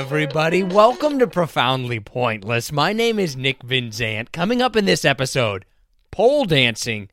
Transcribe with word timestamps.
everybody. 0.00 0.62
Welcome 0.62 1.18
to 1.18 1.26
Profoundly 1.26 2.00
Pointless. 2.00 2.72
My 2.72 2.94
name 2.94 3.18
is 3.18 3.36
Nick 3.36 3.58
Vinzant. 3.58 4.32
Coming 4.32 4.62
up 4.62 4.74
in 4.74 4.86
this 4.86 5.04
episode, 5.04 5.66
pole 6.10 6.46
dancing 6.46 7.10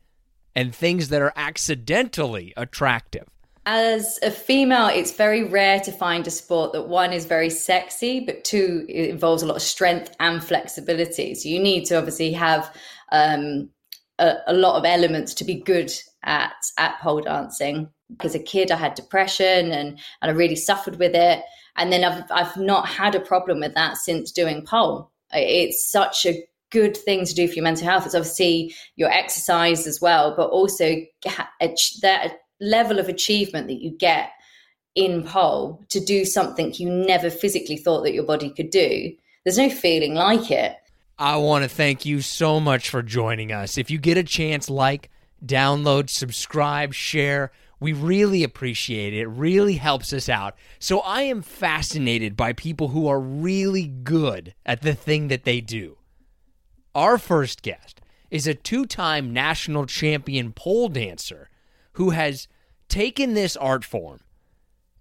and 0.56 0.74
things 0.74 1.10
that 1.10 1.20
are 1.20 1.34
accidentally 1.36 2.54
attractive. 2.56 3.26
As 3.66 4.18
a 4.22 4.30
female, 4.30 4.86
it's 4.86 5.12
very 5.12 5.44
rare 5.44 5.80
to 5.80 5.92
find 5.92 6.26
a 6.26 6.30
sport 6.30 6.72
that 6.72 6.88
one 6.88 7.12
is 7.12 7.26
very 7.26 7.50
sexy, 7.50 8.20
but 8.20 8.42
two, 8.42 8.86
it 8.88 9.10
involves 9.10 9.42
a 9.42 9.46
lot 9.46 9.56
of 9.56 9.62
strength 9.62 10.16
and 10.18 10.42
flexibility. 10.42 11.34
So 11.34 11.50
you 11.50 11.60
need 11.60 11.84
to 11.88 11.98
obviously 11.98 12.32
have 12.32 12.74
um, 13.12 13.68
a, 14.18 14.36
a 14.46 14.54
lot 14.54 14.78
of 14.78 14.86
elements 14.86 15.34
to 15.34 15.44
be 15.44 15.56
good 15.56 15.92
at 16.24 16.54
at 16.78 16.98
pole 17.00 17.20
dancing. 17.20 17.90
As 18.20 18.34
a 18.34 18.42
kid, 18.42 18.70
I 18.70 18.76
had 18.76 18.94
depression 18.94 19.72
and, 19.72 19.98
and 20.22 20.30
I 20.30 20.30
really 20.30 20.56
suffered 20.56 20.98
with 20.98 21.14
it. 21.14 21.42
And 21.78 21.92
then 21.92 22.04
I've, 22.04 22.24
I've 22.30 22.56
not 22.56 22.88
had 22.88 23.14
a 23.14 23.20
problem 23.20 23.60
with 23.60 23.74
that 23.74 23.96
since 23.96 24.30
doing 24.30 24.62
pole. 24.66 25.10
It's 25.32 25.90
such 25.90 26.26
a 26.26 26.44
good 26.70 26.96
thing 26.96 27.24
to 27.24 27.34
do 27.34 27.48
for 27.48 27.54
your 27.54 27.64
mental 27.64 27.86
health. 27.86 28.04
It's 28.04 28.14
obviously 28.14 28.74
your 28.96 29.10
exercise 29.10 29.86
as 29.86 30.00
well, 30.00 30.34
but 30.36 30.50
also 30.50 30.96
that 31.22 32.32
level 32.60 32.98
of 32.98 33.08
achievement 33.08 33.68
that 33.68 33.80
you 33.80 33.96
get 33.96 34.32
in 34.94 35.22
pole 35.22 35.82
to 35.90 36.00
do 36.00 36.24
something 36.24 36.74
you 36.74 36.90
never 36.90 37.30
physically 37.30 37.76
thought 37.76 38.02
that 38.02 38.14
your 38.14 38.24
body 38.24 38.50
could 38.50 38.70
do. 38.70 39.12
There's 39.44 39.58
no 39.58 39.70
feeling 39.70 40.14
like 40.14 40.50
it. 40.50 40.76
I 41.18 41.36
want 41.36 41.62
to 41.64 41.68
thank 41.68 42.04
you 42.04 42.20
so 42.20 42.60
much 42.60 42.90
for 42.90 43.02
joining 43.02 43.52
us. 43.52 43.78
If 43.78 43.90
you 43.90 43.98
get 43.98 44.18
a 44.18 44.22
chance, 44.22 44.68
like, 44.68 45.10
download, 45.44 46.10
subscribe, 46.10 46.94
share. 46.94 47.50
We 47.80 47.92
really 47.92 48.42
appreciate 48.42 49.14
it. 49.14 49.20
It 49.20 49.28
really 49.28 49.74
helps 49.74 50.12
us 50.12 50.28
out. 50.28 50.56
So 50.78 51.00
I 51.00 51.22
am 51.22 51.42
fascinated 51.42 52.36
by 52.36 52.52
people 52.52 52.88
who 52.88 53.06
are 53.06 53.20
really 53.20 53.86
good 53.86 54.54
at 54.66 54.82
the 54.82 54.94
thing 54.94 55.28
that 55.28 55.44
they 55.44 55.60
do. 55.60 55.98
Our 56.94 57.18
first 57.18 57.62
guest 57.62 58.00
is 58.30 58.46
a 58.46 58.54
two 58.54 58.84
time 58.84 59.32
national 59.32 59.86
champion 59.86 60.52
pole 60.52 60.88
dancer 60.88 61.48
who 61.92 62.10
has 62.10 62.48
taken 62.88 63.34
this 63.34 63.56
art 63.56 63.84
form 63.84 64.20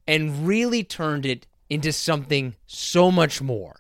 and 0.08 0.48
really 0.48 0.84
turned 0.84 1.26
it 1.26 1.48
into 1.70 1.92
something 1.92 2.56
so 2.66 3.12
much 3.12 3.42
more. 3.42 3.78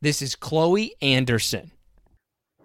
This 0.00 0.20
is 0.20 0.34
Chloe 0.34 0.94
Anderson. 1.00 1.70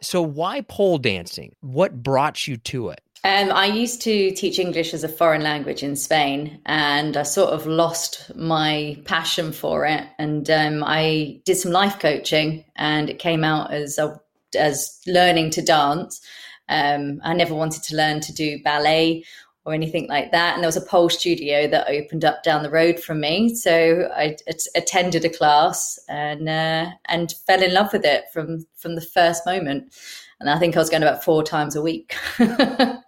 So, 0.01 0.21
why 0.21 0.61
pole 0.61 0.97
dancing? 0.97 1.55
What 1.61 2.03
brought 2.03 2.47
you 2.47 2.57
to 2.57 2.89
it? 2.89 3.01
Um, 3.23 3.51
I 3.51 3.65
used 3.65 4.01
to 4.03 4.31
teach 4.31 4.59
English 4.59 4.93
as 4.93 5.03
a 5.03 5.09
foreign 5.09 5.41
language 5.41 5.83
in 5.83 5.95
Spain, 5.95 6.61
and 6.65 7.17
I 7.17 7.23
sort 7.23 7.49
of 7.49 7.65
lost 7.65 8.31
my 8.35 8.97
passion 9.05 9.51
for 9.51 9.85
it. 9.85 10.05
And 10.19 10.49
um, 10.49 10.83
I 10.85 11.41
did 11.45 11.57
some 11.57 11.71
life 11.71 11.99
coaching, 11.99 12.63
and 12.75 13.09
it 13.09 13.19
came 13.19 13.43
out 13.43 13.73
as 13.73 13.97
a, 13.97 14.19
as 14.57 15.01
learning 15.07 15.49
to 15.51 15.61
dance. 15.61 16.21
Um, 16.69 17.19
I 17.23 17.33
never 17.33 17.55
wanted 17.55 17.83
to 17.83 17.95
learn 17.95 18.19
to 18.21 18.33
do 18.33 18.61
ballet 18.63 19.25
or 19.65 19.73
anything 19.73 20.07
like 20.07 20.31
that. 20.31 20.53
And 20.53 20.63
there 20.63 20.67
was 20.67 20.77
a 20.77 20.81
pole 20.81 21.09
studio 21.09 21.67
that 21.67 21.89
opened 21.89 22.23
up 22.23 22.43
down 22.43 22.63
the 22.63 22.69
road 22.69 22.99
from 22.99 23.19
me, 23.19 23.53
so 23.55 24.09
I 24.15 24.37
attended 24.75 25.25
a 25.25 25.29
class 25.29 25.99
and 26.07 26.47
uh, 26.47 26.91
and 27.05 27.33
fell 27.45 27.61
in 27.61 27.73
love 27.73 27.91
with 27.91 28.05
it 28.05 28.25
from 28.31 28.65
from 28.75 28.95
the 28.95 29.01
first 29.01 29.45
moment. 29.45 29.93
And 30.39 30.49
I 30.49 30.59
think 30.59 30.75
I 30.75 30.79
was 30.79 30.89
going 30.89 31.03
about 31.03 31.23
four 31.23 31.43
times 31.43 31.75
a 31.75 31.81
week. 31.81 32.15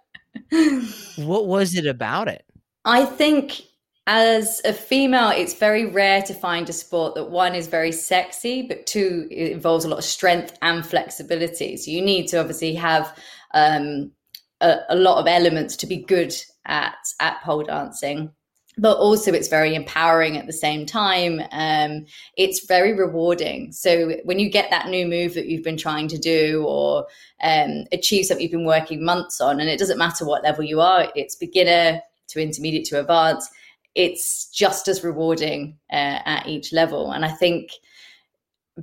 what 1.16 1.46
was 1.46 1.74
it 1.74 1.86
about 1.86 2.28
it? 2.28 2.44
I 2.84 3.04
think 3.04 3.62
as 4.06 4.60
a 4.64 4.72
female, 4.72 5.30
it's 5.30 5.54
very 5.54 5.86
rare 5.86 6.22
to 6.22 6.34
find 6.34 6.68
a 6.68 6.72
sport 6.72 7.14
that 7.14 7.30
one 7.30 7.54
is 7.54 7.68
very 7.68 7.92
sexy, 7.92 8.62
but 8.62 8.86
two, 8.86 9.28
it 9.30 9.52
involves 9.52 9.84
a 9.84 9.88
lot 9.88 9.98
of 9.98 10.04
strength 10.04 10.56
and 10.62 10.84
flexibility. 10.84 11.76
So 11.76 11.90
you 11.90 12.02
need 12.02 12.26
to 12.28 12.40
obviously 12.40 12.74
have 12.74 13.16
um, 13.54 14.12
a, 14.60 14.78
a, 14.88 14.96
lot 14.96 15.18
of 15.18 15.26
elements 15.26 15.76
to 15.76 15.86
be 15.86 15.98
good 15.98 16.34
at 16.66 16.96
at 17.20 17.40
pole 17.42 17.62
dancing 17.62 18.32
but 18.80 18.96
also 18.96 19.32
it's 19.32 19.48
very 19.48 19.74
empowering 19.74 20.38
at 20.38 20.46
the 20.46 20.52
same 20.52 20.86
time. 20.86 21.42
Um, 21.52 22.06
it's 22.38 22.64
very 22.66 22.94
rewarding. 22.94 23.72
So 23.72 24.14
when 24.24 24.38
you 24.38 24.48
get 24.50 24.70
that 24.70 24.88
new 24.88 25.06
move 25.06 25.34
that 25.34 25.46
you've 25.46 25.62
been 25.62 25.76
trying 25.76 26.08
to 26.08 26.18
do 26.18 26.64
or 26.66 27.06
um, 27.42 27.84
achieve 27.92 28.24
something 28.24 28.42
you've 28.42 28.52
been 28.52 28.64
working 28.64 29.04
months 29.04 29.38
on, 29.40 29.60
and 29.60 29.68
it 29.68 29.78
doesn't 29.78 29.98
matter 29.98 30.24
what 30.24 30.42
level 30.42 30.64
you 30.64 30.80
are, 30.80 31.12
it's 31.14 31.36
beginner 31.36 32.00
to 32.28 32.42
intermediate 32.42 32.86
to 32.86 33.00
advanced, 33.00 33.52
it's 33.94 34.46
just 34.46 34.88
as 34.88 35.04
rewarding 35.04 35.76
uh, 35.92 36.20
at 36.24 36.46
each 36.46 36.72
level. 36.72 37.12
And 37.12 37.24
I 37.24 37.30
think 37.30 37.72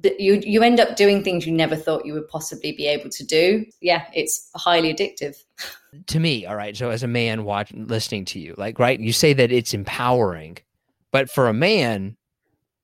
you 0.03 0.41
you 0.43 0.63
end 0.63 0.79
up 0.79 0.95
doing 0.95 1.23
things 1.23 1.45
you 1.45 1.53
never 1.53 1.75
thought 1.75 2.05
you 2.05 2.13
would 2.13 2.27
possibly 2.27 2.71
be 2.71 2.87
able 2.87 3.09
to 3.09 3.25
do. 3.25 3.65
Yeah, 3.81 4.05
it's 4.13 4.49
highly 4.55 4.93
addictive. 4.93 5.35
to 6.07 6.19
me, 6.19 6.45
all 6.45 6.55
right. 6.55 6.75
So 6.75 6.89
as 6.89 7.03
a 7.03 7.07
man 7.07 7.43
watching, 7.43 7.87
listening 7.87 8.25
to 8.25 8.39
you, 8.39 8.55
like, 8.57 8.79
right, 8.79 8.99
you 8.99 9.13
say 9.13 9.33
that 9.33 9.51
it's 9.51 9.73
empowering, 9.73 10.57
but 11.11 11.29
for 11.29 11.47
a 11.47 11.53
man, 11.53 12.17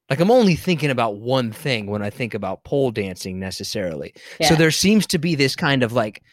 like 0.09 0.19
I'm 0.19 0.31
only 0.31 0.55
thinking 0.55 0.89
about 0.89 1.17
one 1.17 1.51
thing 1.51 1.87
when 1.87 2.01
I 2.01 2.09
think 2.09 2.33
about 2.33 2.63
pole 2.63 2.91
dancing 2.91 3.39
necessarily. 3.39 4.13
Yeah. 4.39 4.49
So 4.49 4.55
there 4.55 4.71
seems 4.71 5.07
to 5.07 5.17
be 5.17 5.35
this 5.35 5.55
kind 5.55 5.83
of 5.83 5.93
like 5.93 6.23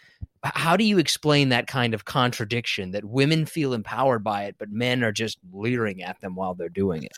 how 0.42 0.76
do 0.76 0.84
you 0.84 0.98
explain 0.98 1.50
that 1.50 1.66
kind 1.66 1.92
of 1.92 2.06
contradiction 2.06 2.92
that 2.92 3.04
women 3.04 3.44
feel 3.44 3.72
empowered 3.72 4.24
by 4.24 4.44
it 4.44 4.56
but 4.58 4.70
men 4.70 5.04
are 5.04 5.12
just 5.12 5.38
leering 5.52 6.02
at 6.02 6.20
them 6.20 6.34
while 6.34 6.54
they're 6.54 6.68
doing 6.68 7.02
it 7.02 7.12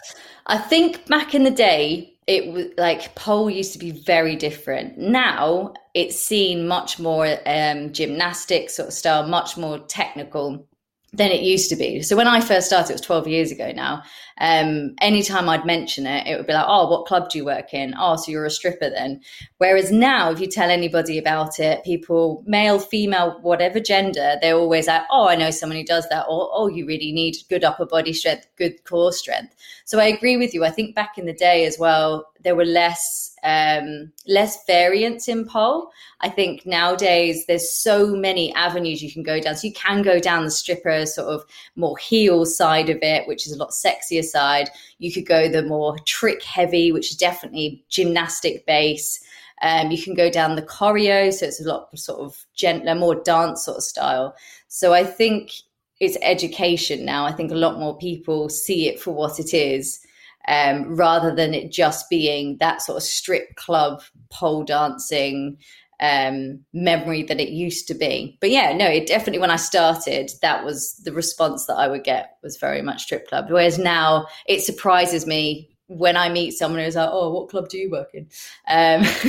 i 0.47 0.59
think 0.59 1.07
back 1.07 1.35
in 1.35 1.45
the 1.45 1.51
day 1.51 2.13
it 2.27 2.53
was 2.53 2.67
like 2.79 3.15
pole 3.15 3.51
used 3.51 3.73
to 3.73 3.79
be 3.79 3.91
very 3.91 4.37
different 4.37 4.99
now 4.99 5.73
it's 5.95 6.19
seen 6.19 6.67
much 6.67 6.99
more 6.99 7.39
um, 7.47 7.93
gymnastic 7.93 8.71
sort 8.71 8.89
of 8.89 8.95
style 8.95 9.27
much 9.27 9.57
more 9.57 9.79
technical 9.81 10.67
than 11.13 11.31
it 11.31 11.43
used 11.43 11.69
to 11.69 11.77
be. 11.77 12.03
So 12.03 12.17
when 12.17 12.27
I 12.27 12.41
first 12.41 12.67
started, 12.67 12.91
it 12.91 12.95
was 12.95 13.01
12 13.03 13.29
years 13.29 13.53
ago 13.53 13.71
now. 13.73 14.03
Um, 14.43 14.97
anytime 15.01 15.49
I'd 15.49 15.65
mention 15.65 16.05
it, 16.05 16.27
it 16.27 16.37
would 16.37 16.49
be 16.49 16.53
like, 16.53 16.67
oh, 16.67 16.91
what 16.91 17.07
club 17.07 17.31
do 17.31 17.39
you 17.39 17.45
work 17.45 17.73
in? 17.73 17.95
Oh, 17.97 18.17
so 18.17 18.33
you're 18.33 18.45
a 18.45 18.51
stripper 18.51 18.91
then. 18.91 19.21
Whereas 19.59 19.93
now, 19.93 20.33
if 20.33 20.41
you 20.41 20.49
tell 20.49 20.69
anybody 20.69 21.17
about 21.17 21.61
it, 21.61 21.85
people, 21.85 22.43
male, 22.45 22.81
female, 22.81 23.39
whatever 23.43 23.79
gender, 23.79 24.37
they're 24.43 24.57
always 24.57 24.89
like, 24.89 25.03
oh, 25.13 25.29
I 25.29 25.37
know 25.37 25.53
someone 25.53 25.79
who 25.79 25.85
does 25.85 26.09
that. 26.09 26.27
Or, 26.29 26.51
oh, 26.53 26.67
you 26.67 26.85
really 26.87 27.13
need 27.13 27.37
good 27.49 27.63
upper 27.63 27.87
body 27.87 28.13
strength, 28.13 28.49
good 28.57 28.83
core 28.83 29.13
strength. 29.13 29.55
So 29.85 30.01
I 30.01 30.07
agree 30.07 30.37
with 30.37 30.53
you. 30.55 30.65
I 30.65 30.71
think 30.71 30.97
back 30.97 31.19
in 31.19 31.27
the 31.27 31.33
day 31.33 31.65
as 31.65 31.79
well, 31.79 32.27
there 32.43 32.57
were 32.57 32.65
less 32.65 33.33
um, 33.45 34.13
less 34.27 34.65
variance 34.67 35.29
in 35.29 35.45
pole. 35.47 35.91
I 36.21 36.29
think 36.29 36.65
nowadays 36.65 37.47
there's 37.47 37.71
so 37.71 38.15
many 38.15 38.55
avenues 38.55 39.03
you 39.03 39.13
can 39.13 39.25
go 39.25 39.41
down. 39.41 39.57
So 39.57 39.67
you 39.67 39.73
can 39.73 40.03
go 40.03 40.21
down 40.21 40.45
the 40.45 40.51
stripper 40.51 41.07
sort 41.07 41.29
of 41.29 41.45
more 41.75 41.97
heel 41.99 42.45
side 42.45 42.89
of 42.89 42.99
it, 43.03 43.27
which 43.27 43.47
is 43.47 43.53
a 43.53 43.59
lot 43.59 43.71
sexier 43.71 44.23
side. 44.33 44.71
You 44.99 45.13
could 45.13 45.27
go 45.27 45.49
the 45.49 45.63
more 45.63 45.97
trick 46.07 46.43
heavy, 46.43 46.93
which 46.93 47.11
is 47.11 47.17
definitely 47.17 47.85
gymnastic 47.89 48.67
base. 48.67 49.23
Um, 49.63 49.91
you 49.91 50.03
can 50.03 50.15
go 50.15 50.29
down 50.31 50.57
the 50.57 50.63
choreo, 50.63 51.33
so 51.33 51.47
it's 51.47 51.65
a 51.65 51.69
lot 51.69 51.97
sort 51.97 52.21
of 52.21 52.45
gentler, 52.55 52.95
more 52.95 53.15
dance 53.15 53.65
sort 53.65 53.77
of 53.77 53.85
style. 53.85 54.35
So 54.69 54.93
I 54.93 55.05
think 55.05 55.53
it's 56.01 56.19
education 56.21 57.05
now. 57.05 57.25
I 57.27 57.33
think 57.33 57.53
a 57.53 57.57
lot 57.57 57.79
more 57.79 57.97
people 57.97 58.49
see 58.49 58.89
it 58.89 58.99
for 58.99 59.13
what 59.13 59.39
it 59.39 59.55
is 59.55 60.05
um, 60.49 60.97
rather 60.97 61.35
than 61.35 61.55
it 61.55 61.71
just 61.71 62.11
being 62.11 62.57
that 62.59 62.83
sort 62.83 62.97
of 62.97 63.03
strip 63.03 63.55
club 63.55 64.03
pole 64.31 64.65
dancing 64.65 65.59
um, 66.03 66.59
memory 66.73 67.23
that 67.23 67.41
it 67.41 67.51
used 67.51 67.87
to 67.89 67.95
be. 67.95 68.37
But 68.41 68.51
yeah, 68.51 68.77
no, 68.77 68.87
it 68.87 69.07
definitely 69.07 69.39
when 69.39 69.51
I 69.51 69.57
started, 69.57 70.33
that 70.43 70.65
was 70.65 70.95
the 71.05 71.13
response 71.13 71.67
that 71.67 71.77
I 71.77 71.87
would 71.87 72.03
get 72.05 72.37
was 72.43 72.57
very 72.57 72.83
much 72.83 73.05
strip 73.05 73.29
club. 73.29 73.47
Whereas 73.49 73.79
now 73.79 74.27
it 74.47 74.63
surprises 74.63 75.27
me 75.27 75.71
when 75.87 76.17
I 76.17 76.29
meet 76.29 76.53
someone 76.53 76.83
who's 76.83 76.97
like, 76.97 77.09
"Oh, 77.13 77.33
what 77.33 77.51
club 77.51 77.69
do 77.69 77.79
you 77.79 77.91
work 77.91 78.09
in?" 78.15 78.23
Um, 78.67 79.03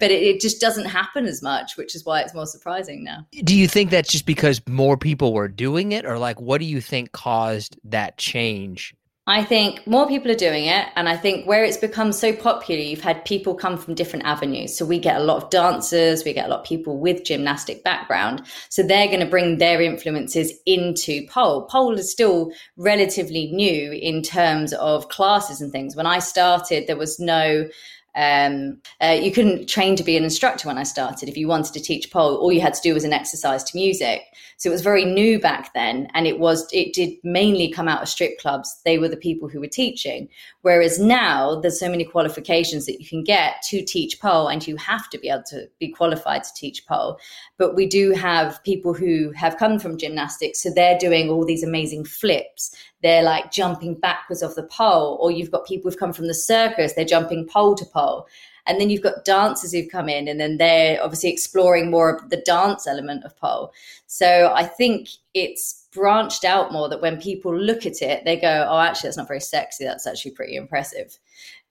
but 0.00 0.10
it, 0.10 0.22
it, 0.22 0.40
just 0.40 0.60
doesn't 0.60 0.86
happen 0.86 1.26
as 1.26 1.42
much, 1.42 1.76
which 1.76 1.94
is 1.94 2.04
why 2.04 2.20
it's 2.20 2.34
more 2.34 2.46
surprising 2.46 3.04
now. 3.04 3.26
Do 3.44 3.56
you 3.56 3.68
think 3.68 3.90
that's 3.90 4.10
just 4.10 4.26
because 4.26 4.60
more 4.66 4.96
people 4.96 5.32
were 5.32 5.48
doing 5.48 5.92
it, 5.92 6.04
or 6.04 6.18
like, 6.18 6.40
what 6.40 6.60
do 6.60 6.66
you 6.66 6.80
think 6.80 7.12
caused 7.12 7.78
that 7.84 8.16
change 8.16 8.94
I 9.30 9.44
think 9.44 9.86
more 9.86 10.08
people 10.08 10.28
are 10.32 10.34
doing 10.34 10.64
it. 10.66 10.88
And 10.96 11.08
I 11.08 11.16
think 11.16 11.46
where 11.46 11.62
it's 11.62 11.76
become 11.76 12.10
so 12.10 12.32
popular, 12.32 12.80
you've 12.80 13.00
had 13.00 13.24
people 13.24 13.54
come 13.54 13.78
from 13.78 13.94
different 13.94 14.24
avenues. 14.24 14.76
So 14.76 14.84
we 14.84 14.98
get 14.98 15.20
a 15.20 15.24
lot 15.24 15.40
of 15.40 15.50
dancers, 15.50 16.24
we 16.24 16.32
get 16.32 16.46
a 16.46 16.48
lot 16.48 16.60
of 16.60 16.66
people 16.66 16.98
with 16.98 17.22
gymnastic 17.24 17.84
background. 17.84 18.42
So 18.70 18.82
they're 18.82 19.06
going 19.06 19.20
to 19.20 19.26
bring 19.26 19.58
their 19.58 19.80
influences 19.80 20.52
into 20.66 21.28
pole. 21.28 21.66
Pole 21.66 21.96
is 21.96 22.10
still 22.10 22.50
relatively 22.76 23.52
new 23.52 23.92
in 23.92 24.22
terms 24.22 24.72
of 24.72 25.08
classes 25.10 25.60
and 25.60 25.70
things. 25.70 25.94
When 25.94 26.06
I 26.06 26.18
started, 26.18 26.88
there 26.88 26.96
was 26.96 27.20
no 27.20 27.68
Um, 28.14 28.80
uh, 29.00 29.18
you 29.20 29.32
couldn't 29.32 29.68
train 29.68 29.96
to 29.96 30.04
be 30.04 30.16
an 30.16 30.24
instructor 30.24 30.68
when 30.68 30.78
I 30.78 30.82
started. 30.82 31.28
If 31.28 31.36
you 31.36 31.48
wanted 31.48 31.72
to 31.74 31.80
teach 31.80 32.10
pole, 32.10 32.36
all 32.36 32.52
you 32.52 32.60
had 32.60 32.74
to 32.74 32.82
do 32.82 32.94
was 32.94 33.04
an 33.04 33.12
exercise 33.12 33.62
to 33.64 33.76
music. 33.76 34.22
So 34.56 34.68
it 34.68 34.72
was 34.72 34.82
very 34.82 35.04
new 35.04 35.38
back 35.38 35.72
then, 35.72 36.08
and 36.12 36.26
it 36.26 36.38
was 36.38 36.68
it 36.72 36.92
did 36.92 37.14
mainly 37.24 37.70
come 37.70 37.88
out 37.88 38.02
of 38.02 38.08
strip 38.08 38.38
clubs. 38.38 38.80
They 38.84 38.98
were 38.98 39.08
the 39.08 39.16
people 39.16 39.48
who 39.48 39.60
were 39.60 39.66
teaching. 39.66 40.28
Whereas 40.62 40.98
now 40.98 41.60
there's 41.60 41.80
so 41.80 41.88
many 41.88 42.04
qualifications 42.04 42.84
that 42.86 43.00
you 43.00 43.08
can 43.08 43.24
get 43.24 43.62
to 43.70 43.82
teach 43.82 44.20
pole, 44.20 44.48
and 44.48 44.66
you 44.66 44.76
have 44.76 45.08
to 45.10 45.18
be 45.18 45.28
able 45.28 45.44
to 45.44 45.68
be 45.78 45.88
qualified 45.88 46.44
to 46.44 46.54
teach 46.54 46.86
pole. 46.86 47.18
But 47.56 47.74
we 47.74 47.86
do 47.86 48.12
have 48.12 48.62
people 48.64 48.92
who 48.92 49.32
have 49.32 49.56
come 49.56 49.78
from 49.78 49.96
gymnastics, 49.96 50.62
so 50.62 50.70
they're 50.70 50.98
doing 50.98 51.30
all 51.30 51.46
these 51.46 51.62
amazing 51.62 52.04
flips. 52.04 52.74
They're 53.02 53.22
like 53.22 53.50
jumping 53.50 53.94
backwards 53.94 54.42
off 54.42 54.54
the 54.54 54.62
pole, 54.64 55.18
or 55.20 55.30
you've 55.30 55.50
got 55.50 55.66
people 55.66 55.90
who've 55.90 55.98
come 55.98 56.12
from 56.12 56.26
the 56.26 56.34
circus, 56.34 56.92
they're 56.92 57.04
jumping 57.04 57.46
pole 57.46 57.74
to 57.76 57.84
pole. 57.84 58.26
And 58.66 58.80
then 58.80 58.90
you've 58.90 59.02
got 59.02 59.24
dancers 59.24 59.72
who've 59.72 59.90
come 59.90 60.08
in, 60.08 60.28
and 60.28 60.38
then 60.38 60.58
they're 60.58 61.02
obviously 61.02 61.30
exploring 61.30 61.90
more 61.90 62.14
of 62.14 62.30
the 62.30 62.36
dance 62.36 62.86
element 62.86 63.24
of 63.24 63.36
pole. 63.36 63.72
So 64.06 64.52
I 64.54 64.64
think 64.64 65.08
it's 65.34 65.86
branched 65.92 66.44
out 66.44 66.72
more 66.72 66.88
that 66.88 67.00
when 67.00 67.20
people 67.20 67.56
look 67.56 67.86
at 67.86 68.02
it, 68.02 68.24
they 68.24 68.36
go, 68.36 68.66
oh, 68.68 68.78
actually, 68.78 69.08
that's 69.08 69.16
not 69.16 69.28
very 69.28 69.40
sexy. 69.40 69.84
That's 69.84 70.06
actually 70.06 70.32
pretty 70.32 70.56
impressive. 70.56 71.18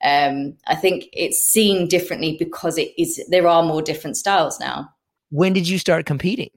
Um, 0.02 0.54
I 0.66 0.74
think 0.74 1.08
it's 1.12 1.38
seen 1.38 1.88
differently 1.88 2.36
because 2.38 2.76
it 2.78 2.92
is, 2.98 3.22
there 3.28 3.46
are 3.46 3.62
more 3.62 3.82
different 3.82 4.16
styles 4.16 4.58
now. 4.58 4.92
When 5.30 5.52
did 5.52 5.68
you 5.68 5.78
start 5.78 6.06
competing? 6.06 6.50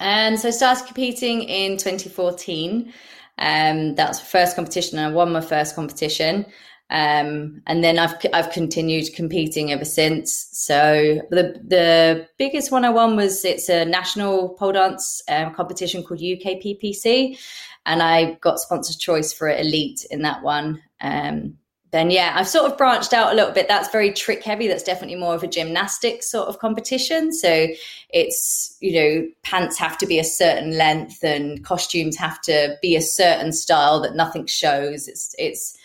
And 0.00 0.38
so 0.38 0.48
I 0.48 0.50
started 0.50 0.86
competing 0.86 1.42
in 1.44 1.76
2014. 1.76 2.92
Um, 3.38 3.94
that 3.96 4.08
was 4.08 4.20
the 4.20 4.26
first 4.26 4.56
competition. 4.56 4.98
I 4.98 5.10
won 5.10 5.32
my 5.32 5.40
first 5.40 5.74
competition. 5.74 6.46
Um, 6.90 7.62
and 7.66 7.82
then 7.82 7.98
I've 7.98 8.14
I've 8.32 8.50
continued 8.50 9.14
competing 9.14 9.72
ever 9.72 9.84
since. 9.84 10.48
So 10.52 11.20
the 11.30 11.60
the 11.66 12.28
biggest 12.38 12.70
one 12.70 12.84
I 12.84 12.90
won 12.90 13.16
was 13.16 13.44
it's 13.44 13.68
a 13.68 13.84
national 13.84 14.50
pole 14.50 14.72
dance 14.72 15.22
um, 15.28 15.54
competition 15.54 16.04
called 16.04 16.20
UKPPC, 16.20 17.38
and 17.86 18.02
I 18.02 18.34
got 18.42 18.60
sponsored 18.60 18.98
choice 18.98 19.32
for 19.32 19.48
elite 19.48 20.06
in 20.10 20.22
that 20.22 20.42
one. 20.42 20.82
Um, 21.00 21.56
then 21.94 22.10
yeah, 22.10 22.32
I've 22.34 22.48
sort 22.48 22.68
of 22.68 22.76
branched 22.76 23.12
out 23.12 23.32
a 23.32 23.36
little 23.36 23.52
bit. 23.52 23.68
That's 23.68 23.88
very 23.90 24.12
trick 24.12 24.42
heavy. 24.42 24.66
That's 24.66 24.82
definitely 24.82 25.14
more 25.14 25.32
of 25.32 25.44
a 25.44 25.46
gymnastics 25.46 26.28
sort 26.28 26.48
of 26.48 26.58
competition. 26.58 27.32
So 27.32 27.68
it's 28.10 28.76
you 28.80 29.00
know 29.00 29.28
pants 29.44 29.78
have 29.78 29.96
to 29.98 30.06
be 30.06 30.18
a 30.18 30.24
certain 30.24 30.76
length 30.76 31.22
and 31.22 31.64
costumes 31.64 32.16
have 32.16 32.40
to 32.42 32.76
be 32.82 32.96
a 32.96 33.00
certain 33.00 33.52
style 33.52 34.00
that 34.00 34.16
nothing 34.16 34.46
shows. 34.46 35.06
It's 35.06 35.36
it's 35.38 35.78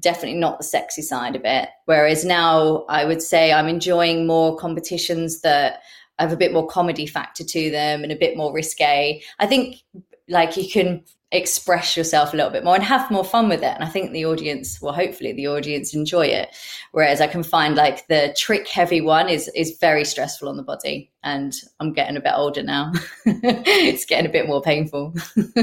definitely 0.00 0.38
not 0.38 0.56
the 0.56 0.64
sexy 0.64 1.02
side 1.02 1.36
of 1.36 1.42
it. 1.44 1.68
Whereas 1.84 2.24
now 2.24 2.86
I 2.88 3.04
would 3.04 3.20
say 3.20 3.52
I'm 3.52 3.68
enjoying 3.68 4.26
more 4.26 4.56
competitions 4.56 5.42
that 5.42 5.82
have 6.18 6.32
a 6.32 6.38
bit 6.38 6.54
more 6.54 6.66
comedy 6.66 7.06
factor 7.06 7.44
to 7.44 7.70
them 7.70 8.02
and 8.02 8.10
a 8.10 8.16
bit 8.16 8.34
more 8.34 8.50
risque. 8.50 9.20
I 9.38 9.46
think 9.46 9.82
like 10.26 10.56
you 10.56 10.70
can 10.70 11.04
express 11.32 11.96
yourself 11.96 12.32
a 12.32 12.36
little 12.36 12.50
bit 12.50 12.64
more 12.64 12.74
and 12.74 12.82
have 12.82 13.10
more 13.10 13.24
fun 13.24 13.48
with 13.48 13.62
it. 13.62 13.74
And 13.74 13.84
I 13.84 13.88
think 13.88 14.10
the 14.12 14.26
audience, 14.26 14.80
well, 14.82 14.92
hopefully 14.92 15.32
the 15.32 15.46
audience 15.46 15.94
enjoy 15.94 16.26
it. 16.26 16.54
Whereas 16.92 17.20
I 17.20 17.28
can 17.28 17.42
find 17.42 17.76
like 17.76 18.06
the 18.08 18.34
trick 18.36 18.66
heavy 18.66 19.00
one 19.00 19.28
is 19.28 19.48
is 19.54 19.78
very 19.80 20.04
stressful 20.04 20.48
on 20.48 20.56
the 20.56 20.62
body. 20.62 21.10
And 21.22 21.54
I'm 21.78 21.92
getting 21.92 22.16
a 22.16 22.20
bit 22.20 22.32
older 22.34 22.62
now. 22.62 22.92
it's 23.24 24.04
getting 24.04 24.26
a 24.26 24.32
bit 24.32 24.48
more 24.48 24.60
painful. 24.60 25.14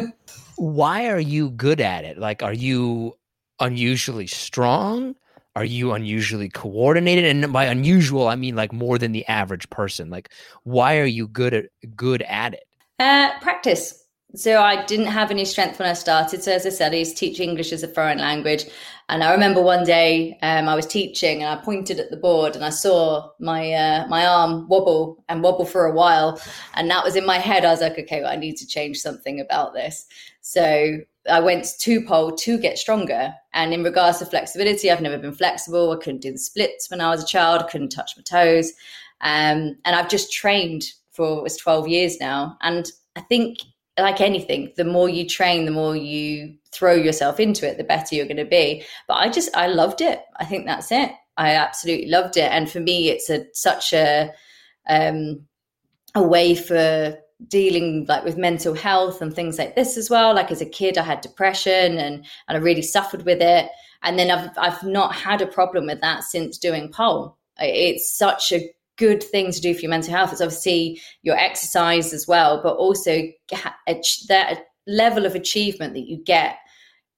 Why 0.55 1.09
are 1.09 1.19
you 1.19 1.51
good 1.51 1.81
at 1.81 2.05
it? 2.05 2.17
Like, 2.17 2.41
are 2.41 2.53
you 2.53 3.17
unusually 3.59 4.27
strong? 4.27 5.15
Are 5.55 5.65
you 5.65 5.93
unusually 5.93 6.49
coordinated? 6.49 7.25
And 7.25 7.51
by 7.51 7.65
unusual, 7.65 8.27
I 8.27 8.35
mean 8.35 8.55
like 8.55 8.71
more 8.71 8.97
than 8.97 9.11
the 9.11 9.27
average 9.27 9.69
person. 9.69 10.09
Like, 10.09 10.31
why 10.63 10.99
are 10.99 11.05
you 11.05 11.27
good 11.27 11.53
at 11.53 11.65
good 11.95 12.21
at 12.21 12.53
it? 12.53 12.67
Uh, 12.99 13.37
practice. 13.39 14.06
So 14.35 14.61
I 14.61 14.85
didn't 14.85 15.07
have 15.07 15.31
any 15.31 15.45
strength 15.45 15.79
when 15.79 15.87
I 15.87 15.93
started. 15.93 16.43
So 16.43 16.51
as 16.51 16.65
I 16.65 16.69
said, 16.69 16.93
I 16.93 16.97
used 16.97 17.15
to 17.15 17.19
teach 17.19 17.39
English 17.39 17.71
as 17.71 17.81
a 17.81 17.87
foreign 17.87 18.17
language. 18.17 18.65
And 19.07 19.23
I 19.23 19.31
remember 19.31 19.61
one 19.61 19.85
day 19.85 20.37
um, 20.41 20.67
I 20.67 20.75
was 20.75 20.85
teaching 20.85 21.41
and 21.41 21.57
I 21.57 21.63
pointed 21.63 21.97
at 21.99 22.11
the 22.11 22.17
board 22.17 22.55
and 22.55 22.65
I 22.65 22.69
saw 22.69 23.29
my 23.39 23.71
uh, 23.71 24.05
my 24.09 24.27
arm 24.27 24.67
wobble 24.67 25.23
and 25.29 25.41
wobble 25.41 25.65
for 25.65 25.85
a 25.85 25.93
while. 25.93 26.41
And 26.73 26.89
that 26.91 27.05
was 27.05 27.15
in 27.15 27.25
my 27.25 27.37
head. 27.37 27.63
I 27.63 27.71
was 27.71 27.79
like, 27.79 27.97
okay, 27.97 28.21
well, 28.21 28.31
I 28.31 28.35
need 28.35 28.57
to 28.57 28.67
change 28.67 28.97
something 28.97 29.39
about 29.39 29.73
this. 29.73 30.05
So 30.41 30.97
I 31.29 31.39
went 31.39 31.65
to 31.79 32.05
pole 32.05 32.31
to 32.35 32.57
get 32.57 32.77
stronger. 32.77 33.33
And 33.53 33.73
in 33.73 33.81
regards 33.81 34.19
to 34.19 34.25
flexibility, 34.25 34.91
I've 34.91 35.01
never 35.01 35.17
been 35.17 35.33
flexible. 35.33 35.91
I 35.91 36.03
couldn't 36.03 36.21
do 36.21 36.33
the 36.33 36.37
splits 36.37 36.91
when 36.91 36.99
I 36.99 37.09
was 37.09 37.23
a 37.23 37.27
child. 37.27 37.61
I 37.61 37.69
couldn't 37.69 37.89
touch 37.89 38.11
my 38.17 38.23
toes. 38.23 38.73
Um, 39.21 39.77
and 39.85 39.95
I've 39.95 40.09
just 40.09 40.33
trained 40.33 40.83
for 41.11 41.39
it 41.39 41.43
was 41.43 41.55
12 41.55 41.87
years 41.87 42.19
now. 42.19 42.57
And 42.61 42.91
I 43.15 43.21
think 43.21 43.59
like 43.97 44.21
anything, 44.21 44.71
the 44.77 44.85
more 44.85 45.09
you 45.09 45.27
train, 45.27 45.65
the 45.65 45.71
more 45.71 45.95
you 45.95 46.55
throw 46.71 46.93
yourself 46.93 47.39
into 47.39 47.67
it, 47.67 47.77
the 47.77 47.83
better 47.83 48.15
you're 48.15 48.25
going 48.25 48.37
to 48.37 48.45
be. 48.45 48.83
But 49.07 49.15
I 49.15 49.29
just, 49.29 49.55
I 49.55 49.67
loved 49.67 50.01
it. 50.01 50.21
I 50.37 50.45
think 50.45 50.65
that's 50.65 50.91
it. 50.91 51.11
I 51.37 51.55
absolutely 51.55 52.09
loved 52.09 52.37
it. 52.37 52.51
And 52.51 52.69
for 52.69 52.79
me, 52.79 53.09
it's 53.09 53.29
a 53.29 53.45
such 53.53 53.93
a, 53.93 54.31
um, 54.89 55.45
a 56.15 56.21
way 56.21 56.55
for 56.55 57.17
dealing 57.47 58.05
like 58.07 58.23
with 58.23 58.37
mental 58.37 58.73
health 58.73 59.21
and 59.21 59.33
things 59.33 59.59
like 59.59 59.75
this 59.75 59.97
as 59.97 60.09
well. 60.09 60.33
Like 60.33 60.51
as 60.51 60.61
a 60.61 60.65
kid, 60.65 60.97
I 60.97 61.03
had 61.03 61.21
depression 61.21 61.97
and 61.97 62.25
and 62.47 62.57
I 62.57 62.57
really 62.57 62.81
suffered 62.81 63.25
with 63.25 63.41
it. 63.41 63.69
And 64.03 64.17
then 64.17 64.31
I've 64.31 64.49
I've 64.57 64.83
not 64.83 65.15
had 65.15 65.41
a 65.41 65.47
problem 65.47 65.85
with 65.87 66.01
that 66.01 66.23
since 66.23 66.57
doing 66.57 66.91
pole. 66.91 67.37
It's 67.59 68.15
such 68.15 68.51
a 68.51 68.69
good 68.97 69.23
thing 69.23 69.51
to 69.51 69.61
do 69.61 69.73
for 69.73 69.81
your 69.81 69.89
mental 69.89 70.13
health. 70.13 70.31
It's 70.31 70.41
obviously 70.41 71.01
your 71.23 71.37
exercise 71.37 72.13
as 72.13 72.27
well, 72.27 72.61
but 72.61 72.75
also 72.75 73.23
that 73.49 74.65
level 74.87 75.25
of 75.25 75.35
achievement 75.35 75.93
that 75.93 76.07
you 76.07 76.17
get 76.17 76.57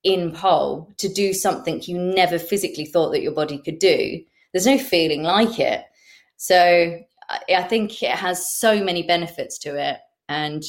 in 0.04 0.32
pole 0.32 0.92
to 0.98 1.10
do 1.10 1.34
something 1.34 1.82
you 1.84 1.98
never 1.98 2.40
physically 2.40 2.86
thought 2.86 3.12
that 3.12 3.22
your 3.22 3.34
body 3.34 3.60
could 3.60 3.80
do. 3.80 4.22
There's 4.54 4.66
no 4.66 4.78
feeling 4.78 5.24
like 5.24 5.60
it. 5.60 5.84
So 6.38 7.00
I 7.50 7.64
think 7.64 8.02
it 8.02 8.12
has 8.12 8.50
so 8.50 8.84
many 8.84 9.04
benefits 9.04 9.58
to 9.60 9.76
it. 9.76 10.00
And 10.30 10.64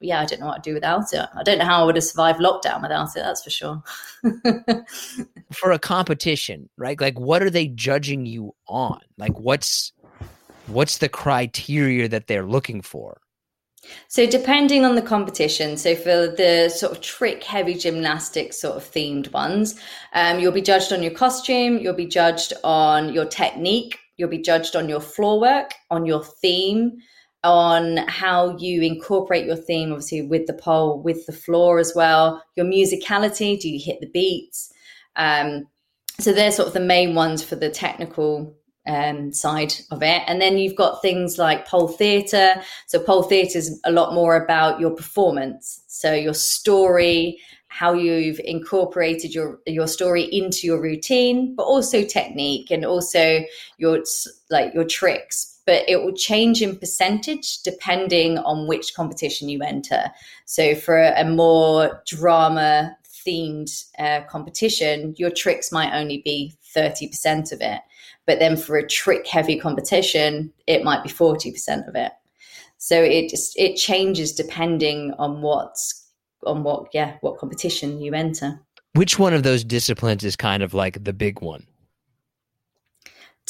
yeah, 0.00 0.20
I 0.20 0.24
don't 0.24 0.40
know 0.40 0.46
what 0.46 0.56
I'd 0.56 0.62
do 0.62 0.74
without 0.74 1.12
it. 1.12 1.28
I 1.34 1.42
don't 1.42 1.58
know 1.58 1.66
how 1.66 1.82
I 1.82 1.84
would 1.84 1.96
have 1.96 2.04
survived 2.04 2.40
lockdown 2.40 2.80
without 2.82 3.10
it. 3.16 3.20
That's 3.20 3.44
for 3.44 3.50
sure. 3.50 3.82
for 5.52 5.72
a 5.72 5.78
competition, 5.78 6.70
right? 6.78 6.98
Like, 6.98 7.18
what 7.20 7.42
are 7.42 7.50
they 7.50 7.68
judging 7.68 8.24
you 8.24 8.54
on? 8.66 9.00
Like, 9.18 9.38
what's 9.38 9.92
what's 10.72 10.98
the 10.98 11.08
criteria 11.08 12.08
that 12.08 12.26
they're 12.26 12.46
looking 12.46 12.82
for? 12.82 13.20
So, 14.08 14.26
depending 14.26 14.84
on 14.84 14.94
the 14.94 15.02
competition, 15.02 15.76
so 15.76 15.94
for 15.94 16.28
the 16.28 16.68
sort 16.68 16.92
of 16.92 17.00
trick 17.00 17.42
heavy 17.42 17.74
gymnastics 17.74 18.60
sort 18.60 18.76
of 18.76 18.84
themed 18.84 19.32
ones, 19.32 19.80
um, 20.12 20.38
you'll 20.38 20.52
be 20.52 20.62
judged 20.62 20.92
on 20.92 21.02
your 21.02 21.12
costume, 21.12 21.78
you'll 21.78 21.94
be 21.94 22.06
judged 22.06 22.52
on 22.62 23.12
your 23.12 23.24
technique, 23.24 23.98
you'll 24.16 24.28
be 24.28 24.42
judged 24.42 24.76
on 24.76 24.88
your 24.88 25.00
floor 25.00 25.40
work, 25.40 25.72
on 25.90 26.04
your 26.04 26.22
theme, 26.22 26.98
on 27.42 27.96
how 28.06 28.56
you 28.58 28.82
incorporate 28.82 29.46
your 29.46 29.56
theme, 29.56 29.92
obviously 29.92 30.22
with 30.22 30.46
the 30.46 30.52
pole, 30.52 31.00
with 31.02 31.24
the 31.26 31.32
floor 31.32 31.78
as 31.78 31.94
well. 31.96 32.42
Your 32.56 32.66
musicality, 32.66 33.58
do 33.58 33.68
you 33.68 33.80
hit 33.82 34.00
the 34.00 34.10
beats? 34.10 34.70
Um, 35.16 35.66
so 36.18 36.32
they're 36.32 36.52
sort 36.52 36.68
of 36.68 36.74
the 36.74 36.80
main 36.80 37.14
ones 37.14 37.42
for 37.42 37.56
the 37.56 37.70
technical 37.70 38.54
um, 38.90 39.32
side 39.32 39.74
of 39.90 40.02
it. 40.02 40.22
And 40.26 40.40
then 40.40 40.58
you've 40.58 40.76
got 40.76 41.00
things 41.00 41.38
like 41.38 41.66
pole 41.66 41.88
theatre. 41.88 42.62
So 42.86 42.98
pole 42.98 43.22
theatre 43.22 43.58
is 43.58 43.80
a 43.84 43.92
lot 43.92 44.14
more 44.14 44.36
about 44.36 44.80
your 44.80 44.90
performance. 44.90 45.82
So 45.86 46.12
your 46.12 46.34
story, 46.34 47.38
how 47.68 47.92
you've 47.92 48.40
incorporated 48.44 49.32
your 49.32 49.60
your 49.66 49.86
story 49.86 50.24
into 50.24 50.66
your 50.66 50.82
routine, 50.82 51.54
but 51.54 51.62
also 51.62 52.04
technique 52.04 52.70
and 52.70 52.84
also 52.84 53.42
your 53.78 54.02
like 54.50 54.74
your 54.74 54.84
tricks 54.84 55.46
but 55.66 55.84
it 55.88 56.02
will 56.02 56.14
change 56.14 56.62
in 56.62 56.74
percentage 56.76 57.58
depending 57.62 58.38
on 58.38 58.66
which 58.66 58.94
competition 58.94 59.48
you 59.48 59.62
enter. 59.62 60.10
So 60.44 60.74
for 60.74 60.98
a, 61.00 61.24
more 61.24 62.02
drama 62.06 62.96
themed 63.24 63.84
uh, 63.98 64.22
competition, 64.28 65.14
your 65.16 65.30
tricks 65.30 65.70
might 65.70 65.94
only 65.94 66.22
be 66.24 66.54
30% 66.74 67.52
of 67.52 67.60
it. 67.60 67.80
But 68.30 68.38
then 68.38 68.56
for 68.56 68.76
a 68.76 68.86
trick 68.86 69.26
heavy 69.26 69.58
competition, 69.58 70.52
it 70.68 70.84
might 70.84 71.02
be 71.02 71.08
40% 71.08 71.88
of 71.88 71.96
it. 71.96 72.12
So 72.78 73.02
it 73.02 73.28
just 73.28 73.58
it 73.58 73.74
changes 73.74 74.30
depending 74.30 75.12
on 75.18 75.42
what's 75.42 76.08
on 76.46 76.62
what 76.62 76.86
yeah, 76.94 77.16
what 77.22 77.38
competition 77.38 78.00
you 78.00 78.14
enter. 78.14 78.60
Which 78.94 79.18
one 79.18 79.34
of 79.34 79.42
those 79.42 79.64
disciplines 79.64 80.22
is 80.22 80.36
kind 80.36 80.62
of 80.62 80.74
like 80.74 81.02
the 81.02 81.12
big 81.12 81.40
one? 81.42 81.66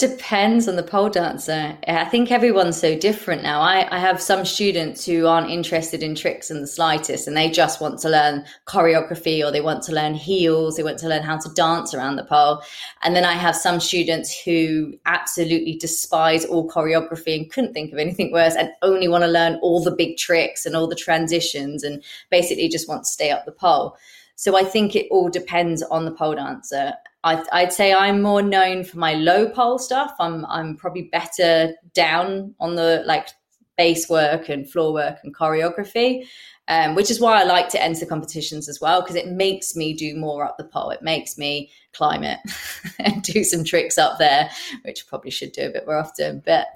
Depends 0.00 0.66
on 0.66 0.76
the 0.76 0.82
pole 0.82 1.10
dancer. 1.10 1.76
I 1.86 2.06
think 2.06 2.30
everyone's 2.30 2.80
so 2.80 2.96
different 2.96 3.42
now. 3.42 3.60
I, 3.60 3.86
I 3.94 3.98
have 3.98 4.18
some 4.18 4.46
students 4.46 5.04
who 5.04 5.26
aren't 5.26 5.50
interested 5.50 6.02
in 6.02 6.14
tricks 6.14 6.50
in 6.50 6.62
the 6.62 6.66
slightest 6.66 7.28
and 7.28 7.36
they 7.36 7.50
just 7.50 7.82
want 7.82 7.98
to 7.98 8.08
learn 8.08 8.46
choreography 8.66 9.46
or 9.46 9.52
they 9.52 9.60
want 9.60 9.82
to 9.82 9.92
learn 9.92 10.14
heels, 10.14 10.76
they 10.76 10.82
want 10.82 10.98
to 11.00 11.08
learn 11.08 11.22
how 11.22 11.36
to 11.36 11.50
dance 11.50 11.92
around 11.92 12.16
the 12.16 12.24
pole. 12.24 12.62
And 13.02 13.14
then 13.14 13.26
I 13.26 13.34
have 13.34 13.54
some 13.54 13.78
students 13.78 14.34
who 14.42 14.94
absolutely 15.04 15.76
despise 15.76 16.46
all 16.46 16.66
choreography 16.66 17.36
and 17.36 17.52
couldn't 17.52 17.74
think 17.74 17.92
of 17.92 17.98
anything 17.98 18.32
worse 18.32 18.54
and 18.54 18.70
only 18.80 19.06
want 19.06 19.24
to 19.24 19.28
learn 19.28 19.56
all 19.56 19.84
the 19.84 19.94
big 19.94 20.16
tricks 20.16 20.64
and 20.64 20.74
all 20.74 20.86
the 20.86 20.96
transitions 20.96 21.84
and 21.84 22.02
basically 22.30 22.70
just 22.70 22.88
want 22.88 23.02
to 23.02 23.10
stay 23.10 23.30
up 23.30 23.44
the 23.44 23.52
pole. 23.52 23.98
So 24.34 24.56
I 24.56 24.64
think 24.64 24.96
it 24.96 25.08
all 25.10 25.28
depends 25.28 25.82
on 25.82 26.06
the 26.06 26.12
pole 26.12 26.36
dancer. 26.36 26.94
I, 27.22 27.44
I'd 27.52 27.72
say 27.72 27.92
I'm 27.92 28.22
more 28.22 28.42
known 28.42 28.84
for 28.84 28.98
my 28.98 29.14
low 29.14 29.48
pole 29.48 29.78
stuff. 29.78 30.14
I'm 30.18 30.46
I'm 30.46 30.76
probably 30.76 31.08
better 31.12 31.74
down 31.92 32.54
on 32.60 32.76
the 32.76 33.02
like 33.06 33.28
base 33.76 34.08
work 34.08 34.48
and 34.48 34.70
floor 34.70 34.92
work 34.92 35.18
and 35.22 35.34
choreography, 35.34 36.26
um, 36.68 36.94
which 36.94 37.10
is 37.10 37.20
why 37.20 37.40
I 37.40 37.44
like 37.44 37.68
to 37.70 37.82
enter 37.82 38.06
competitions 38.06 38.68
as 38.68 38.80
well 38.80 39.02
because 39.02 39.16
it 39.16 39.28
makes 39.28 39.76
me 39.76 39.92
do 39.92 40.16
more 40.16 40.44
up 40.44 40.56
the 40.56 40.64
pole. 40.64 40.90
It 40.90 41.02
makes 41.02 41.36
me 41.36 41.70
climb 41.92 42.22
it 42.22 42.38
and 42.98 43.22
do 43.22 43.44
some 43.44 43.64
tricks 43.64 43.98
up 43.98 44.18
there, 44.18 44.50
which 44.84 45.04
I 45.04 45.08
probably 45.08 45.30
should 45.30 45.52
do 45.52 45.66
a 45.66 45.70
bit 45.70 45.86
more 45.86 45.98
often. 45.98 46.42
But 46.44 46.68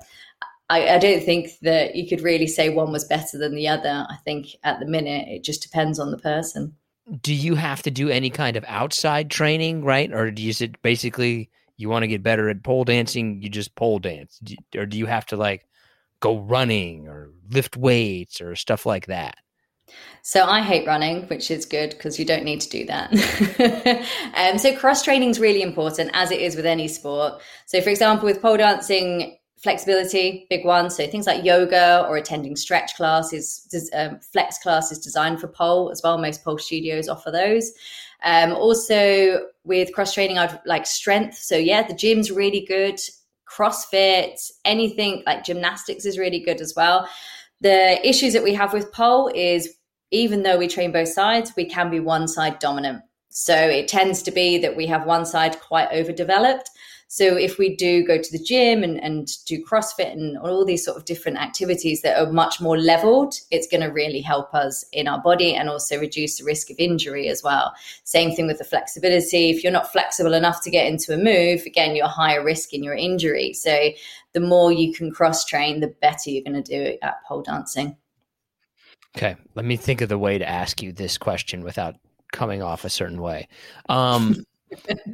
I, 0.69 0.95
I, 0.95 0.99
don't 0.99 1.23
think 1.23 1.51
that 1.61 1.95
you 1.95 2.09
could 2.09 2.23
really 2.23 2.47
say 2.47 2.71
one 2.71 2.91
was 2.91 3.05
better 3.05 3.37
than 3.37 3.55
the 3.55 3.69
other. 3.69 4.07
I 4.09 4.17
think 4.25 4.49
at 4.65 4.81
the 4.81 4.87
minute 4.87 5.29
it 5.29 5.45
just 5.45 5.63
depends 5.63 5.99
on 5.99 6.11
the 6.11 6.19
person 6.19 6.75
do 7.21 7.35
you 7.35 7.55
have 7.55 7.83
to 7.83 7.91
do 7.91 8.09
any 8.09 8.31
kind 8.31 8.57
of 8.57 8.65
outside 8.67 9.31
training, 9.31 9.85
right? 9.85 10.13
Or 10.13 10.31
do 10.31 10.43
you 10.43 10.53
it 10.61 10.81
basically 10.83 11.51
you 11.77 11.89
want 11.89 12.03
to 12.03 12.09
get 12.09 12.23
better 12.23 12.49
at 12.49 12.63
pole 12.63 12.85
dancing, 12.85 13.43
you 13.43 13.49
just 13.49 13.75
pole 13.75 13.99
dance, 13.99 14.41
or 14.77 14.87
do 14.87 14.97
you 14.97 15.07
have 15.07 15.27
to 15.27 15.37
like 15.37 15.67
go 16.21 16.39
running 16.39 17.09
or 17.09 17.31
lift 17.51 17.77
weights 17.77 18.41
or 18.41 18.57
stuff 18.57 18.87
like 18.87 19.07
that? 19.07 19.37
So 20.23 20.45
I 20.45 20.63
hate 20.63 20.87
running, 20.87 21.25
which 21.25 21.51
is 21.51 21.67
good 21.67 21.91
because 21.91 22.19
you 22.19 22.25
don't 22.25 22.45
need 22.45 22.63
to 22.63 22.71
do 22.71 22.87
that. 22.87 23.13
um, 24.35 24.59
so 24.59 24.75
cross 24.75 25.03
training 25.03 25.29
is 25.29 25.39
really 25.39 25.61
important, 25.61 26.11
as 26.15 26.31
it 26.31 26.41
is 26.41 26.57
with 26.57 26.65
any 26.65 26.89
sport. 26.89 27.43
So, 27.67 27.81
for 27.83 27.91
example, 27.91 28.25
with 28.25 28.41
pole 28.41 28.57
dancing, 28.57 29.37
flexibility, 29.65 30.47
big 30.51 30.65
one. 30.65 30.91
So 30.91 31.07
things 31.07 31.27
like 31.27 31.43
yoga 31.43 32.07
or 32.07 32.19
attending 32.19 32.55
stretch 32.55 32.95
classes, 32.95 33.67
um, 33.95 34.21
flex 34.21 34.59
classes 34.59 34.99
designed 34.99 35.41
for 35.41 35.49
pole 35.49 35.91
as 35.91 36.03
well. 36.05 36.19
Most 36.19 36.45
pole 36.45 36.59
studios 36.59 37.09
offer 37.09 37.31
those. 37.31 37.73
Um, 38.23 38.53
also 38.53 39.47
with 39.65 39.93
cross 39.95 40.13
training, 40.13 40.39
I'd 40.39 40.61
like 40.67 40.87
strength. 40.87 41.37
So 41.39 41.57
yeah, 41.57 41.83
the 41.83 41.95
gym's 41.95 42.31
really 42.31 42.65
good. 42.67 43.01
CrossFit, 43.51 44.39
anything 44.67 45.23
like 45.27 45.45
gymnastics 45.45 46.05
is 46.05 46.19
really 46.19 46.41
good 46.41 46.61
as 46.61 46.75
well. 46.77 47.09
The 47.63 48.07
issues 48.07 48.35
that 48.35 48.43
we 48.43 48.53
have 48.53 48.75
with 48.75 48.93
pole 48.93 49.31
is 49.35 49.71
even 50.11 50.43
though 50.43 50.59
we 50.59 50.69
train 50.69 50.93
both 50.93 51.09
sides, 51.09 51.55
we 51.57 51.65
can 51.65 51.91
be 51.91 52.01
one 52.01 52.29
side 52.29 52.59
dominant. 52.59 53.03
So 53.31 53.57
it 53.57 53.89
tends 53.89 54.23
to 54.25 54.31
be 54.31 54.59
that 54.59 54.77
we 54.77 54.87
have 54.89 55.07
one 55.07 55.25
side 55.25 55.59
quite 55.61 55.89
overdeveloped 55.91 56.71
so 57.09 57.37
if 57.37 57.59
we 57.59 57.77
do 57.77 58.05
go 58.05 58.19
to 58.19 58.33
the 58.33 58.43
gym 58.43 58.83
and, 58.83 59.03
and 59.03 59.29
do 59.47 59.65
CrossFit 59.65 60.13
and 60.13 60.37
all 60.39 60.65
these 60.65 60.85
sort 60.85 60.97
of 60.97 61.05
different 61.05 61.39
activities 61.39 62.03
that 62.03 62.21
are 62.21 62.33
much 62.33 62.61
more 62.61 62.79
leveled, 62.79 63.35
it's 63.51 63.69
going 63.69 63.83
to 63.83 63.89
really 63.89 64.21
help 64.21 64.53
us 64.55 64.85
in 64.93 65.07
our 65.07 65.21
body 65.21 65.55
and 65.55 65.69
also 65.69 65.99
reduce 65.99 66.39
the 66.39 66.45
risk 66.45 66.71
of 66.71 66.77
injury 66.79 67.29
as 67.29 67.43
well. 67.43 67.73
Same 68.05 68.35
thing 68.35 68.47
with 68.47 68.59
the 68.59 68.65
flexibility. 68.65 69.51
If 69.51 69.63
you're 69.63 69.73
not 69.73 69.93
flexible 69.93 70.35
enough 70.35 70.63
to 70.63 70.71
get 70.71 70.87
into 70.87 71.15
a 71.15 71.17
move, 71.17 71.63
again, 71.67 71.95
you're 71.95 72.09
higher 72.09 72.43
risk 72.45 72.73
in 72.73 72.83
your 72.83 72.95
injury. 72.95 73.53
So 73.53 73.91
the 74.33 74.41
more 74.41 74.73
you 74.73 74.93
can 74.93 75.13
cross 75.13 75.45
train, 75.45 75.81
the 75.81 75.95
better 76.01 76.31
you're 76.31 76.45
going 76.45 76.63
to 76.63 76.63
do 76.63 76.99
at 77.03 77.25
pole 77.27 77.43
dancing. 77.43 77.97
Okay, 79.17 79.37
let 79.55 79.65
me 79.65 79.77
think 79.77 80.01
of 80.01 80.09
the 80.09 80.19
way 80.19 80.39
to 80.39 80.49
ask 80.49 80.83
you 80.83 80.93
this 80.93 81.19
question 81.19 81.63
without 81.63 81.95
coming 82.33 82.63
off 82.63 82.85
a 82.85 82.91
certain 82.91 83.23
way. 83.23 83.47
Um, 83.89 84.45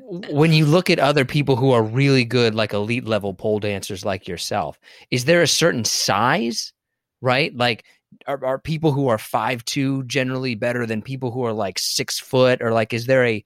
when 0.02 0.52
you 0.52 0.66
look 0.66 0.90
at 0.90 0.98
other 0.98 1.24
people 1.24 1.56
who 1.56 1.72
are 1.72 1.82
really 1.82 2.24
good, 2.24 2.54
like 2.54 2.72
elite 2.72 3.06
level 3.06 3.34
pole 3.34 3.58
dancers 3.58 4.04
like 4.04 4.28
yourself, 4.28 4.78
is 5.10 5.24
there 5.24 5.42
a 5.42 5.46
certain 5.46 5.84
size, 5.84 6.72
right? 7.20 7.54
Like, 7.56 7.84
are, 8.26 8.44
are 8.44 8.58
people 8.58 8.92
who 8.92 9.08
are 9.08 9.18
five 9.18 9.64
two 9.64 10.02
generally 10.04 10.54
better 10.54 10.86
than 10.86 11.02
people 11.02 11.30
who 11.30 11.44
are 11.44 11.52
like 11.52 11.78
six 11.78 12.18
foot, 12.18 12.60
or 12.62 12.72
like, 12.72 12.92
is 12.92 13.06
there 13.06 13.24
a 13.24 13.44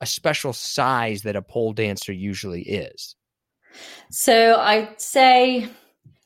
a 0.00 0.06
special 0.06 0.52
size 0.52 1.22
that 1.22 1.36
a 1.36 1.42
pole 1.42 1.72
dancer 1.72 2.12
usually 2.12 2.62
is? 2.62 3.14
So 4.10 4.56
I'd 4.56 5.00
say 5.00 5.68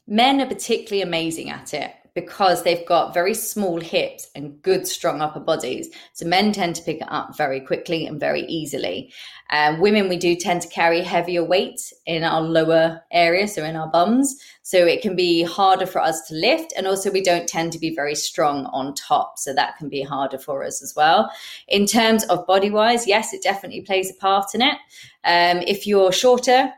men 0.06 0.40
are 0.40 0.46
particularly 0.46 1.02
amazing 1.02 1.50
at 1.50 1.75
it 1.75 1.94
because 2.16 2.62
they've 2.62 2.87
got 2.87 3.12
very 3.12 3.35
small 3.35 3.78
hips 3.78 4.26
and 4.35 4.61
good, 4.62 4.88
strong 4.88 5.20
upper 5.20 5.38
bodies. 5.38 5.90
So 6.14 6.26
men 6.26 6.50
tend 6.50 6.75
to 6.76 6.82
pick 6.82 7.02
it 7.02 7.08
up 7.08 7.37
very 7.37 7.61
quickly 7.61 8.06
and 8.06 8.18
very 8.18 8.40
easily. 8.46 9.12
Um, 9.50 9.80
women, 9.80 10.08
we 10.08 10.16
do 10.16 10.35
tend 10.35 10.62
to 10.62 10.68
carry 10.68 11.02
heavier 11.02 11.44
weight 11.44 11.92
in 12.06 12.25
our 12.25 12.40
lower 12.40 13.02
area, 13.12 13.46
so 13.46 13.62
in 13.62 13.76
our 13.76 13.88
bums. 13.88 14.35
So 14.62 14.78
it 14.78 15.02
can 15.02 15.14
be 15.14 15.42
harder 15.42 15.85
for 15.85 16.00
us 16.00 16.26
to 16.28 16.35
lift. 16.35 16.73
And 16.75 16.87
also, 16.87 17.12
we 17.12 17.23
don't 17.23 17.46
tend 17.46 17.73
to 17.75 17.78
be 17.78 17.94
very 17.94 18.14
strong 18.14 18.64
on 18.73 18.94
top. 18.94 19.38
So 19.38 19.52
that 19.52 19.76
can 19.76 19.90
be 19.90 20.00
harder 20.00 20.38
for 20.38 20.64
us 20.64 20.82
as 20.82 20.94
well. 20.96 21.30
In 21.68 21.85
terms 21.85 22.25
of 22.25 22.46
body 22.46 22.70
wise, 22.70 23.06
yes, 23.06 23.35
it 23.35 23.42
definitely 23.42 23.82
plays 23.82 24.11
a 24.11 24.14
part 24.14 24.54
in 24.54 24.62
it. 24.62 24.78
Um, 25.23 25.58
if 25.66 25.87
you're 25.87 26.12
shorter, 26.12 26.73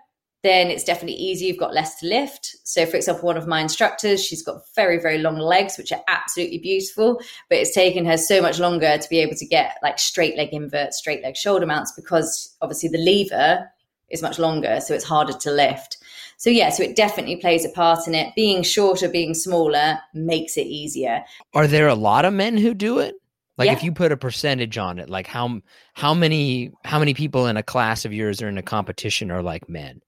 then 0.48 0.68
it's 0.68 0.84
definitely 0.84 1.16
easier. 1.16 1.48
You've 1.48 1.58
got 1.58 1.74
less 1.74 2.00
to 2.00 2.06
lift. 2.06 2.56
So, 2.64 2.86
for 2.86 2.96
example, 2.96 3.26
one 3.26 3.36
of 3.36 3.46
my 3.46 3.60
instructors, 3.60 4.24
she's 4.24 4.42
got 4.42 4.62
very, 4.74 4.98
very 4.98 5.18
long 5.18 5.38
legs, 5.38 5.76
which 5.76 5.92
are 5.92 6.00
absolutely 6.08 6.58
beautiful, 6.58 7.20
but 7.48 7.58
it's 7.58 7.74
taken 7.74 8.04
her 8.06 8.16
so 8.16 8.40
much 8.42 8.58
longer 8.58 8.98
to 8.98 9.08
be 9.08 9.18
able 9.18 9.36
to 9.36 9.46
get 9.46 9.76
like 9.82 9.98
straight 9.98 10.36
leg 10.36 10.48
inverts, 10.52 10.98
straight 10.98 11.22
leg 11.22 11.36
shoulder 11.36 11.66
mounts, 11.66 11.92
because 11.92 12.56
obviously 12.62 12.88
the 12.88 12.98
lever 12.98 13.70
is 14.08 14.22
much 14.22 14.38
longer. 14.38 14.80
So 14.80 14.94
it's 14.94 15.04
harder 15.04 15.34
to 15.34 15.50
lift. 15.50 15.98
So, 16.38 16.50
yeah, 16.50 16.70
so 16.70 16.82
it 16.82 16.96
definitely 16.96 17.36
plays 17.36 17.64
a 17.64 17.70
part 17.70 18.06
in 18.06 18.14
it. 18.14 18.34
Being 18.34 18.62
shorter, 18.62 19.08
being 19.08 19.34
smaller 19.34 19.98
makes 20.14 20.56
it 20.56 20.66
easier. 20.66 21.24
Are 21.54 21.66
there 21.66 21.88
a 21.88 21.94
lot 21.94 22.24
of 22.24 22.32
men 22.32 22.56
who 22.56 22.74
do 22.74 23.00
it? 23.00 23.14
Like 23.58 23.66
yeah. 23.66 23.72
if 23.72 23.82
you 23.82 23.90
put 23.90 24.12
a 24.12 24.16
percentage 24.16 24.78
on 24.78 25.00
it, 25.00 25.10
like 25.10 25.26
how 25.26 25.60
how 25.94 26.14
many 26.14 26.70
how 26.84 27.00
many 27.00 27.12
people 27.12 27.48
in 27.48 27.56
a 27.56 27.62
class 27.62 28.04
of 28.04 28.14
yours 28.14 28.40
or 28.40 28.48
in 28.48 28.56
a 28.56 28.62
competition 28.62 29.32
are 29.32 29.42
like 29.42 29.68
men? 29.68 30.00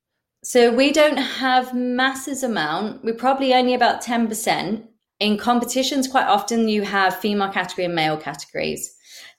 So 0.42 0.72
we 0.72 0.92
don't 0.92 1.18
have 1.18 1.74
masses 1.74 2.42
amount. 2.42 3.04
We're 3.04 3.14
probably 3.14 3.52
only 3.52 3.74
about 3.74 4.02
10%. 4.02 4.86
In 5.20 5.36
competitions, 5.36 6.08
quite 6.08 6.26
often 6.26 6.66
you 6.68 6.82
have 6.82 7.18
female 7.18 7.50
category 7.50 7.84
and 7.84 7.94
male 7.94 8.16
categories. 8.16 8.94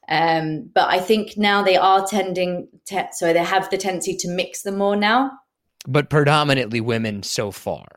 Um, 0.09 0.69
but 0.75 0.89
I 0.89 0.99
think 0.99 1.37
now 1.37 1.63
they 1.63 1.77
are 1.77 2.05
tending 2.05 2.67
to, 2.87 3.07
so 3.13 3.33
they 3.33 3.43
have 3.43 3.69
the 3.69 3.77
tendency 3.77 4.15
to 4.17 4.27
mix 4.27 4.61
them 4.61 4.77
more 4.77 4.95
now. 4.95 5.31
But 5.87 6.09
predominantly 6.09 6.81
women 6.81 7.23
so 7.23 7.49
far. 7.49 7.87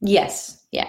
Yes. 0.00 0.64
Yeah. 0.70 0.88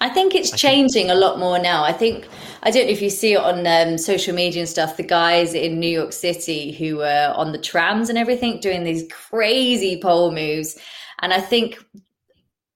I 0.00 0.08
think 0.08 0.34
it's 0.34 0.50
changing 0.50 1.10
a 1.10 1.14
lot 1.14 1.38
more 1.38 1.58
now. 1.58 1.84
I 1.84 1.92
think 1.92 2.26
I 2.64 2.70
don't 2.70 2.86
know 2.86 2.92
if 2.92 3.00
you 3.00 3.10
see 3.10 3.34
it 3.34 3.38
on 3.38 3.66
um, 3.66 3.96
social 3.96 4.34
media 4.34 4.62
and 4.62 4.68
stuff. 4.68 4.96
The 4.96 5.04
guys 5.04 5.54
in 5.54 5.78
New 5.78 5.88
York 5.88 6.12
City 6.12 6.72
who 6.72 6.96
were 6.96 7.32
on 7.36 7.52
the 7.52 7.58
trams 7.58 8.08
and 8.08 8.18
everything 8.18 8.58
doing 8.58 8.82
these 8.82 9.04
crazy 9.12 10.00
pole 10.00 10.32
moves, 10.32 10.76
and 11.20 11.32
I 11.32 11.40
think 11.40 11.78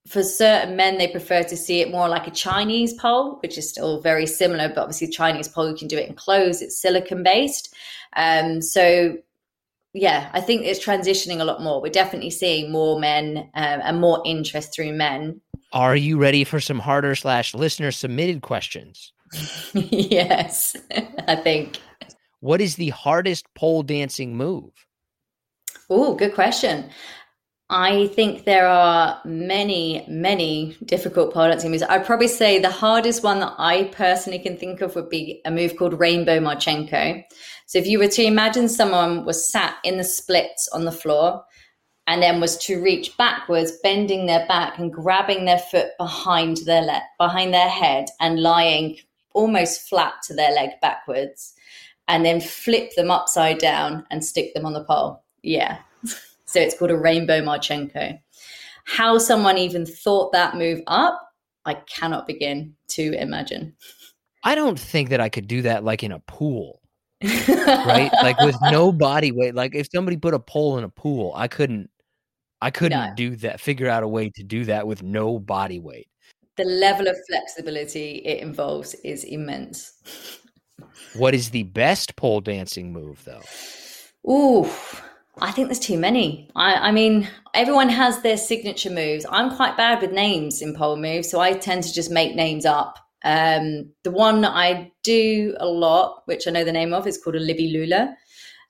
for 0.07 0.23
certain 0.23 0.75
men, 0.75 0.97
they 0.97 1.07
prefer 1.07 1.43
to 1.43 1.55
see 1.55 1.81
it 1.81 1.91
more 1.91 2.09
like 2.09 2.27
a 2.27 2.31
Chinese 2.31 2.93
pole, 2.93 3.37
which 3.43 3.57
is 3.57 3.69
still 3.69 4.01
very 4.01 4.25
similar, 4.25 4.67
but 4.69 4.79
obviously 4.79 5.07
Chinese 5.07 5.47
pole, 5.47 5.69
you 5.69 5.75
can 5.75 5.87
do 5.87 5.97
it 5.97 6.09
in 6.09 6.15
clothes, 6.15 6.61
it's 6.61 6.81
silicon 6.81 7.21
based. 7.21 7.75
Um, 8.15 8.61
so 8.61 9.17
yeah, 9.93 10.29
I 10.33 10.41
think 10.41 10.63
it's 10.63 10.83
transitioning 10.83 11.41
a 11.41 11.43
lot 11.43 11.61
more. 11.61 11.81
We're 11.81 11.91
definitely 11.91 12.29
seeing 12.29 12.71
more 12.71 12.99
men 12.99 13.49
um, 13.53 13.81
and 13.83 13.99
more 13.99 14.21
interest 14.25 14.73
through 14.73 14.93
men. 14.93 15.41
Are 15.73 15.95
you 15.95 16.17
ready 16.17 16.43
for 16.43 16.59
some 16.59 16.79
harder 16.79 17.15
slash 17.15 17.53
listener 17.53 17.91
submitted 17.91 18.41
questions? 18.41 19.13
yes, 19.73 20.75
I 21.27 21.35
think. 21.35 21.79
What 22.39 22.61
is 22.61 22.75
the 22.75 22.89
hardest 22.89 23.45
pole 23.53 23.83
dancing 23.83 24.35
move? 24.35 24.71
Oh, 25.89 26.15
good 26.15 26.33
question. 26.33 26.89
I 27.71 28.07
think 28.07 28.45
there 28.45 28.67
are 28.67 29.21
many, 29.25 30.03
many 30.07 30.75
difficult 30.85 31.33
pole 31.33 31.55
moves. 31.65 31.83
I'd 31.83 32.05
probably 32.05 32.27
say 32.27 32.57
the 32.57 32.71
hardest 32.71 33.23
one 33.23 33.39
that 33.41 33.53
I 33.59 33.91
personally 33.93 34.39
can 34.39 34.57
think 34.57 34.81
of 34.81 34.95
would 34.95 35.09
be 35.09 35.41
a 35.45 35.51
move 35.51 35.75
called 35.77 35.99
Rainbow 35.99 36.39
Marchenko. 36.39 37.23
So 37.67 37.77
if 37.77 37.85
you 37.85 37.99
were 37.99 38.07
to 38.07 38.23
imagine 38.23 38.69
someone 38.69 39.23
was 39.23 39.51
sat 39.51 39.75
in 39.83 39.97
the 39.97 40.03
splits 40.03 40.67
on 40.73 40.85
the 40.85 40.91
floor 40.91 41.43
and 42.07 42.23
then 42.23 42.41
was 42.41 42.57
to 42.65 42.81
reach 42.81 43.15
backwards, 43.17 43.71
bending 43.83 44.25
their 44.25 44.47
back 44.47 44.79
and 44.79 44.91
grabbing 44.91 45.45
their 45.45 45.59
foot 45.59 45.89
behind 45.99 46.57
their 46.65 46.81
le- 46.81 47.03
behind 47.19 47.53
their 47.53 47.69
head 47.69 48.05
and 48.19 48.41
lying 48.41 48.97
almost 49.33 49.87
flat 49.87 50.13
to 50.23 50.33
their 50.33 50.51
leg 50.53 50.71
backwards, 50.81 51.53
and 52.07 52.25
then 52.25 52.41
flip 52.41 52.95
them 52.95 53.11
upside 53.11 53.59
down 53.59 54.07
and 54.09 54.25
stick 54.25 54.55
them 54.55 54.65
on 54.65 54.73
the 54.73 54.83
pole. 54.83 55.23
Yeah. 55.43 55.77
So 56.49 56.59
it's 56.59 56.75
called 56.75 56.89
a 56.89 56.97
rainbow 56.97 57.41
Marchenko. 57.41 58.19
how 58.85 59.19
someone 59.19 59.59
even 59.59 59.85
thought 59.85 60.31
that 60.31 60.57
move 60.57 60.81
up, 60.87 61.21
I 61.65 61.75
cannot 61.75 62.25
begin 62.25 62.73
to 62.87 63.13
imagine. 63.13 63.75
I 64.43 64.55
don't 64.55 64.79
think 64.79 65.09
that 65.09 65.21
I 65.21 65.29
could 65.29 65.47
do 65.47 65.61
that 65.61 65.83
like 65.83 66.03
in 66.03 66.11
a 66.11 66.19
pool. 66.21 66.81
right? 67.23 68.09
Like 68.23 68.39
with 68.39 68.55
no 68.63 68.91
body 68.91 69.31
weight. 69.31 69.53
Like 69.53 69.75
if 69.75 69.89
somebody 69.93 70.17
put 70.17 70.33
a 70.33 70.39
pole 70.39 70.79
in 70.79 70.83
a 70.83 70.89
pool, 70.89 71.33
I 71.35 71.47
couldn't 71.47 71.91
I 72.61 72.71
couldn't 72.71 73.09
no. 73.09 73.13
do 73.15 73.35
that, 73.37 73.61
figure 73.61 73.87
out 73.87 74.01
a 74.01 74.07
way 74.07 74.31
to 74.31 74.43
do 74.43 74.65
that 74.65 74.87
with 74.87 75.03
no 75.03 75.37
body 75.37 75.79
weight. 75.79 76.07
The 76.57 76.65
level 76.65 77.07
of 77.07 77.15
flexibility 77.29 78.23
it 78.25 78.41
involves 78.41 78.95
is 79.03 79.23
immense. 79.23 79.93
What 81.13 81.35
is 81.35 81.51
the 81.51 81.63
best 81.63 82.15
pole 82.15 82.41
dancing 82.41 82.91
move 82.91 83.23
though? 83.23 83.43
Ooh, 84.27 84.69
I 85.41 85.51
think 85.51 85.67
there's 85.67 85.79
too 85.79 85.97
many. 85.97 86.49
I, 86.55 86.75
I, 86.75 86.91
mean, 86.91 87.27
everyone 87.53 87.89
has 87.89 88.21
their 88.21 88.37
signature 88.37 88.89
moves. 88.89 89.25
I'm 89.29 89.55
quite 89.55 89.77
bad 89.77 90.01
with 90.01 90.11
names 90.11 90.61
in 90.61 90.75
pole 90.75 90.97
moves, 90.97 91.29
so 91.29 91.39
I 91.39 91.53
tend 91.53 91.83
to 91.83 91.93
just 91.93 92.11
make 92.11 92.35
names 92.35 92.65
up. 92.65 92.99
Um, 93.23 93.91
the 94.03 94.11
one 94.11 94.45
I 94.45 94.91
do 95.03 95.55
a 95.59 95.67
lot, 95.67 96.23
which 96.25 96.47
I 96.47 96.51
know 96.51 96.63
the 96.63 96.71
name 96.71 96.93
of, 96.93 97.07
is 97.07 97.17
called 97.17 97.35
a 97.35 97.39
Libby 97.39 97.69
Lula. 97.69 98.15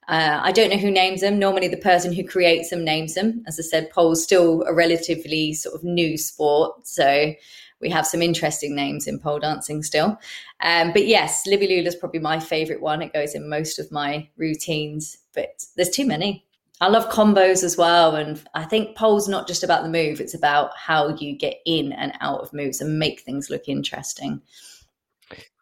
Uh, 0.07 0.39
I 0.41 0.51
don't 0.51 0.69
know 0.69 0.77
who 0.77 0.91
names 0.91 1.21
them. 1.21 1.37
Normally, 1.37 1.67
the 1.67 1.77
person 1.77 2.13
who 2.13 2.23
creates 2.23 2.69
them 2.69 2.83
names 2.83 3.13
them. 3.13 3.43
As 3.47 3.59
I 3.59 3.63
said, 3.63 3.91
pole's 3.91 4.23
still 4.23 4.63
a 4.63 4.73
relatively 4.73 5.53
sort 5.53 5.75
of 5.75 5.83
new 5.83 6.17
sport, 6.17 6.87
so 6.87 7.33
we 7.79 7.89
have 7.89 8.07
some 8.07 8.21
interesting 8.21 8.75
names 8.75 9.07
in 9.07 9.19
pole 9.19 9.39
dancing 9.39 9.83
still. 9.83 10.19
Um, 10.61 10.91
but 10.91 11.07
yes, 11.07 11.45
Libby 11.47 11.67
Lula 11.67 11.87
is 11.87 11.95
probably 11.95 12.19
my 12.19 12.39
favorite 12.39 12.81
one. 12.81 13.01
It 13.01 13.13
goes 13.13 13.35
in 13.35 13.49
most 13.49 13.79
of 13.79 13.91
my 13.91 14.27
routines, 14.35 15.17
but 15.33 15.63
there's 15.75 15.89
too 15.89 16.05
many. 16.05 16.45
I 16.81 16.87
love 16.87 17.09
combos 17.09 17.63
as 17.63 17.77
well. 17.77 18.15
And 18.15 18.41
I 18.53 18.63
think 18.63 18.95
pole's 18.95 19.27
not 19.27 19.47
just 19.47 19.63
about 19.63 19.83
the 19.83 19.89
move, 19.89 20.19
it's 20.19 20.33
about 20.33 20.75
how 20.77 21.09
you 21.15 21.35
get 21.35 21.57
in 21.65 21.91
and 21.93 22.13
out 22.21 22.39
of 22.41 22.53
moves 22.53 22.81
and 22.81 22.97
make 22.97 23.21
things 23.21 23.49
look 23.49 23.67
interesting. 23.67 24.41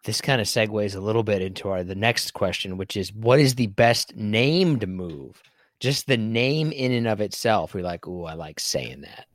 This 0.04 0.22
kind 0.22 0.40
of 0.40 0.48
segues 0.48 0.96
a 0.96 1.02
little 1.02 1.24
bit 1.24 1.42
into 1.42 1.70
our 1.70 1.84
the 1.84 1.96
next 1.96 2.34
question, 2.34 2.78
which 2.78 2.96
is 2.96 3.12
what 3.14 3.40
is 3.40 3.56
the 3.56 3.68
best 3.68 4.16
named 4.16 4.88
move? 4.88 5.42
Just 5.80 6.08
the 6.08 6.18
name 6.18 6.72
in 6.72 6.92
and 6.92 7.08
of 7.08 7.20
itself. 7.20 7.74
We're 7.74 7.84
like, 7.84 8.08
oh, 8.08 8.24
I 8.24 8.34
like 8.34 8.60
saying 8.60 9.02
that. 9.02 9.26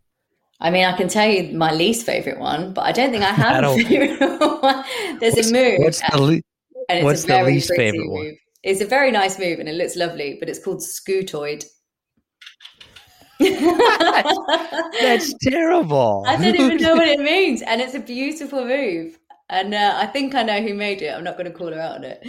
I 0.61 0.71
mean, 0.71 0.85
I 0.85 0.97
can 0.97 1.09
tell 1.09 1.29
you 1.29 1.57
my 1.57 1.73
least 1.73 2.07
favorite 2.07 2.39
one, 2.39 2.73
but 2.73 2.83
I 2.83 2.93
don't 2.93 3.11
think 3.11 3.25
I 3.25 3.33
have 3.33 3.65
a 3.65 3.77
favorite 3.77 4.21
one. 4.62 4.85
There's 5.19 5.51
a 5.51 5.53
move. 5.53 5.81
What's 5.81 6.01
the, 6.01 6.23
le- 6.23 6.33
and 6.33 6.45
it's 6.89 7.05
what's 7.05 7.25
the 7.25 7.43
least 7.43 7.73
favorite 7.77 8.07
move. 8.07 8.12
one? 8.12 8.37
It's 8.62 8.81
a 8.81 8.87
very 8.87 9.11
nice 9.11 9.38
move 9.38 9.59
and 9.59 9.69
it 9.69 9.75
looks 9.75 9.97
lovely, 9.97 10.37
but 10.38 10.49
it's 10.49 10.62
called 10.62 10.81
Scootoid. 10.81 11.64
That's 15.00 15.35
terrible. 15.42 16.25
I 16.26 16.37
don't 16.37 16.54
even 16.54 16.76
know 16.76 16.95
what 16.95 17.09
it 17.09 17.19
means, 17.33 17.62
and 17.62 17.81
it's 17.81 17.95
a 17.95 18.00
beautiful 18.00 18.64
move. 18.64 19.19
And 19.50 19.75
uh, 19.75 19.95
I 19.97 20.07
think 20.07 20.35
I 20.35 20.42
know 20.42 20.62
who 20.62 20.75
made 20.75 21.02
it. 21.02 21.14
I'm 21.14 21.25
not 21.25 21.37
going 21.37 21.50
to 21.50 21.57
call 21.57 21.73
her 21.73 21.81
out 21.81 21.97
on 21.97 22.04
it 22.04 22.23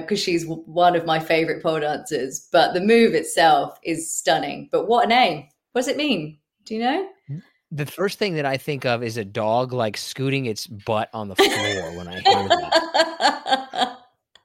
because 0.00 0.18
um, 0.18 0.22
she's 0.22 0.44
one 0.46 0.96
of 0.96 1.06
my 1.06 1.18
favorite 1.18 1.62
pole 1.62 1.80
dancers. 1.80 2.48
But 2.52 2.74
the 2.74 2.80
move 2.80 3.14
itself 3.14 3.78
is 3.84 4.12
stunning. 4.12 4.68
But 4.70 4.86
what 4.88 5.06
a 5.06 5.08
name! 5.08 5.48
What 5.72 5.82
does 5.82 5.88
it 5.88 5.96
mean? 5.96 6.38
Do 6.64 6.74
you 6.74 6.80
know? 6.80 7.08
The 7.70 7.86
first 7.86 8.18
thing 8.18 8.34
that 8.34 8.46
I 8.46 8.56
think 8.56 8.84
of 8.84 9.02
is 9.02 9.16
a 9.16 9.24
dog 9.24 9.72
like 9.72 9.96
scooting 9.96 10.46
its 10.46 10.66
butt 10.66 11.10
on 11.12 11.28
the 11.28 11.36
floor 11.36 11.96
when 11.96 12.08
I 12.08 12.20
hear 12.20 12.48
that. 12.48 13.87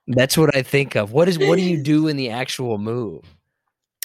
That's 0.07 0.37
what 0.37 0.55
I 0.55 0.61
think 0.61 0.95
of. 0.95 1.11
What 1.11 1.29
is 1.29 1.39
what 1.39 1.55
do 1.55 1.61
you 1.61 1.81
do 1.81 2.07
in 2.07 2.17
the 2.17 2.29
actual 2.29 2.77
move? 2.77 3.23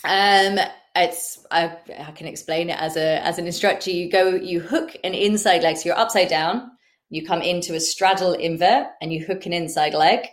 Um, 0.05 0.59
it's 0.95 1.45
I, 1.51 1.77
I 1.99 2.13
can 2.13 2.27
explain 2.27 2.71
it 2.71 2.81
as 2.81 2.97
a 2.97 3.25
as 3.25 3.39
an 3.39 3.47
instructor. 3.47 3.91
You 3.91 4.11
go, 4.11 4.35
you 4.35 4.61
hook 4.61 4.97
an 5.05 5.15
inside 5.15 5.63
leg, 5.63 5.77
so 5.77 5.89
you're 5.89 5.99
upside 5.99 6.29
down. 6.29 6.71
You 7.11 7.27
come 7.27 7.43
into 7.43 7.75
a 7.75 7.81
straddle 7.81 8.35
invert, 8.35 8.89
and 9.01 9.13
you 9.13 9.25
hook 9.25 9.47
an 9.47 9.53
inside 9.53 9.95
leg, 9.95 10.27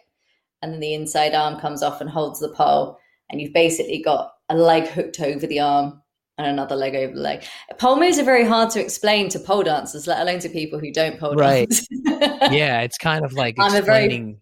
and 0.62 0.74
then 0.74 0.80
the 0.80 0.94
inside 0.94 1.34
arm 1.34 1.60
comes 1.60 1.82
off 1.82 2.02
and 2.02 2.10
holds 2.10 2.40
the 2.40 2.50
pole, 2.50 3.00
and 3.30 3.42
you've 3.42 3.54
basically 3.54 4.02
got 4.02 4.34
a 4.50 4.56
leg 4.56 4.88
hooked 4.88 5.20
over 5.20 5.48
the 5.48 5.60
arm 5.60 6.02
and 6.38 6.48
another 6.48 6.76
leg 6.76 6.96
over 6.96 7.14
the 7.14 7.22
leg. 7.22 7.44
Pole 7.80 7.98
moves 7.98 8.20
are 8.20 8.24
very 8.24 8.46
hard 8.46 8.70
to 8.72 8.82
explain 8.82 9.30
to 9.30 9.40
pole 9.40 9.64
dancers, 9.64 10.06
let 10.06 10.20
alone 10.20 10.40
to 10.40 10.50
people 10.50 10.80
who 10.80 10.92
don't 10.92 11.18
pole 11.20 11.34
right. 11.36 11.70
dance. 11.70 11.88
yeah, 12.52 12.82
it's 12.82 12.98
kind 12.98 13.24
of 13.24 13.34
like 13.34 13.56
I'm 13.58 13.74
explaining 13.74 14.22
a 14.22 14.26
very 14.26 14.38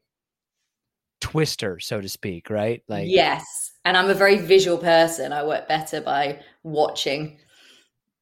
twister, 1.23 1.79
so 1.79 2.01
to 2.01 2.09
speak, 2.09 2.49
right? 2.49 2.83
Like 2.89 3.07
yes, 3.07 3.71
and 3.85 3.95
I'm 3.95 4.09
a 4.09 4.13
very 4.13 4.37
visual 4.37 4.77
person. 4.77 5.31
I 5.31 5.43
work 5.45 5.69
better 5.69 6.01
by 6.01 6.41
watching. 6.63 7.37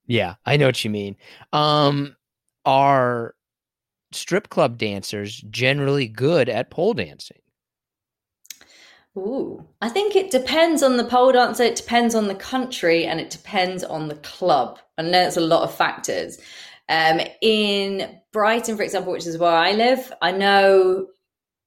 Yeah, 0.05 0.35
I 0.45 0.57
know 0.57 0.67
what 0.67 0.83
you 0.85 0.91
mean. 0.91 1.17
Um, 1.51 2.15
are 2.63 3.33
strip 4.11 4.49
club 4.49 4.77
dancers 4.77 5.43
generally 5.49 6.07
good 6.07 6.47
at 6.47 6.69
pole 6.69 6.93
dancing? 6.93 7.39
Ooh, 9.17 9.65
I 9.81 9.89
think 9.89 10.15
it 10.15 10.29
depends 10.29 10.83
on 10.83 10.97
the 10.97 11.03
pole 11.03 11.31
dancer, 11.31 11.63
it 11.63 11.75
depends 11.75 12.13
on 12.13 12.27
the 12.27 12.35
country, 12.35 13.05
and 13.05 13.19
it 13.19 13.31
depends 13.31 13.83
on 13.83 14.09
the 14.09 14.15
club. 14.15 14.77
And 14.99 15.11
there's 15.11 15.37
a 15.37 15.41
lot 15.41 15.63
of 15.63 15.73
factors. 15.73 16.37
Um, 16.87 17.19
in 17.41 18.19
Brighton, 18.31 18.77
for 18.77 18.83
example, 18.83 19.11
which 19.11 19.25
is 19.25 19.39
where 19.39 19.51
I 19.51 19.71
live, 19.71 20.13
I 20.21 20.31
know 20.31 21.07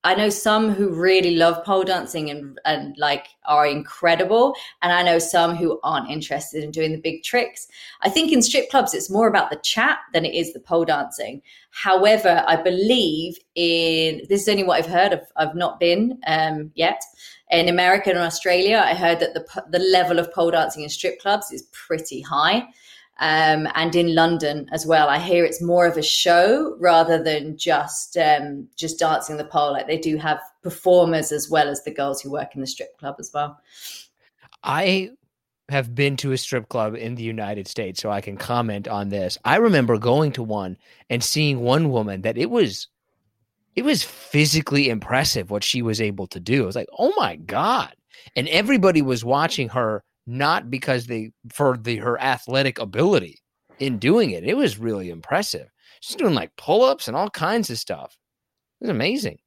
I 0.05 0.15
know 0.15 0.29
some 0.29 0.69
who 0.69 0.91
really 0.91 1.35
love 1.35 1.65
pole 1.65 1.83
dancing 1.83 2.31
and, 2.31 2.61
and 2.67 2.95
like 2.99 3.27
are 3.47 3.67
incredible. 3.67 4.55
And 4.83 4.93
I 4.93 5.03
know 5.03 5.19
some 5.19 5.57
who 5.57 5.81
aren't 5.83 6.11
interested 6.11 6.63
in 6.63 6.71
doing 6.71 6.93
the 6.93 7.01
big 7.01 7.23
tricks. 7.23 7.67
I 8.03 8.11
think 8.11 8.31
in 8.31 8.43
strip 8.43 8.69
clubs, 8.69 8.93
it's 8.93 9.11
more 9.11 9.29
about 9.29 9.51
the 9.51 9.61
chat 9.63 9.99
than 10.13 10.27
it 10.27 10.35
is 10.35 10.53
the 10.53 10.61
pole 10.61 10.85
dancing. 10.85 11.41
However, 11.71 12.45
I 12.47 12.57
believe 12.57 13.39
in 13.55 14.21
this 14.29 14.43
is 14.43 14.49
only 14.49 14.63
what 14.63 14.79
I've 14.79 14.91
heard 14.91 15.15
of. 15.15 15.21
I've 15.37 15.55
not 15.55 15.81
been 15.81 16.21
um, 16.27 16.71
yet 16.75 17.01
in 17.51 17.71
America 17.71 18.11
and 18.11 18.19
Australia. 18.19 18.83
I 18.85 18.95
heard 18.95 19.21
that 19.21 19.33
the 19.33 19.65
the 19.71 19.79
level 19.79 20.19
of 20.19 20.33
pole 20.35 20.51
dancing 20.51 20.83
in 20.83 20.91
strip 20.91 21.19
clubs 21.19 21.51
is 21.51 21.63
pretty 21.73 22.21
high 22.21 22.69
um, 23.19 23.69
and 23.75 23.95
in 23.95 24.15
London 24.15 24.69
as 24.73 24.87
well. 24.87 25.09
I 25.09 25.19
hear 25.19 25.45
it's 25.45 25.63
more 25.63 25.87
of 25.87 25.97
a 25.97 26.03
show 26.03 26.77
rather 26.81 27.23
than 27.23 27.57
just 27.57 28.17
um, 28.17 28.69
just 28.77 28.99
dancing 28.99 29.37
the 29.37 29.45
pole. 29.45 29.73
Like 29.73 29.87
they 29.87 29.99
do 29.99 30.17
have 30.17 30.41
performers 30.63 31.31
as 31.31 31.49
well 31.49 31.69
as 31.69 31.83
the 31.85 31.93
girls 31.93 32.21
who 32.21 32.33
work 32.33 32.55
in 32.55 32.61
the 32.61 32.67
strip 32.67 32.97
club 32.99 33.17
as 33.19 33.31
well. 33.33 33.59
I 34.63 35.11
have 35.69 35.95
been 35.95 36.17
to 36.19 36.33
a 36.33 36.39
strip 36.39 36.69
club 36.69 36.95
in 36.95 37.15
the 37.15 37.23
United 37.23 37.69
States, 37.69 38.01
so 38.01 38.11
I 38.11 38.21
can 38.21 38.37
comment 38.37 38.89
on 38.89 39.09
this. 39.09 39.39
I 39.45 39.57
remember 39.57 39.97
going 39.99 40.33
to 40.33 40.43
one 40.43 40.77
and 41.09 41.23
seeing 41.23 41.61
one 41.61 41.91
woman 41.91 42.23
that 42.23 42.37
it 42.37 42.51
was 42.51 42.89
it 43.77 43.85
was 43.85 44.03
physically 44.03 44.89
impressive 44.89 45.51
what 45.51 45.65
she 45.65 45.83
was 45.83 46.01
able 46.01 46.27
to 46.29 46.41
do. 46.41 46.63
I 46.63 46.67
was 46.67 46.77
like, 46.77 46.89
oh 46.99 47.13
my 47.17 47.37
God. 47.37 47.95
And 48.37 48.49
everybody 48.49 49.03
was 49.03 49.25
watching 49.25 49.69
her 49.71 50.03
not 50.27 50.71
because 50.71 51.07
they 51.07 51.33
for 51.53 51.77
the 51.77 51.97
her 51.97 52.21
athletic 52.21 52.79
ability 52.79 53.41
in 53.79 53.99
doing 53.99 54.31
it. 54.31 54.45
It 54.45 54.57
was 54.57 54.79
really 54.79 55.11
impressive. 55.11 55.69
She's 56.01 56.17
doing 56.17 56.35
like 56.35 56.57
pull-ups 56.57 57.09
and 57.09 57.17
all 57.17 57.31
kinds 57.31 57.71
of 57.71 57.79
stuff. 57.79 58.17
It 58.81 58.85
was 58.85 58.91
amazing. 58.91 59.39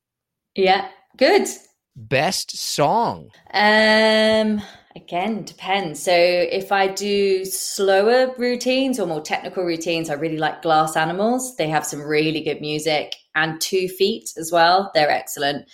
Yeah, 0.55 0.87
good. 1.17 1.47
Best 1.95 2.57
song. 2.57 3.29
Um 3.53 4.61
again 4.95 5.43
depends. 5.43 6.01
So 6.01 6.11
if 6.13 6.71
I 6.71 6.87
do 6.87 7.45
slower 7.45 8.33
routines 8.37 8.99
or 8.99 9.07
more 9.07 9.21
technical 9.21 9.63
routines, 9.63 10.09
I 10.09 10.13
really 10.13 10.37
like 10.37 10.61
Glass 10.61 10.95
Animals. 10.95 11.55
They 11.55 11.69
have 11.69 11.85
some 11.85 12.01
really 12.01 12.41
good 12.41 12.61
music 12.61 13.15
and 13.35 13.61
Two 13.61 13.87
Feet 13.87 14.31
as 14.37 14.51
well. 14.51 14.91
They're 14.93 15.11
excellent. 15.11 15.67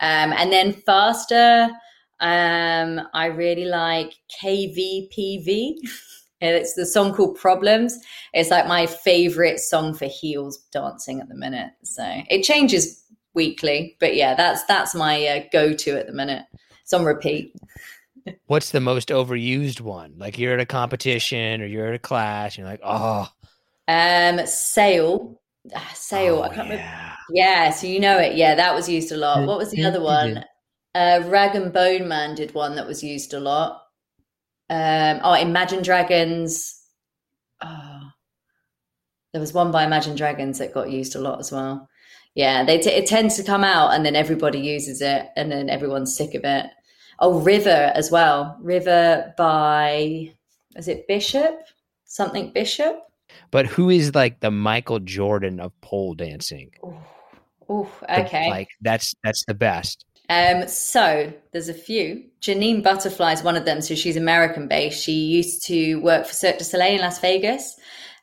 Um, 0.00 0.32
and 0.32 0.50
then 0.50 0.72
faster, 0.72 1.68
um, 2.20 3.00
I 3.12 3.26
really 3.26 3.66
like 3.66 4.14
KVPV. 4.42 5.74
It's 6.42 6.72
the 6.72 6.86
song 6.86 7.12
called 7.12 7.36
Problems. 7.36 7.98
It's 8.32 8.48
like 8.48 8.66
my 8.66 8.86
favorite 8.86 9.60
song 9.60 9.92
for 9.92 10.06
heels 10.06 10.56
dancing 10.72 11.20
at 11.20 11.28
the 11.28 11.34
minute. 11.34 11.72
So 11.82 12.02
it 12.30 12.44
changes 12.44 13.04
weekly, 13.34 13.98
but 14.00 14.16
yeah, 14.16 14.34
that's 14.34 14.64
that's 14.64 14.94
my 14.94 15.26
uh, 15.26 15.42
go-to 15.52 15.98
at 15.98 16.06
the 16.06 16.14
minute. 16.14 16.46
It's 16.82 16.94
on 16.94 17.04
repeat. 17.04 17.54
What's 18.46 18.70
the 18.70 18.80
most 18.80 19.10
overused 19.10 19.82
one? 19.82 20.14
Like 20.16 20.38
you're 20.38 20.54
at 20.54 20.60
a 20.60 20.66
competition 20.66 21.60
or 21.60 21.66
you're 21.66 21.88
at 21.88 21.94
a 21.94 21.98
class, 21.98 22.56
you're 22.56 22.66
like, 22.66 22.80
oh. 22.82 23.28
Um, 23.86 24.46
sail, 24.46 25.40
uh, 25.74 25.80
sail. 25.92 26.38
Oh, 26.38 26.42
I 26.42 26.48
can't 26.48 26.68
yeah. 26.68 26.74
remember. 26.74 27.16
Yeah, 27.32 27.70
so 27.70 27.86
you 27.86 28.00
know 28.00 28.18
it. 28.18 28.36
Yeah, 28.36 28.54
that 28.54 28.74
was 28.74 28.88
used 28.88 29.12
a 29.12 29.16
lot. 29.16 29.46
What 29.46 29.58
was 29.58 29.72
the 29.72 29.84
other 29.84 30.00
one? 30.00 30.42
Uh, 30.94 31.22
Rag 31.26 31.54
and 31.54 31.72
Bone 31.72 32.08
Man 32.08 32.34
did 32.34 32.54
one 32.54 32.76
that 32.76 32.86
was 32.86 33.02
used 33.02 33.32
a 33.32 33.40
lot. 33.40 33.82
Um, 34.68 35.20
oh, 35.22 35.34
Imagine 35.34 35.82
Dragons. 35.82 36.80
Oh, 37.62 38.10
there 39.32 39.40
was 39.40 39.52
one 39.52 39.70
by 39.70 39.84
Imagine 39.84 40.16
Dragons 40.16 40.58
that 40.58 40.74
got 40.74 40.90
used 40.90 41.14
a 41.14 41.20
lot 41.20 41.38
as 41.38 41.52
well. 41.52 41.88
Yeah, 42.34 42.64
they 42.64 42.78
t- 42.78 42.90
it 42.90 43.06
tends 43.06 43.36
to 43.36 43.44
come 43.44 43.64
out 43.64 43.92
and 43.92 44.04
then 44.04 44.16
everybody 44.16 44.58
uses 44.58 45.00
it 45.00 45.28
and 45.36 45.50
then 45.50 45.68
everyone's 45.68 46.16
sick 46.16 46.34
of 46.34 46.44
it. 46.44 46.66
Oh, 47.18 47.40
River 47.40 47.92
as 47.94 48.10
well. 48.10 48.56
River 48.60 49.34
by 49.36 50.32
is 50.76 50.88
it 50.88 51.06
Bishop? 51.08 51.60
Something 52.04 52.52
Bishop? 52.52 52.96
But 53.50 53.66
who 53.66 53.90
is 53.90 54.14
like 54.14 54.40
the 54.40 54.50
Michael 54.50 55.00
Jordan 55.00 55.60
of 55.60 55.78
pole 55.80 56.14
dancing? 56.14 56.70
Oh, 57.68 57.90
okay. 58.08 58.44
The, 58.44 58.50
like 58.50 58.68
that's 58.80 59.14
that's 59.22 59.44
the 59.46 59.54
best. 59.54 60.04
Um, 60.30 60.68
so 60.68 61.32
there's 61.50 61.68
a 61.68 61.74
few. 61.74 62.24
Jenyne 62.40 62.84
Butterfly 62.84 63.32
is 63.32 63.42
one 63.42 63.56
of 63.56 63.64
them. 63.64 63.80
So 63.82 63.96
she's 63.96 64.16
American 64.16 64.68
based. 64.68 65.02
She 65.02 65.12
used 65.12 65.66
to 65.66 65.96
work 65.96 66.24
for 66.24 66.32
Cirque 66.32 66.58
du 66.58 66.64
Soleil 66.64 66.94
in 66.94 67.00
Las 67.00 67.18
Vegas, 67.18 67.76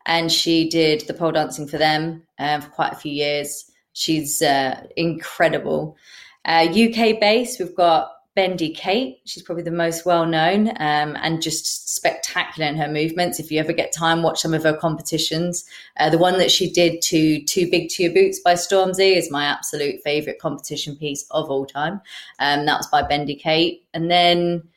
and 0.06 0.32
she 0.32 0.70
did 0.70 1.02
the 1.02 1.14
pole 1.14 1.34
dancing 1.34 1.68
for 1.68 1.78
them 1.78 2.24
um, 2.40 2.62
for 2.62 2.70
quite 2.70 2.94
a 2.94 2.96
few 2.96 3.12
years. 3.12 3.70
She's 3.92 4.42
uh, 4.42 4.84
incredible. 4.96 5.98
Uh, 6.46 6.66
UK 6.70 7.20
based, 7.20 7.60
we've 7.60 7.76
got 7.76 8.10
Bendy 8.38 8.70
Kate. 8.70 9.20
She's 9.26 9.42
probably 9.42 9.64
the 9.64 9.72
most 9.72 10.06
well 10.06 10.28
known 10.28 10.68
um, 10.80 11.18
and 11.24 11.42
just 11.42 11.96
spectacular 11.96 12.70
in 12.70 12.78
her 12.78 12.88
movements. 12.88 13.40
If 13.40 13.50
you 13.50 13.60
ever 13.60 13.74
get 13.74 13.92
time, 13.92 14.22
watch 14.22 14.42
some 14.42 14.54
of 14.54 14.62
her 14.62 14.78
competitions. 14.78 15.66
Uh, 16.00 16.12
the 16.12 16.20
one 16.20 16.38
that 16.38 16.52
she 16.52 16.70
did 16.70 17.02
to 17.02 17.42
Too 17.46 17.68
Big 17.72 17.90
to 17.90 18.04
Your 18.04 18.14
Boots 18.14 18.40
by 18.40 18.54
Stormzy 18.54 19.18
is 19.18 19.32
my 19.32 19.46
absolute 19.46 20.04
favorite 20.04 20.38
competition 20.38 20.96
piece 20.96 21.26
of 21.32 21.50
all 21.50 21.66
time. 21.66 22.00
Um, 22.38 22.68
that 22.68 22.78
was 22.78 22.86
by 22.86 23.02
Bendy 23.02 23.34
Kate. 23.34 23.84
And 23.96 24.12
then 24.12 24.68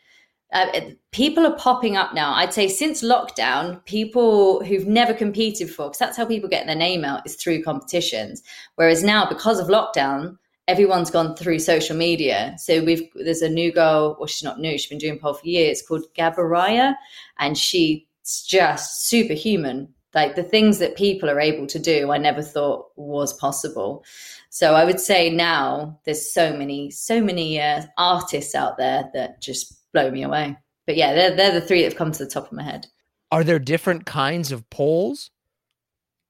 uh, 0.54 0.80
people 1.10 1.46
are 1.46 1.56
popping 1.58 1.98
up 1.98 2.14
now. 2.14 2.32
I'd 2.32 2.54
say 2.54 2.66
since 2.66 3.02
lockdown, 3.02 3.84
people 3.84 4.64
who've 4.64 4.86
never 4.86 5.12
competed 5.12 5.66
before, 5.66 5.88
because 5.88 5.98
that's 5.98 6.16
how 6.16 6.24
people 6.24 6.48
get 6.48 6.64
their 6.64 6.74
name 6.74 7.04
out 7.04 7.26
is 7.26 7.36
through 7.36 7.62
competitions. 7.62 8.42
Whereas 8.76 9.04
now, 9.04 9.28
because 9.28 9.60
of 9.60 9.66
lockdown, 9.66 10.38
everyone's 10.68 11.10
gone 11.10 11.34
through 11.36 11.58
social 11.58 11.96
media. 11.96 12.54
So 12.58 12.82
we've 12.84 13.08
there's 13.14 13.42
a 13.42 13.48
new 13.48 13.72
girl, 13.72 14.16
well, 14.18 14.26
she's 14.26 14.44
not 14.44 14.60
new, 14.60 14.72
she's 14.72 14.86
been 14.86 14.98
doing 14.98 15.18
pole 15.18 15.34
for 15.34 15.46
years, 15.46 15.82
called 15.82 16.04
Gabaraya, 16.16 16.94
and 17.38 17.56
she's 17.56 18.02
just 18.46 19.08
superhuman. 19.08 19.92
Like 20.14 20.34
the 20.34 20.42
things 20.42 20.78
that 20.78 20.96
people 20.96 21.30
are 21.30 21.40
able 21.40 21.66
to 21.68 21.78
do, 21.78 22.10
I 22.10 22.18
never 22.18 22.42
thought 22.42 22.86
was 22.96 23.32
possible. 23.34 24.04
So 24.48 24.74
I 24.74 24.84
would 24.84 24.98
say 24.98 25.30
now 25.30 26.00
there's 26.04 26.32
so 26.32 26.52
many, 26.56 26.90
so 26.90 27.22
many 27.22 27.60
uh, 27.60 27.82
artists 27.96 28.54
out 28.56 28.76
there 28.76 29.08
that 29.14 29.40
just 29.40 29.80
blow 29.92 30.10
me 30.10 30.24
away. 30.24 30.56
But 30.86 30.96
yeah, 30.96 31.14
they're 31.14 31.36
they're 31.36 31.52
the 31.52 31.60
three 31.60 31.82
that 31.82 31.92
have 31.92 31.98
come 31.98 32.10
to 32.12 32.24
the 32.24 32.30
top 32.30 32.46
of 32.46 32.52
my 32.52 32.64
head. 32.64 32.86
Are 33.30 33.44
there 33.44 33.60
different 33.60 34.06
kinds 34.06 34.50
of 34.50 34.68
poles? 34.70 35.30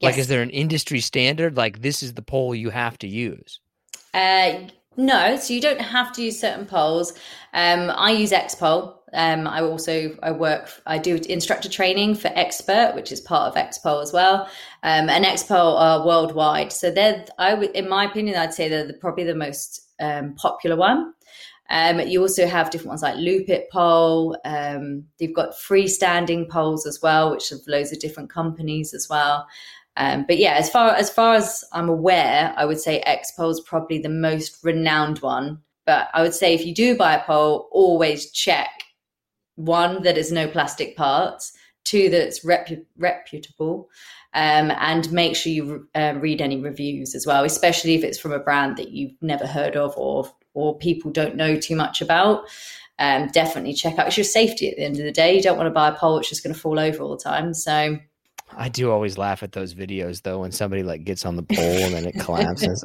Yes. 0.00 0.12
Like, 0.12 0.18
is 0.18 0.28
there 0.28 0.42
an 0.42 0.50
industry 0.50 1.00
standard? 1.00 1.56
Like, 1.56 1.80
this 1.80 2.02
is 2.02 2.14
the 2.14 2.22
pole 2.22 2.54
you 2.54 2.70
have 2.70 2.98
to 2.98 3.08
use? 3.08 3.60
Uh, 4.14 4.68
no, 4.96 5.36
so 5.36 5.54
you 5.54 5.60
don't 5.60 5.80
have 5.80 6.12
to 6.12 6.22
use 6.22 6.38
certain 6.38 6.66
poles. 6.66 7.12
Um, 7.54 7.90
I 7.94 8.10
use 8.10 8.32
Xpole. 8.32 8.96
Um, 9.12 9.46
I 9.46 9.60
also 9.62 10.16
I 10.22 10.30
work 10.30 10.70
I 10.86 10.98
do 10.98 11.16
instructor 11.28 11.68
training 11.68 12.14
for 12.14 12.28
Expert, 12.34 12.92
which 12.94 13.10
is 13.10 13.20
part 13.20 13.48
of 13.48 13.60
Xpole 13.60 14.02
as 14.02 14.12
well. 14.12 14.48
Um, 14.82 15.08
and 15.08 15.24
Xpole 15.24 15.80
are 15.80 16.06
worldwide, 16.06 16.72
so 16.72 16.90
they're 16.90 17.24
I 17.38 17.54
would 17.54 17.70
in 17.70 17.88
my 17.88 18.04
opinion 18.04 18.36
I'd 18.36 18.54
say 18.54 18.68
they're 18.68 18.86
the, 18.86 18.94
probably 18.94 19.24
the 19.24 19.34
most 19.34 19.88
um, 20.00 20.34
popular 20.34 20.76
one. 20.76 21.14
Um, 21.70 22.00
you 22.00 22.20
also 22.20 22.46
have 22.46 22.70
different 22.70 22.88
ones 22.88 23.02
like 23.02 23.14
Lupit 23.14 23.70
Pole. 23.70 24.36
Um, 24.44 25.04
you've 25.18 25.34
got 25.34 25.52
freestanding 25.52 26.48
poles 26.48 26.84
as 26.84 27.00
well, 27.00 27.30
which 27.30 27.48
have 27.50 27.60
loads 27.68 27.92
of 27.92 28.00
different 28.00 28.28
companies 28.28 28.92
as 28.92 29.08
well. 29.08 29.46
Um, 30.00 30.24
but 30.26 30.38
yeah, 30.38 30.54
as 30.54 30.70
far 30.70 30.94
as 30.94 31.10
far 31.10 31.34
as 31.34 31.62
I'm 31.74 31.90
aware, 31.90 32.54
I 32.56 32.64
would 32.64 32.80
say 32.80 33.04
Xpole 33.06 33.50
is 33.50 33.60
probably 33.60 33.98
the 33.98 34.08
most 34.08 34.64
renowned 34.64 35.18
one. 35.18 35.60
But 35.84 36.08
I 36.14 36.22
would 36.22 36.32
say 36.32 36.54
if 36.54 36.64
you 36.64 36.74
do 36.74 36.96
buy 36.96 37.16
a 37.16 37.22
pole, 37.22 37.68
always 37.70 38.30
check 38.30 38.70
one 39.56 40.02
that 40.04 40.16
is 40.16 40.32
no 40.32 40.48
plastic 40.48 40.96
parts, 40.96 41.52
two 41.84 42.08
that's 42.08 42.42
repu- 42.46 42.86
reputable, 42.96 43.90
um, 44.32 44.70
and 44.70 45.12
make 45.12 45.36
sure 45.36 45.52
you 45.52 45.86
uh, 45.94 46.14
read 46.18 46.40
any 46.40 46.58
reviews 46.58 47.14
as 47.14 47.26
well, 47.26 47.44
especially 47.44 47.94
if 47.94 48.02
it's 48.02 48.18
from 48.18 48.32
a 48.32 48.38
brand 48.38 48.78
that 48.78 48.92
you've 48.92 49.20
never 49.20 49.46
heard 49.46 49.76
of 49.76 49.92
or 49.98 50.32
or 50.54 50.78
people 50.78 51.10
don't 51.10 51.36
know 51.36 51.56
too 51.56 51.76
much 51.76 52.00
about. 52.00 52.48
Um, 52.98 53.28
definitely 53.28 53.74
check 53.74 53.98
out. 53.98 54.06
It's 54.06 54.16
your 54.16 54.24
safety 54.24 54.70
at 54.70 54.76
the 54.76 54.82
end 54.82 54.98
of 54.98 55.04
the 55.04 55.12
day. 55.12 55.36
You 55.36 55.42
don't 55.42 55.58
want 55.58 55.66
to 55.66 55.70
buy 55.70 55.88
a 55.88 55.94
pole 55.94 56.16
that's 56.16 56.30
just 56.30 56.42
going 56.42 56.54
to 56.54 56.60
fall 56.60 56.78
over 56.78 57.02
all 57.02 57.16
the 57.16 57.22
time. 57.22 57.52
So 57.52 57.98
I 58.56 58.68
do 58.68 58.90
always 58.90 59.16
laugh 59.18 59.42
at 59.42 59.52
those 59.52 59.74
videos 59.74 60.22
though 60.22 60.40
when 60.40 60.52
somebody 60.52 60.82
like 60.82 61.04
gets 61.04 61.24
on 61.24 61.36
the 61.36 61.42
pole 61.42 61.58
and 61.58 61.94
then 61.94 62.06
it 62.06 62.14
collapses. 62.18 62.84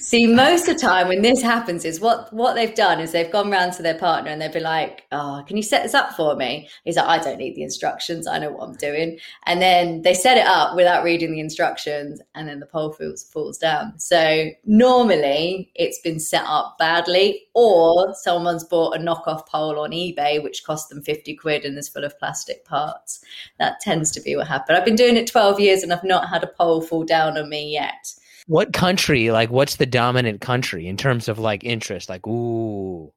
See, 0.06 0.26
most 0.26 0.68
of 0.68 0.74
the 0.74 0.80
time 0.80 1.08
when 1.08 1.22
this 1.22 1.42
happens 1.42 1.84
is 1.84 2.00
what 2.00 2.32
what 2.32 2.54
they've 2.54 2.74
done 2.74 3.00
is 3.00 3.12
they've 3.12 3.30
gone 3.30 3.50
round 3.50 3.74
to 3.74 3.82
their 3.82 3.98
partner 3.98 4.30
and 4.30 4.40
they've 4.40 4.52
been 4.52 4.62
like, 4.62 5.04
"Oh, 5.12 5.42
can 5.46 5.56
you 5.56 5.62
set 5.62 5.82
this 5.82 5.94
up 5.94 6.14
for 6.14 6.34
me?" 6.36 6.68
He's 6.84 6.96
like, 6.96 7.06
"I 7.06 7.22
don't 7.22 7.38
need 7.38 7.54
the 7.54 7.62
instructions. 7.62 8.26
I 8.26 8.38
know 8.38 8.52
what 8.52 8.68
I'm 8.68 8.76
doing." 8.76 9.18
And 9.46 9.60
then 9.60 10.02
they 10.02 10.14
set 10.14 10.38
it 10.38 10.46
up 10.46 10.76
without 10.76 11.04
reading 11.04 11.32
the 11.32 11.40
instructions, 11.40 12.20
and 12.34 12.48
then 12.48 12.60
the 12.60 12.66
pole 12.66 12.92
falls 12.92 13.24
falls 13.24 13.58
down. 13.58 13.98
So 13.98 14.50
normally 14.64 15.70
it's 15.74 16.00
been 16.00 16.20
set 16.20 16.44
up 16.46 16.76
badly, 16.78 17.42
or 17.54 18.14
someone's 18.14 18.64
bought 18.64 18.96
a 18.96 18.98
knockoff 18.98 19.46
pole 19.46 19.78
on 19.78 19.90
eBay 19.90 20.42
which 20.42 20.64
cost 20.64 20.88
them 20.88 21.02
fifty 21.02 21.34
quid 21.34 21.64
and 21.64 21.76
is 21.76 21.88
full 21.88 22.04
of 22.04 22.18
plastic 22.18 22.64
parts. 22.64 23.20
That 23.58 23.80
tends 23.80 24.10
to 24.12 24.20
be 24.20 24.36
what 24.38 24.48
happened. 24.48 24.76
I've 24.76 24.84
been 24.84 24.96
doing 24.96 25.16
it 25.16 25.26
12 25.26 25.60
years 25.60 25.82
and 25.82 25.92
I've 25.92 26.04
not 26.04 26.28
had 26.28 26.42
a 26.42 26.46
pole 26.46 26.80
fall 26.80 27.04
down 27.04 27.36
on 27.36 27.48
me 27.48 27.70
yet. 27.70 28.12
What 28.46 28.72
country, 28.72 29.30
like, 29.30 29.50
what's 29.50 29.76
the 29.76 29.86
dominant 29.86 30.40
country 30.40 30.86
in 30.86 30.96
terms 30.96 31.28
of 31.28 31.38
like 31.38 31.64
interest? 31.64 32.08
Like, 32.08 32.26
ooh, 32.26 33.12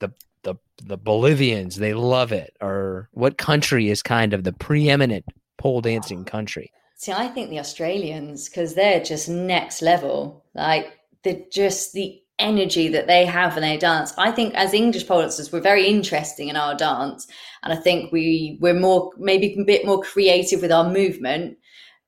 the 0.00 0.12
the 0.42 0.56
the 0.82 0.98
Bolivians, 0.98 1.76
they 1.76 1.94
love 1.94 2.32
it. 2.32 2.54
Or 2.60 3.08
what 3.12 3.38
country 3.38 3.88
is 3.88 4.02
kind 4.02 4.34
of 4.34 4.44
the 4.44 4.52
preeminent 4.52 5.24
pole 5.56 5.80
dancing 5.80 6.26
country? 6.26 6.70
See, 6.96 7.12
I 7.12 7.28
think 7.28 7.48
the 7.48 7.58
Australians, 7.58 8.50
because 8.50 8.74
they're 8.74 9.02
just 9.02 9.30
next 9.30 9.80
level. 9.80 10.44
Like, 10.54 10.98
they're 11.24 11.40
just 11.50 11.94
the 11.94 12.20
energy 12.40 12.88
that 12.88 13.06
they 13.06 13.24
have 13.24 13.54
when 13.54 13.62
they 13.62 13.76
dance. 13.76 14.12
I 14.18 14.30
think 14.32 14.54
as 14.54 14.74
English 14.74 15.06
pole 15.06 15.20
dancers, 15.20 15.52
we're 15.52 15.60
very 15.60 15.86
interesting 15.86 16.48
in 16.48 16.56
our 16.56 16.74
dance, 16.74 17.26
and 17.62 17.72
I 17.72 17.76
think 17.76 18.10
we 18.12 18.58
we're 18.60 18.74
more 18.74 19.12
maybe 19.18 19.56
a 19.58 19.64
bit 19.64 19.86
more 19.86 20.00
creative 20.00 20.62
with 20.62 20.72
our 20.72 20.88
movement. 20.90 21.58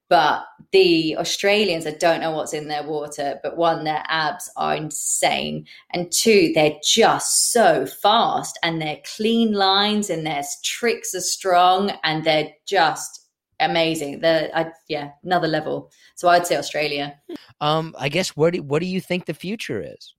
But 0.09 0.45
the 0.73 1.17
Australians, 1.17 1.87
I 1.87 1.93
don't 1.93 2.21
know 2.21 2.33
what's 2.33 2.53
in 2.53 2.69
their 2.69 2.83
water, 2.83 3.41
but 3.43 3.57
one, 3.57 3.85
their 3.85 4.03
abs 4.09 4.51
are 4.57 4.75
insane, 4.75 5.67
and 5.95 6.13
two, 6.13 6.53
they're 6.55 6.77
just 6.85 7.53
so 7.53 7.87
fast, 7.87 8.59
and 8.63 8.81
their 8.81 8.99
clean 9.17 9.53
lines 9.53 10.11
and 10.11 10.27
their 10.27 10.43
tricks 10.65 11.15
are 11.15 11.21
strong, 11.21 11.93
and 12.05 12.25
they're 12.25 12.51
just 12.67 13.21
amazing. 13.61 14.21
They're 14.21 14.51
I, 14.55 14.73
yeah, 14.89 15.13
another 15.25 15.49
level. 15.49 15.91
So 16.17 16.29
I'd 16.29 16.47
say 16.47 16.57
Australia. 16.57 17.15
Um, 17.61 17.95
I 17.99 18.09
guess 18.09 18.37
what 18.37 18.53
do, 18.53 18.63
what 18.63 18.81
do 18.81 18.87
you 18.87 19.01
think 19.01 19.25
the 19.25 19.35
future 19.35 19.81
is? 19.81 20.15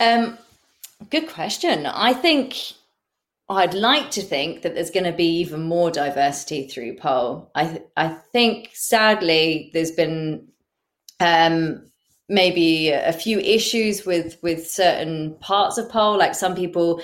Um, 0.00 0.38
good 1.10 1.28
question. 1.28 1.86
I 1.86 2.12
think 2.12 2.56
I'd 3.48 3.74
like 3.74 4.10
to 4.12 4.22
think 4.22 4.62
that 4.62 4.74
there's 4.74 4.90
going 4.90 5.04
to 5.04 5.12
be 5.12 5.40
even 5.40 5.62
more 5.62 5.90
diversity 5.90 6.66
through 6.68 6.96
pole. 6.96 7.50
I 7.54 7.82
I 7.96 8.08
think 8.08 8.70
sadly 8.72 9.70
there's 9.74 9.90
been 9.90 10.48
um, 11.20 11.90
maybe 12.28 12.90
a 12.90 13.12
few 13.12 13.38
issues 13.38 14.06
with 14.06 14.38
with 14.42 14.70
certain 14.70 15.36
parts 15.40 15.78
of 15.78 15.90
pole. 15.90 16.16
Like 16.16 16.34
some 16.34 16.54
people 16.54 17.02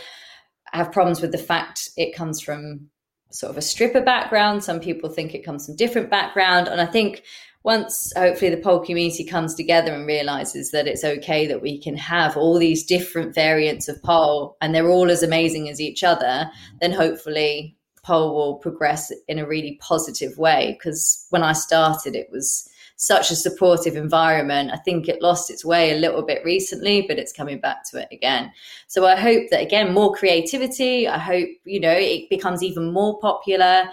have 0.72 0.92
problems 0.92 1.20
with 1.20 1.32
the 1.32 1.38
fact 1.38 1.90
it 1.96 2.14
comes 2.14 2.40
from 2.40 2.88
sort 3.30 3.50
of 3.50 3.58
a 3.58 3.62
stripper 3.62 4.00
background. 4.00 4.64
Some 4.64 4.80
people 4.80 5.10
think 5.10 5.34
it 5.34 5.44
comes 5.44 5.66
from 5.66 5.76
different 5.76 6.08
background, 6.08 6.68
and 6.68 6.80
I 6.80 6.86
think 6.86 7.24
once 7.68 8.14
hopefully 8.16 8.50
the 8.50 8.56
pole 8.56 8.80
community 8.80 9.22
comes 9.22 9.54
together 9.54 9.92
and 9.92 10.06
realizes 10.06 10.70
that 10.70 10.86
it's 10.86 11.04
okay 11.04 11.46
that 11.46 11.60
we 11.60 11.78
can 11.78 11.98
have 11.98 12.34
all 12.34 12.58
these 12.58 12.82
different 12.82 13.34
variants 13.34 13.88
of 13.88 14.02
pole 14.02 14.56
and 14.62 14.74
they're 14.74 14.88
all 14.88 15.10
as 15.10 15.22
amazing 15.22 15.68
as 15.68 15.78
each 15.78 16.02
other, 16.02 16.50
then 16.80 16.90
hopefully 16.90 17.76
pole 18.02 18.34
will 18.34 18.54
progress 18.54 19.12
in 19.28 19.38
a 19.38 19.46
really 19.46 19.78
positive 19.82 20.38
way. 20.38 20.78
Because 20.78 21.26
when 21.28 21.42
I 21.42 21.52
started, 21.52 22.16
it 22.16 22.28
was 22.32 22.66
such 23.00 23.30
a 23.30 23.36
supportive 23.36 23.94
environment. 23.94 24.72
I 24.72 24.76
think 24.76 25.08
it 25.08 25.22
lost 25.22 25.50
its 25.50 25.64
way 25.64 25.92
a 25.92 25.98
little 25.98 26.22
bit 26.22 26.44
recently, 26.44 27.02
but 27.02 27.16
it's 27.16 27.32
coming 27.32 27.60
back 27.60 27.88
to 27.90 27.98
it 27.98 28.08
again. 28.10 28.52
So 28.88 29.06
I 29.06 29.14
hope 29.14 29.44
that 29.50 29.62
again, 29.62 29.94
more 29.94 30.12
creativity. 30.12 31.06
I 31.06 31.16
hope, 31.16 31.48
you 31.64 31.78
know, 31.78 31.94
it 31.94 32.28
becomes 32.28 32.60
even 32.60 32.92
more 32.92 33.20
popular 33.20 33.84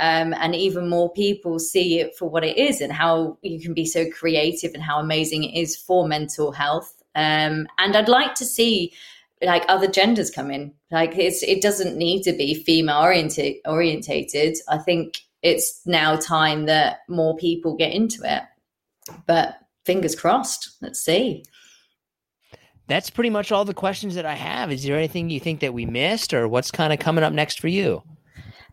um, 0.00 0.32
and 0.40 0.54
even 0.54 0.88
more 0.88 1.12
people 1.12 1.58
see 1.58 2.00
it 2.00 2.16
for 2.16 2.30
what 2.30 2.42
it 2.42 2.56
is 2.56 2.80
and 2.80 2.90
how 2.90 3.36
you 3.42 3.60
can 3.60 3.74
be 3.74 3.84
so 3.84 4.10
creative 4.10 4.72
and 4.72 4.82
how 4.82 4.98
amazing 4.98 5.44
it 5.44 5.60
is 5.60 5.76
for 5.76 6.08
mental 6.08 6.50
health. 6.50 7.02
Um, 7.14 7.68
and 7.76 7.94
I'd 7.94 8.08
like 8.08 8.34
to 8.36 8.46
see 8.46 8.94
like 9.42 9.66
other 9.68 9.88
genders 9.88 10.30
come 10.30 10.50
in. 10.50 10.72
Like 10.90 11.12
it 11.16 11.60
doesn't 11.60 11.98
need 11.98 12.22
to 12.22 12.32
be 12.32 12.54
female 12.54 13.02
oriented 13.02 13.56
orientated. 13.66 14.56
I 14.70 14.78
think 14.78 15.18
it's 15.42 15.82
now 15.84 16.16
time 16.16 16.64
that 16.64 17.00
more 17.10 17.36
people 17.36 17.76
get 17.76 17.92
into 17.92 18.22
it. 18.24 18.42
But 19.26 19.58
fingers 19.84 20.14
crossed. 20.14 20.76
Let's 20.80 21.00
see. 21.00 21.44
That's 22.86 23.10
pretty 23.10 23.30
much 23.30 23.50
all 23.50 23.64
the 23.64 23.74
questions 23.74 24.14
that 24.14 24.26
I 24.26 24.34
have. 24.34 24.70
Is 24.70 24.84
there 24.84 24.96
anything 24.96 25.30
you 25.30 25.40
think 25.40 25.60
that 25.60 25.72
we 25.72 25.86
missed 25.86 26.34
or 26.34 26.48
what's 26.48 26.70
kind 26.70 26.92
of 26.92 26.98
coming 26.98 27.24
up 27.24 27.32
next 27.32 27.60
for 27.60 27.68
you? 27.68 28.02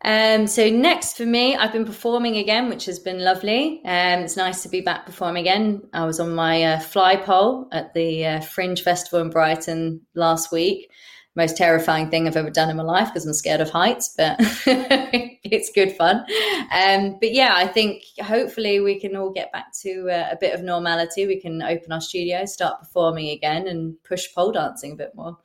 Um, 0.03 0.47
so 0.47 0.69
next 0.69 1.15
for 1.15 1.25
me, 1.25 1.55
I've 1.55 1.71
been 1.71 1.85
performing 1.85 2.37
again, 2.37 2.69
which 2.69 2.85
has 2.85 2.99
been 2.99 3.23
lovely. 3.23 3.81
Um, 3.85 4.21
it's 4.21 4.35
nice 4.35 4.63
to 4.63 4.69
be 4.69 4.81
back 4.81 5.05
performing 5.05 5.41
again. 5.41 5.83
I 5.93 6.05
was 6.05 6.19
on 6.19 6.33
my 6.33 6.63
uh, 6.63 6.79
fly 6.79 7.15
pole 7.15 7.67
at 7.71 7.93
the 7.93 8.25
uh, 8.25 8.41
Fringe 8.41 8.81
Festival 8.81 9.21
in 9.21 9.29
Brighton 9.29 10.01
last 10.15 10.51
week. 10.51 10.89
Most 11.35 11.55
terrifying 11.55 12.09
thing 12.09 12.27
I've 12.27 12.35
ever 12.35 12.49
done 12.49 12.69
in 12.69 12.75
my 12.75 12.83
life 12.83 13.07
because 13.07 13.25
I'm 13.25 13.33
scared 13.33 13.61
of 13.61 13.69
heights, 13.69 14.13
but 14.17 14.35
it's 14.39 15.71
good 15.71 15.95
fun. 15.95 16.25
Um, 16.73 17.17
but 17.21 17.31
yeah, 17.31 17.53
I 17.55 17.67
think 17.67 18.03
hopefully 18.21 18.81
we 18.81 18.99
can 18.99 19.15
all 19.15 19.31
get 19.31 19.51
back 19.53 19.73
to 19.81 20.09
uh, 20.09 20.29
a 20.31 20.35
bit 20.35 20.53
of 20.53 20.61
normality. 20.61 21.27
We 21.27 21.39
can 21.39 21.61
open 21.61 21.93
our 21.93 22.01
studio, 22.01 22.43
start 22.45 22.79
performing 22.79 23.29
again, 23.29 23.67
and 23.67 23.95
push 24.03 24.27
pole 24.35 24.51
dancing 24.51 24.91
a 24.91 24.95
bit 24.95 25.15
more. 25.15 25.37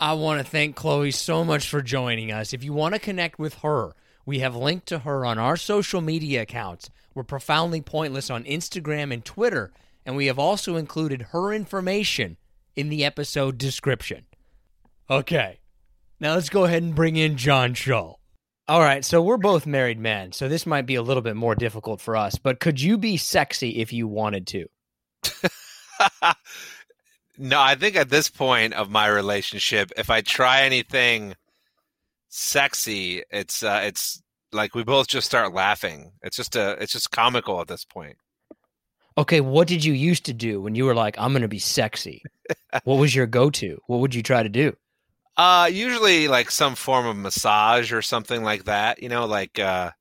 I 0.00 0.12
want 0.12 0.40
to 0.40 0.48
thank 0.48 0.76
Chloe 0.76 1.10
so 1.10 1.44
much 1.44 1.68
for 1.68 1.82
joining 1.82 2.30
us. 2.30 2.52
If 2.52 2.62
you 2.62 2.72
want 2.72 2.94
to 2.94 3.00
connect 3.00 3.38
with 3.38 3.54
her, 3.62 3.94
we 4.24 4.40
have 4.40 4.54
linked 4.54 4.86
to 4.88 5.00
her 5.00 5.24
on 5.24 5.38
our 5.38 5.56
social 5.56 6.00
media 6.00 6.42
accounts. 6.42 6.90
We're 7.14 7.24
profoundly 7.24 7.80
pointless 7.80 8.30
on 8.30 8.44
Instagram 8.44 9.12
and 9.12 9.24
Twitter, 9.24 9.72
and 10.06 10.14
we 10.14 10.26
have 10.26 10.38
also 10.38 10.76
included 10.76 11.22
her 11.32 11.52
information 11.52 12.36
in 12.76 12.90
the 12.90 13.04
episode 13.04 13.58
description. 13.58 14.26
Okay, 15.10 15.60
now 16.20 16.34
let's 16.34 16.50
go 16.50 16.64
ahead 16.64 16.82
and 16.82 16.94
bring 16.94 17.16
in 17.16 17.38
John 17.38 17.72
Shull. 17.72 18.20
All 18.68 18.80
right, 18.80 19.02
so 19.02 19.22
we're 19.22 19.38
both 19.38 19.64
married 19.64 19.98
men, 19.98 20.32
so 20.32 20.48
this 20.48 20.66
might 20.66 20.84
be 20.84 20.96
a 20.96 21.02
little 21.02 21.22
bit 21.22 21.34
more 21.34 21.54
difficult 21.54 22.02
for 22.02 22.14
us, 22.14 22.36
but 22.36 22.60
could 22.60 22.78
you 22.78 22.98
be 22.98 23.16
sexy 23.16 23.76
if 23.76 23.90
you 23.90 24.06
wanted 24.06 24.46
to? 24.48 24.66
no, 27.38 27.58
I 27.58 27.74
think 27.74 27.96
at 27.96 28.10
this 28.10 28.28
point 28.28 28.74
of 28.74 28.90
my 28.90 29.06
relationship, 29.06 29.90
if 29.96 30.10
I 30.10 30.20
try 30.20 30.64
anything 30.64 31.34
sexy, 32.28 33.22
it's 33.30 33.62
uh, 33.62 33.80
it's 33.84 34.22
like 34.52 34.74
we 34.74 34.84
both 34.84 35.08
just 35.08 35.26
start 35.26 35.54
laughing. 35.54 36.12
It's 36.22 36.36
just 36.36 36.54
a 36.54 36.72
it's 36.82 36.92
just 36.92 37.10
comical 37.10 37.62
at 37.62 37.68
this 37.68 37.86
point. 37.86 38.18
Okay, 39.16 39.40
what 39.40 39.68
did 39.68 39.82
you 39.82 39.94
used 39.94 40.26
to 40.26 40.34
do 40.34 40.60
when 40.60 40.74
you 40.74 40.84
were 40.84 40.94
like, 40.94 41.18
I'm 41.18 41.32
gonna 41.32 41.48
be 41.48 41.58
sexy? 41.58 42.22
what 42.84 42.96
was 42.96 43.14
your 43.14 43.26
go 43.26 43.48
to? 43.48 43.80
What 43.86 44.00
would 44.00 44.14
you 44.14 44.22
try 44.22 44.42
to 44.42 44.50
do? 44.50 44.76
Uh 45.38 45.70
usually 45.72 46.28
like 46.28 46.50
some 46.50 46.74
form 46.74 47.06
of 47.06 47.16
massage 47.16 47.92
or 47.92 48.02
something 48.02 48.42
like 48.42 48.64
that. 48.64 49.02
You 49.02 49.08
know, 49.08 49.26
like 49.26 49.58
uh 49.58 49.92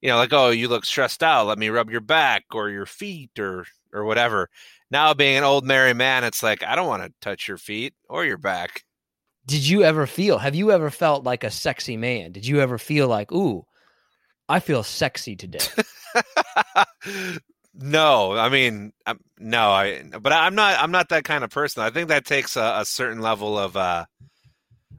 you 0.00 0.08
know, 0.08 0.16
like, 0.16 0.32
oh, 0.32 0.48
you 0.48 0.68
look 0.68 0.86
stressed 0.86 1.22
out, 1.22 1.46
let 1.46 1.58
me 1.58 1.68
rub 1.68 1.90
your 1.90 2.00
back 2.00 2.44
or 2.52 2.70
your 2.70 2.86
feet 2.86 3.38
or 3.38 3.66
or 3.92 4.04
whatever. 4.04 4.48
Now 4.90 5.14
being 5.14 5.36
an 5.36 5.44
old 5.44 5.64
married 5.64 5.96
man, 5.96 6.24
it's 6.24 6.42
like 6.42 6.64
I 6.64 6.74
don't 6.74 6.88
want 6.88 7.02
to 7.02 7.12
touch 7.20 7.46
your 7.46 7.58
feet 7.58 7.94
or 8.08 8.24
your 8.24 8.38
back. 8.38 8.84
Did 9.46 9.66
you 9.68 9.82
ever 9.82 10.06
feel? 10.06 10.38
Have 10.38 10.54
you 10.54 10.70
ever 10.70 10.90
felt 10.90 11.24
like 11.24 11.44
a 11.44 11.50
sexy 11.50 11.96
man? 11.96 12.32
Did 12.32 12.46
you 12.46 12.60
ever 12.60 12.78
feel 12.78 13.08
like, 13.08 13.32
ooh, 13.32 13.66
I 14.48 14.60
feel 14.60 14.82
sexy 14.82 15.36
today? 15.36 15.60
no, 17.74 18.32
I 18.32 18.48
mean, 18.48 18.92
I'm, 19.06 19.18
no, 19.38 19.70
I. 19.70 20.02
But 20.20 20.32
I'm 20.32 20.54
not. 20.54 20.78
I'm 20.78 20.90
not 20.90 21.08
that 21.10 21.24
kind 21.24 21.44
of 21.44 21.50
person. 21.50 21.82
I 21.82 21.90
think 21.90 22.08
that 22.08 22.24
takes 22.24 22.56
a, 22.56 22.78
a 22.80 22.84
certain 22.84 23.20
level 23.20 23.58
of 23.58 23.76
uh, 23.76 24.04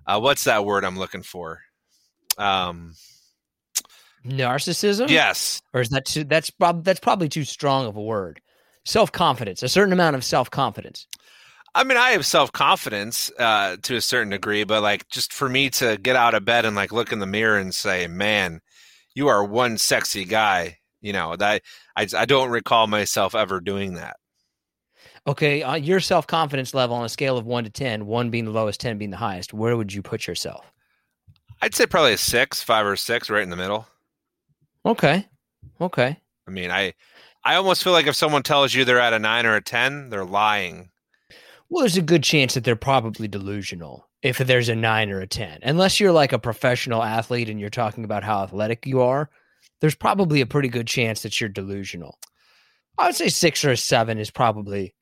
uh, 0.05 0.19
what's 0.19 0.45
that 0.45 0.65
word 0.65 0.83
I'm 0.83 0.97
looking 0.97 1.23
for? 1.23 1.59
Um, 2.37 2.93
narcissism. 4.25 5.09
Yes, 5.09 5.61
or 5.73 5.81
is 5.81 5.89
that 5.89 6.05
too? 6.05 6.23
That's 6.23 6.49
prob- 6.49 6.83
That's 6.83 6.99
probably 6.99 7.29
too 7.29 7.43
strong 7.43 7.85
of 7.85 7.95
a 7.95 8.01
word 8.01 8.41
self 8.85 9.11
confidence, 9.11 9.63
a 9.63 9.69
certain 9.69 9.93
amount 9.93 10.15
of 10.15 10.23
self 10.23 10.49
confidence. 10.49 11.07
I 11.73 11.83
mean, 11.83 11.97
I 11.97 12.11
have 12.11 12.25
self 12.25 12.51
confidence 12.51 13.31
uh, 13.39 13.77
to 13.83 13.95
a 13.95 14.01
certain 14.01 14.29
degree, 14.29 14.63
but 14.63 14.81
like 14.83 15.07
just 15.09 15.33
for 15.33 15.47
me 15.47 15.69
to 15.71 15.97
get 15.97 16.15
out 16.15 16.33
of 16.33 16.45
bed 16.45 16.65
and 16.65 16.75
like 16.75 16.91
look 16.91 17.11
in 17.11 17.19
the 17.19 17.25
mirror 17.25 17.57
and 17.57 17.73
say, 17.73 18.07
"Man, 18.07 18.59
you 19.15 19.27
are 19.27 19.43
one 19.43 19.77
sexy 19.77 20.25
guy," 20.25 20.79
you 21.01 21.13
know 21.13 21.35
that 21.35 21.61
I 21.95 22.07
I 22.15 22.25
don't 22.25 22.49
recall 22.49 22.87
myself 22.87 23.35
ever 23.35 23.61
doing 23.61 23.95
that. 23.95 24.17
Okay, 25.27 25.61
uh, 25.61 25.75
your 25.75 25.99
self 25.99 26.25
confidence 26.25 26.73
level 26.73 26.95
on 26.95 27.05
a 27.05 27.09
scale 27.09 27.37
of 27.37 27.45
one 27.45 27.63
to 27.63 27.69
ten, 27.69 28.05
one 28.07 28.29
being 28.29 28.45
the 28.45 28.51
lowest, 28.51 28.79
ten 28.79 28.97
being 28.97 29.11
the 29.11 29.17
highest, 29.17 29.53
where 29.53 29.77
would 29.77 29.93
you 29.93 30.01
put 30.01 30.27
yourself? 30.27 30.71
I'd 31.61 31.75
say 31.75 31.85
probably 31.85 32.13
a 32.13 32.17
six, 32.17 32.63
five 32.63 32.85
or 32.85 32.95
six, 32.95 33.29
right 33.29 33.43
in 33.43 33.51
the 33.51 33.55
middle. 33.55 33.87
Okay, 34.85 35.27
okay. 35.79 36.17
I 36.47 36.51
mean, 36.51 36.71
I 36.71 36.93
I 37.43 37.55
almost 37.55 37.83
feel 37.83 37.93
like 37.93 38.07
if 38.07 38.15
someone 38.15 38.43
tells 38.43 38.73
you 38.73 38.85
they're 38.85 38.99
at 38.99 39.13
a 39.13 39.19
nine 39.19 39.45
or 39.45 39.55
a 39.55 39.61
10, 39.61 40.09
they're 40.09 40.25
lying. 40.25 40.89
Well, 41.69 41.81
there's 41.81 41.97
a 41.97 42.01
good 42.01 42.23
chance 42.23 42.53
that 42.53 42.63
they're 42.63 42.75
probably 42.75 43.27
delusional 43.27 44.07
if 44.21 44.37
there's 44.37 44.69
a 44.69 44.75
nine 44.75 45.09
or 45.09 45.21
a 45.21 45.27
10. 45.27 45.59
Unless 45.63 45.99
you're 45.99 46.11
like 46.11 46.33
a 46.33 46.39
professional 46.39 47.01
athlete 47.01 47.49
and 47.49 47.59
you're 47.59 47.69
talking 47.69 48.03
about 48.03 48.23
how 48.23 48.43
athletic 48.43 48.85
you 48.85 49.01
are, 49.01 49.29
there's 49.79 49.95
probably 49.95 50.41
a 50.41 50.45
pretty 50.45 50.69
good 50.69 50.85
chance 50.87 51.23
that 51.23 51.39
you're 51.39 51.49
delusional. 51.49 52.19
I 52.97 53.07
would 53.07 53.15
say 53.15 53.29
six 53.29 53.65
or 53.65 53.71
a 53.71 53.77
seven 53.77 54.19
is 54.19 54.29
probably, 54.29 54.93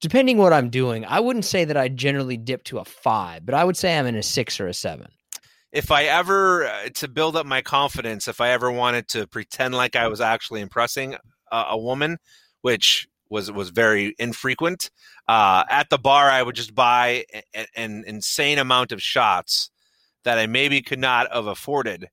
depending 0.00 0.38
what 0.38 0.52
I'm 0.52 0.70
doing. 0.70 1.04
I 1.04 1.20
wouldn't 1.20 1.44
say 1.44 1.64
that 1.64 1.76
I 1.76 1.88
generally 1.88 2.36
dip 2.36 2.64
to 2.64 2.78
a 2.78 2.84
five, 2.84 3.44
but 3.46 3.54
I 3.54 3.64
would 3.64 3.76
say 3.76 3.98
I'm 3.98 4.06
in 4.06 4.16
a 4.16 4.22
six 4.22 4.60
or 4.60 4.66
a 4.66 4.74
seven 4.74 5.08
if 5.74 5.90
I 5.90 6.04
ever 6.04 6.66
uh, 6.66 6.88
to 6.94 7.08
build 7.08 7.36
up 7.36 7.44
my 7.44 7.60
confidence, 7.60 8.28
if 8.28 8.40
I 8.40 8.50
ever 8.50 8.70
wanted 8.70 9.08
to 9.08 9.26
pretend 9.26 9.74
like 9.74 9.96
I 9.96 10.06
was 10.06 10.20
actually 10.20 10.60
impressing 10.60 11.16
a, 11.50 11.64
a 11.70 11.78
woman, 11.78 12.18
which 12.62 13.08
was 13.28 13.50
was 13.50 13.70
very 13.70 14.14
infrequent, 14.18 14.90
uh, 15.26 15.64
at 15.68 15.90
the 15.90 15.98
bar 15.98 16.30
I 16.30 16.42
would 16.42 16.54
just 16.54 16.74
buy 16.74 17.24
a, 17.34 17.66
an 17.76 18.04
insane 18.06 18.58
amount 18.58 18.92
of 18.92 19.02
shots 19.02 19.70
that 20.22 20.38
I 20.38 20.46
maybe 20.46 20.80
could 20.80 21.00
not 21.00 21.30
have 21.34 21.48
afforded, 21.48 22.08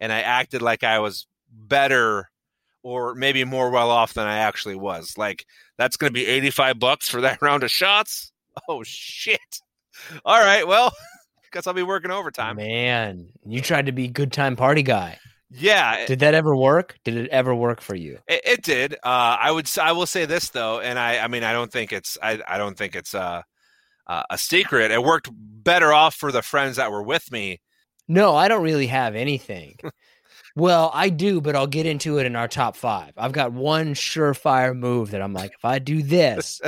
and 0.00 0.12
I 0.12 0.20
acted 0.20 0.60
like 0.60 0.82
I 0.82 0.98
was 0.98 1.28
better 1.50 2.30
or 2.82 3.14
maybe 3.14 3.44
more 3.44 3.70
well 3.70 3.90
off 3.90 4.14
than 4.14 4.26
I 4.26 4.38
actually 4.38 4.76
was. 4.76 5.16
Like 5.16 5.44
that's 5.76 5.96
going 5.96 6.10
to 6.10 6.14
be 6.14 6.26
eighty 6.26 6.50
five 6.50 6.78
bucks 6.78 7.08
for 7.08 7.20
that 7.22 7.42
round 7.42 7.62
of 7.64 7.70
shots. 7.70 8.32
Oh 8.68 8.82
shit! 8.82 9.60
All 10.24 10.40
right, 10.40 10.66
well. 10.66 10.92
Guess 11.50 11.66
I'll 11.66 11.72
be 11.72 11.82
working 11.82 12.10
overtime. 12.10 12.56
Man, 12.56 13.28
you 13.46 13.62
tried 13.62 13.86
to 13.86 13.92
be 13.92 14.06
good 14.06 14.32
time 14.32 14.54
party 14.54 14.82
guy. 14.82 15.18
Yeah. 15.50 16.04
Did 16.06 16.18
that 16.18 16.34
ever 16.34 16.54
work? 16.54 16.98
Did 17.04 17.16
it 17.16 17.30
ever 17.30 17.54
work 17.54 17.80
for 17.80 17.94
you? 17.94 18.18
It, 18.28 18.42
it 18.44 18.62
did. 18.62 18.94
Uh, 18.96 19.36
I 19.40 19.50
would. 19.50 19.66
I 19.78 19.92
will 19.92 20.06
say 20.06 20.26
this 20.26 20.50
though, 20.50 20.80
and 20.80 20.98
I. 20.98 21.18
I 21.18 21.28
mean, 21.28 21.44
I 21.44 21.52
don't 21.52 21.72
think 21.72 21.92
it's. 21.92 22.18
I. 22.22 22.40
I 22.46 22.58
don't 22.58 22.76
think 22.76 22.94
it's 22.94 23.14
uh, 23.14 23.42
uh, 24.06 24.22
a 24.30 24.38
secret. 24.38 24.90
It 24.90 25.02
worked 25.02 25.30
better 25.32 25.92
off 25.92 26.14
for 26.14 26.32
the 26.32 26.42
friends 26.42 26.76
that 26.76 26.90
were 26.90 27.02
with 27.02 27.30
me. 27.32 27.60
No, 28.08 28.34
I 28.34 28.48
don't 28.48 28.62
really 28.62 28.86
have 28.86 29.14
anything. 29.14 29.78
well, 30.58 30.90
I 30.92 31.08
do, 31.08 31.40
but 31.40 31.54
I'll 31.54 31.68
get 31.68 31.86
into 31.86 32.18
it 32.18 32.26
in 32.26 32.34
our 32.34 32.48
top 32.48 32.76
five. 32.76 33.12
I've 33.16 33.32
got 33.32 33.52
one 33.52 33.94
surefire 33.94 34.76
move 34.76 35.12
that 35.12 35.22
I'm 35.22 35.32
like, 35.32 35.52
if 35.54 35.64
I 35.64 35.78
do 35.78 36.02
this, 36.02 36.60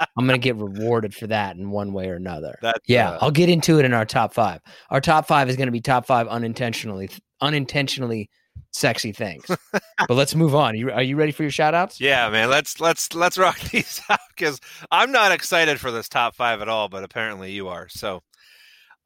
I'm 0.00 0.26
going 0.26 0.38
to 0.38 0.44
get 0.44 0.56
rewarded 0.56 1.14
for 1.14 1.28
that 1.28 1.56
in 1.56 1.70
one 1.70 1.92
way 1.92 2.08
or 2.08 2.14
another. 2.14 2.58
That's, 2.62 2.80
yeah, 2.86 3.10
uh, 3.10 3.18
I'll 3.22 3.30
get 3.30 3.48
into 3.48 3.78
it 3.78 3.84
in 3.84 3.94
our 3.94 4.04
top 4.04 4.34
five. 4.34 4.60
Our 4.90 5.00
top 5.00 5.26
five 5.26 5.48
is 5.48 5.56
going 5.56 5.68
to 5.68 5.72
be 5.72 5.80
top 5.80 6.06
five 6.06 6.26
unintentionally, 6.26 7.10
unintentionally 7.40 8.28
sexy 8.72 9.12
things. 9.12 9.44
but 9.72 10.10
let's 10.10 10.34
move 10.34 10.56
on. 10.56 10.74
Are 10.74 10.76
you, 10.76 10.90
are 10.90 11.02
you 11.02 11.16
ready 11.16 11.32
for 11.32 11.44
your 11.44 11.52
shout 11.52 11.74
outs? 11.74 12.00
Yeah, 12.00 12.28
man. 12.30 12.50
Let's 12.50 12.80
let's 12.80 13.14
let's 13.14 13.38
rock 13.38 13.58
these 13.70 14.02
out 14.08 14.18
because 14.36 14.60
I'm 14.90 15.12
not 15.12 15.30
excited 15.30 15.78
for 15.78 15.92
this 15.92 16.08
top 16.08 16.34
five 16.34 16.60
at 16.60 16.68
all, 16.68 16.88
but 16.88 17.04
apparently 17.04 17.52
you 17.52 17.68
are. 17.68 17.88
So 17.88 18.22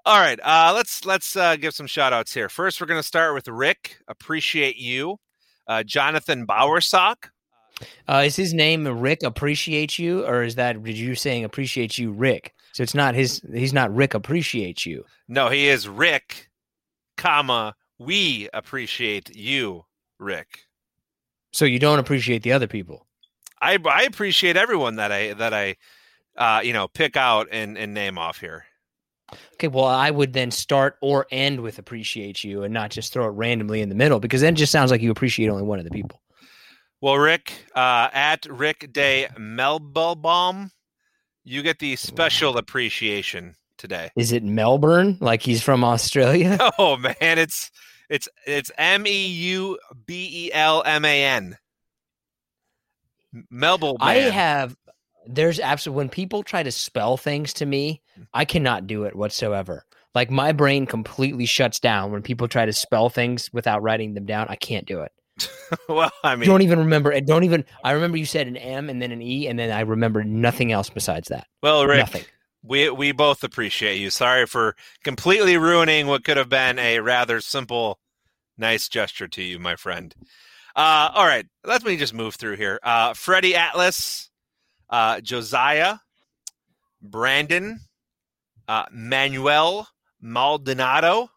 all 0.04 0.20
right, 0.20 0.38
uh, 0.42 0.72
let's 0.74 1.04
let's 1.04 1.36
uh, 1.36 1.56
give 1.56 1.74
some 1.74 1.86
shout 1.86 2.12
outs 2.12 2.34
here. 2.34 2.48
First, 2.48 2.80
we're 2.80 2.86
going 2.86 3.00
to 3.00 3.06
start 3.06 3.34
with 3.34 3.48
Rick. 3.48 3.98
Appreciate 4.08 4.76
you, 4.76 5.18
uh, 5.66 5.82
Jonathan 5.82 6.46
Bowersock. 6.46 7.28
Uh, 8.08 8.22
is 8.26 8.36
his 8.36 8.54
name 8.54 8.86
Rick 8.86 9.22
appreciate 9.22 9.98
you, 9.98 10.24
or 10.24 10.42
is 10.42 10.54
that 10.56 10.82
did 10.82 10.96
you 10.96 11.14
saying 11.14 11.44
appreciate 11.44 11.98
you, 11.98 12.12
Rick? 12.12 12.54
So 12.72 12.82
it's 12.82 12.94
not 12.94 13.14
his. 13.14 13.42
He's 13.52 13.72
not 13.72 13.94
Rick 13.94 14.14
appreciate 14.14 14.86
you. 14.86 15.04
No, 15.28 15.48
he 15.48 15.68
is 15.68 15.88
Rick, 15.88 16.50
comma 17.16 17.74
we 17.98 18.48
appreciate 18.52 19.34
you, 19.34 19.84
Rick. 20.18 20.66
So 21.52 21.64
you 21.64 21.78
don't 21.78 21.98
appreciate 21.98 22.42
the 22.42 22.52
other 22.52 22.66
people. 22.66 23.06
I 23.60 23.78
I 23.84 24.02
appreciate 24.02 24.56
everyone 24.56 24.96
that 24.96 25.12
I 25.12 25.34
that 25.34 25.54
I 25.54 25.76
uh, 26.36 26.60
you 26.62 26.72
know 26.72 26.88
pick 26.88 27.16
out 27.16 27.48
and 27.52 27.78
and 27.78 27.94
name 27.94 28.18
off 28.18 28.40
here. 28.40 28.64
Okay, 29.54 29.68
well, 29.68 29.84
I 29.84 30.10
would 30.10 30.32
then 30.32 30.50
start 30.50 30.96
or 31.00 31.26
end 31.30 31.60
with 31.60 31.78
appreciate 31.78 32.44
you 32.44 32.62
and 32.62 32.72
not 32.72 32.90
just 32.90 33.12
throw 33.12 33.26
it 33.26 33.30
randomly 33.30 33.80
in 33.80 33.88
the 33.88 33.94
middle 33.94 34.20
because 34.20 34.40
then 34.40 34.54
it 34.54 34.56
just 34.56 34.72
sounds 34.72 34.90
like 34.90 35.00
you 35.00 35.10
appreciate 35.10 35.48
only 35.48 35.62
one 35.62 35.78
of 35.78 35.84
the 35.84 35.90
people. 35.90 36.20
Well, 37.00 37.16
Rick, 37.16 37.52
uh, 37.74 38.08
at 38.12 38.46
Rick 38.46 38.92
Day 38.92 39.28
Melbaum, 39.36 40.70
you 41.44 41.62
get 41.62 41.80
the 41.80 41.96
special 41.96 42.56
appreciation 42.56 43.56
today. 43.76 44.10
Is 44.16 44.30
it 44.30 44.44
Melbourne? 44.44 45.18
Like 45.20 45.42
he's 45.42 45.62
from 45.62 45.84
Australia? 45.84 46.58
Oh 46.78 46.96
man, 46.96 47.14
it's 47.20 47.70
it's 48.08 48.28
it's 48.46 48.70
M 48.78 49.06
E 49.06 49.26
U 49.26 49.78
B 50.06 50.46
E 50.46 50.52
L 50.52 50.82
M 50.86 51.04
A 51.04 51.24
N. 51.24 51.58
Melbourne. 53.50 53.96
I 54.00 54.14
have. 54.14 54.76
There's 55.26 55.60
absolutely 55.60 55.96
when 55.98 56.08
people 56.08 56.42
try 56.42 56.62
to 56.62 56.72
spell 56.72 57.16
things 57.16 57.52
to 57.54 57.66
me, 57.66 58.02
I 58.34 58.44
cannot 58.44 58.86
do 58.86 59.04
it 59.04 59.14
whatsoever. 59.14 59.84
Like 60.14 60.30
my 60.30 60.52
brain 60.52 60.84
completely 60.86 61.46
shuts 61.46 61.80
down 61.80 62.12
when 62.12 62.22
people 62.22 62.48
try 62.48 62.66
to 62.66 62.72
spell 62.72 63.08
things 63.08 63.50
without 63.52 63.82
writing 63.82 64.14
them 64.14 64.26
down. 64.26 64.46
I 64.48 64.56
can't 64.56 64.86
do 64.86 65.00
it. 65.00 65.12
well, 65.88 66.10
I 66.22 66.36
mean, 66.36 66.48
don't 66.48 66.60
even 66.62 66.80
remember 66.80 67.10
it. 67.10 67.26
Don't 67.26 67.44
even. 67.44 67.64
I 67.82 67.92
remember 67.92 68.18
you 68.18 68.26
said 68.26 68.46
an 68.46 68.56
M 68.58 68.90
and 68.90 69.00
then 69.00 69.10
an 69.12 69.22
E, 69.22 69.46
and 69.46 69.58
then 69.58 69.70
I 69.70 69.80
remember 69.80 70.22
nothing 70.22 70.70
else 70.72 70.90
besides 70.90 71.28
that. 71.28 71.46
well, 71.62 71.86
Rick, 71.86 71.98
Nothing. 72.00 72.24
we 72.62 72.90
we 72.90 73.12
both 73.12 73.42
appreciate 73.42 73.96
you. 73.96 74.10
Sorry 74.10 74.44
for 74.46 74.76
completely 75.02 75.56
ruining 75.56 76.06
what 76.06 76.24
could 76.24 76.36
have 76.36 76.50
been 76.50 76.78
a 76.78 77.00
rather 77.00 77.40
simple, 77.40 77.98
nice 78.58 78.88
gesture 78.88 79.28
to 79.28 79.42
you, 79.42 79.58
my 79.58 79.74
friend. 79.76 80.14
Uh, 80.76 81.10
all 81.14 81.24
right, 81.26 81.46
let 81.64 81.82
me 81.84 81.96
just 81.96 82.12
move 82.12 82.34
through 82.34 82.56
here. 82.56 82.78
Uh, 82.82 83.14
Freddie 83.14 83.56
Atlas, 83.56 84.30
uh, 84.92 85.20
Josiah, 85.20 85.96
Brandon, 87.02 87.80
uh, 88.68 88.84
Manuel 88.92 89.88
Maldonado. 90.20 91.28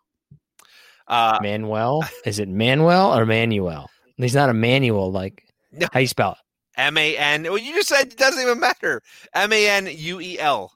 Uh, 1.07 1.37
Manuel. 1.41 2.03
Is 2.25 2.39
it 2.39 2.49
Manuel 2.49 3.17
or 3.17 3.25
Manuel? 3.25 3.89
He's 4.17 4.35
not 4.35 4.49
a 4.49 4.53
manual. 4.53 5.11
Like 5.11 5.43
No. 5.71 5.87
how 5.91 5.99
you 5.99 6.07
spell 6.07 6.31
it? 6.33 6.37
M 6.77 6.97
A 6.97 7.17
N. 7.17 7.43
Well, 7.43 7.57
you 7.57 7.73
just 7.73 7.89
said 7.89 8.07
it 8.07 8.17
doesn't 8.17 8.41
even 8.41 8.59
matter. 8.59 9.01
M 9.33 9.51
A 9.53 9.67
N 9.69 9.87
U 9.91 10.19
E 10.21 10.39
L. 10.39 10.71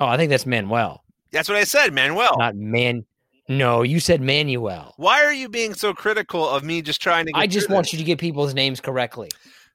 Oh, 0.00 0.06
I 0.06 0.16
think 0.16 0.30
that's 0.30 0.46
Manuel, 0.46 1.02
That's 1.32 1.48
what 1.48 1.58
I 1.58 1.64
said, 1.64 1.92
Manuel. 1.92 2.36
not 2.38 2.54
Man. 2.54 3.04
No, 3.48 3.82
you 3.82 3.98
said 3.98 4.20
Manuel. 4.20 4.92
Why 4.98 5.24
are 5.24 5.32
you 5.32 5.48
being 5.48 5.72
so 5.74 5.92
critical 5.94 6.46
of 6.48 6.62
me 6.62 6.82
just 6.82 7.00
trying 7.00 7.24
to? 7.26 7.32
Get 7.32 7.38
I 7.40 7.46
just 7.46 7.68
want 7.70 7.86
this? 7.86 7.94
you 7.94 7.98
to 7.98 8.04
get 8.04 8.18
people's 8.18 8.54
names 8.54 8.78
correctly. 8.80 9.30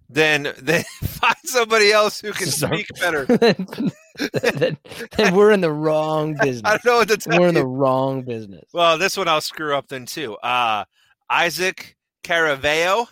Then 0.09 0.53
then 0.59 0.83
find 1.03 1.35
somebody 1.45 1.91
else 1.91 2.19
who 2.21 2.31
can 2.33 2.47
Sorry. 2.47 2.83
speak 2.83 2.87
better. 2.99 3.25
then, 4.43 4.77
then 5.17 5.35
we're 5.35 5.51
in 5.51 5.61
the 5.61 5.71
wrong 5.71 6.35
business. 6.41 6.61
I 6.65 6.71
don't 6.77 6.85
know 6.85 6.97
what 6.97 7.07
to 7.09 7.17
tell 7.17 7.39
We're 7.39 7.47
in 7.47 7.55
the 7.55 7.65
wrong 7.65 8.21
business. 8.23 8.65
Well, 8.73 8.97
this 8.97 9.17
one 9.17 9.27
I'll 9.27 9.41
screw 9.41 9.75
up 9.75 9.87
then 9.87 10.05
too. 10.05 10.35
Uh, 10.35 10.85
Isaac 11.29 11.95
Caraveo. 12.23 13.07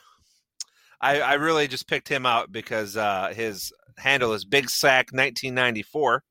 I, 1.00 1.20
I 1.22 1.34
really 1.36 1.68
just 1.68 1.88
picked 1.88 2.08
him 2.08 2.26
out 2.28 2.52
because 2.52 2.96
uh, 2.96 3.34
his 3.36 3.74
handle 3.98 4.34
is 4.34 4.46
Big 4.46 4.70
Sack 4.70 5.08
1994. 5.12 6.24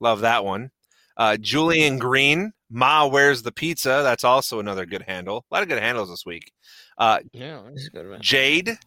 Love 0.00 0.20
that 0.20 0.44
one. 0.44 0.70
Uh, 1.16 1.36
Julian 1.36 1.98
Green. 1.98 2.52
Ma, 2.70 3.06
where's 3.06 3.42
the 3.42 3.52
pizza? 3.52 4.00
That's 4.02 4.24
also 4.24 4.60
another 4.60 4.86
good 4.86 5.02
handle. 5.02 5.44
A 5.50 5.54
lot 5.54 5.62
of 5.64 5.68
good 5.68 5.82
handles 5.82 6.08
this 6.08 6.24
week. 6.24 6.52
Uh, 6.96 7.18
Yeah, 7.32 7.60
this 7.74 7.82
is 7.82 7.88
good. 7.90 8.06
Man. 8.06 8.20
Jade. 8.22 8.78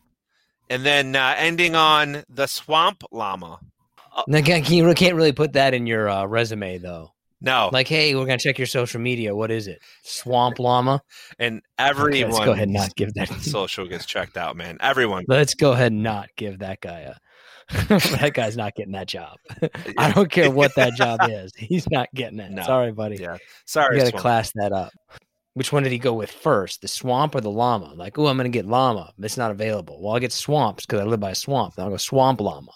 And 0.74 0.84
then 0.84 1.16
uh, 1.16 1.36
ending 1.38 1.76
on 1.76 2.24
the 2.30 2.48
Swamp 2.48 3.04
Llama. 3.12 3.60
Now, 4.28 4.40
you 4.40 4.94
can't 4.96 5.16
really 5.16 5.32
put 5.32 5.54
that 5.54 5.76
in 5.76 5.86
your 5.86 6.10
uh, 6.10 6.26
resume 6.26 6.80
though. 6.80 7.12
No. 7.42 7.70
Like, 7.72 7.88
hey, 7.88 8.16
we're 8.16 8.26
gonna 8.26 8.40
check 8.40 8.58
your 8.58 8.66
social 8.66 9.00
media. 9.00 9.36
What 9.36 9.52
is 9.52 9.68
it? 9.68 9.84
Swamp 10.02 10.58
llama. 10.58 11.02
and 11.38 11.58
Okay, 11.80 11.90
everyone 11.90 12.32
let's 12.32 12.40
go 12.44 12.54
ahead 12.54 12.64
and 12.64 12.74
not 12.74 12.96
give 12.96 13.14
that. 13.14 13.30
social 13.42 13.86
gets 13.86 14.08
checked 14.08 14.36
out, 14.36 14.58
man. 14.58 14.78
Everyone. 14.80 15.26
Let's 15.28 15.54
go 15.54 15.74
ahead 15.74 15.92
and 15.92 16.02
not 16.02 16.30
give 16.38 16.58
that 16.60 16.82
guy 16.82 17.02
a. 17.02 17.16
that 17.90 18.32
guy's 18.34 18.58
not 18.58 18.74
getting 18.74 18.94
that 18.94 19.08
job. 19.08 19.38
I 20.00 20.12
don't 20.12 20.32
care 20.32 20.50
what 20.50 20.74
that 20.76 20.96
job 20.96 21.20
is. 21.30 21.52
He's 21.56 21.88
not 21.92 22.08
getting 22.16 22.40
it. 22.40 22.50
No. 22.50 22.64
Sorry, 22.64 22.92
buddy. 22.92 23.18
Yeah. 23.18 23.34
You 23.34 23.40
Sorry. 23.66 24.00
got 24.00 24.08
to 24.08 24.18
class 24.18 24.52
that 24.56 24.72
up. 24.72 24.92
Which 25.56 25.72
one 25.72 25.84
did 25.84 25.92
he 25.92 26.00
go 26.00 26.14
with 26.14 26.32
first, 26.32 26.82
the 26.82 26.88
swamp 26.88 27.36
or 27.36 27.42
the 27.42 27.52
llama? 27.52 27.94
Like, 27.94 28.18
oh, 28.18 28.28
I'm 28.28 28.38
going 28.38 28.52
to 28.52 28.58
get 28.58 28.66
llama. 28.66 29.14
It's 29.20 29.38
not 29.38 29.52
available. 29.52 30.02
Well, 30.02 30.14
I'll 30.14 30.20
get 30.20 30.32
swamps 30.32 30.86
because 30.86 31.00
I 31.00 31.04
live 31.04 31.20
by 31.20 31.32
a 31.32 31.36
swamp. 31.36 31.76
Then 31.76 31.86
I'll 31.86 31.92
go 31.92 31.98
swamp 31.98 32.42
llama. 32.42 32.72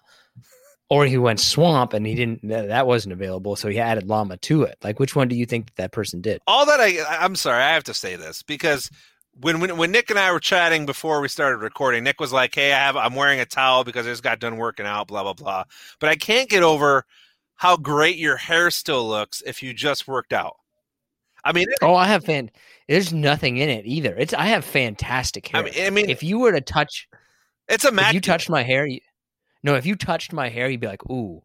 Or 0.90 1.06
he 1.06 1.18
went 1.18 1.40
swamp 1.40 1.94
and 1.94 2.06
he 2.06 2.16
didn't. 2.16 2.48
That 2.48 2.88
wasn't 2.88 3.14
available, 3.14 3.56
so 3.56 3.68
he 3.68 3.80
added 3.80 4.08
llama 4.08 4.38
to 4.38 4.64
it. 4.64 4.78
Like, 4.84 5.00
which 5.00 5.16
one 5.16 5.28
do 5.28 5.36
you 5.36 5.46
think 5.46 5.66
that, 5.66 5.76
that 5.78 5.92
person 5.92 6.22
did? 6.22 6.40
all 6.48 6.66
that 6.66 6.80
I 6.80 7.04
I'm 7.20 7.36
sorry, 7.36 7.62
I 7.62 7.74
have 7.74 7.84
to 7.86 7.94
say 7.94 8.16
this 8.16 8.42
because 8.44 8.90
when, 9.40 9.60
when 9.60 9.76
when 9.78 9.92
Nick 9.92 10.10
and 10.10 10.18
I 10.18 10.32
were 10.32 10.40
chatting 10.40 10.86
before 10.86 11.20
we 11.20 11.28
started 11.28 11.58
recording, 11.58 12.04
Nick 12.04 12.20
was 12.22 12.32
like, 12.32 12.56
"Hey, 12.56 12.72
I 12.74 12.78
have 12.78 12.96
I'm 12.96 13.16
wearing 13.16 13.40
a 13.40 13.46
towel 13.46 13.84
because 13.84 14.08
I 14.08 14.12
just 14.12 14.24
got 14.24 14.40
done 14.40 14.58
working 14.58 14.86
out, 14.86 15.08
blah 15.08 15.24
blah 15.24 15.34
blah." 15.34 15.64
But 16.00 16.10
I 16.10 16.16
can't 16.16 16.50
get 16.50 16.64
over 16.64 17.06
how 17.56 17.76
great 17.76 18.18
your 18.18 18.38
hair 18.38 18.72
still 18.72 19.08
looks 19.08 19.42
if 19.46 19.62
you 19.62 19.74
just 19.74 20.08
worked 20.08 20.32
out. 20.32 20.56
I 21.48 21.54
mean, 21.54 21.68
Oh, 21.82 21.96
I 21.96 22.08
have 22.08 22.26
fan. 22.26 22.52
There's 22.90 23.14
nothing 23.14 23.58
in 23.58 23.70
it 23.70 23.86
either. 23.86 24.16
It's 24.16 24.34
I 24.34 24.48
have 24.48 24.66
fantastic 24.66 25.50
I 25.54 25.58
hair. 25.58 25.66
mean, 25.66 25.74
I 25.86 25.90
mean, 25.90 26.10
if 26.10 26.22
you 26.24 26.40
were 26.40 26.52
to 26.52 26.62
touch, 26.62 27.08
it's 27.68 27.86
a 27.86 27.94
if 27.94 28.14
you 28.14 28.22
touched 28.22 28.50
my 28.50 28.64
hair, 28.64 28.86
you, 28.86 29.00
no, 29.64 29.76
if 29.76 29.86
you 29.86 29.96
touched 29.96 30.34
my 30.34 30.50
hair, 30.50 30.70
you'd 30.70 30.82
be 30.82 30.88
like, 30.88 31.10
ooh, 31.10 31.42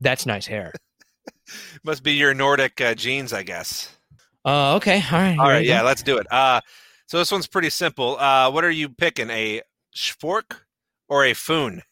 that's 0.00 0.26
nice 0.26 0.46
hair. 0.46 0.72
must 1.84 2.02
be 2.02 2.12
your 2.12 2.34
Nordic 2.34 2.80
uh, 2.80 2.94
genes, 2.94 3.32
I 3.32 3.42
guess. 3.42 3.96
Uh, 4.44 4.74
okay, 4.76 5.02
all 5.10 5.18
right, 5.18 5.38
All 5.38 5.48
right, 5.48 5.64
yeah, 5.64 5.80
let's 5.82 6.02
do 6.02 6.18
it. 6.18 6.26
Uh, 6.30 6.60
so 7.06 7.16
this 7.18 7.32
one's 7.32 7.46
pretty 7.46 7.70
simple. 7.70 8.18
Uh, 8.18 8.50
what 8.50 8.62
are 8.64 8.70
you 8.70 8.90
picking? 8.90 9.30
A 9.30 9.62
spork 9.96 10.60
or 11.08 11.24
a 11.24 11.32
foon? 11.32 11.82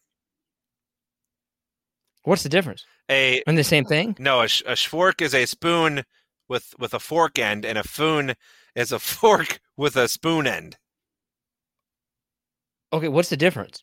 What's 2.25 2.43
the 2.43 2.49
difference? 2.49 2.85
A 3.11 3.43
And 3.47 3.59
the 3.59 3.65
same 3.65 3.85
thing? 3.85 4.17
No, 4.19 4.43
a, 4.43 4.49
sh- 4.49 4.63
a 4.67 4.77
is 5.21 5.35
a 5.35 5.47
spoon 5.47 6.05
with 6.53 6.75
with 6.79 6.93
a 6.95 7.01
fork 7.01 7.39
end, 7.39 7.65
and 7.65 7.79
a 7.79 7.83
foon 7.83 8.35
is 8.77 8.93
a 8.93 8.99
fork 9.01 9.59
with 9.77 9.97
a 9.97 10.07
spoon 10.07 10.47
end. 10.47 10.77
Okay, 12.93 13.09
what's 13.09 13.31
the 13.31 13.37
difference? 13.37 13.83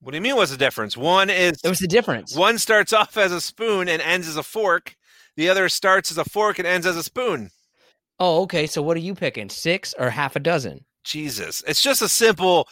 What 0.00 0.12
do 0.12 0.16
you 0.18 0.22
mean? 0.22 0.36
What's 0.36 0.52
the 0.52 0.56
difference? 0.56 0.96
One 0.96 1.30
is 1.30 1.58
What's 1.62 1.80
the 1.80 1.88
difference? 1.88 2.36
one 2.36 2.58
starts 2.58 2.92
off 2.92 3.16
as 3.16 3.32
a 3.32 3.40
spoon 3.40 3.88
and 3.88 4.00
ends 4.00 4.28
as 4.28 4.36
a 4.36 4.42
fork. 4.42 4.94
The 5.36 5.48
other 5.48 5.68
starts 5.68 6.10
as 6.10 6.18
a 6.18 6.24
fork 6.24 6.58
and 6.58 6.68
ends 6.68 6.86
as 6.86 6.96
a 6.96 7.02
spoon. 7.02 7.50
Oh, 8.20 8.42
okay. 8.42 8.66
So 8.66 8.82
what 8.82 8.96
are 8.96 9.00
you 9.00 9.14
picking? 9.14 9.48
Six 9.48 9.94
or 9.98 10.10
half 10.10 10.36
a 10.36 10.40
dozen? 10.40 10.84
Jesus, 11.02 11.64
it's 11.66 11.82
just 11.82 12.02
a 12.02 12.08
simple. 12.08 12.68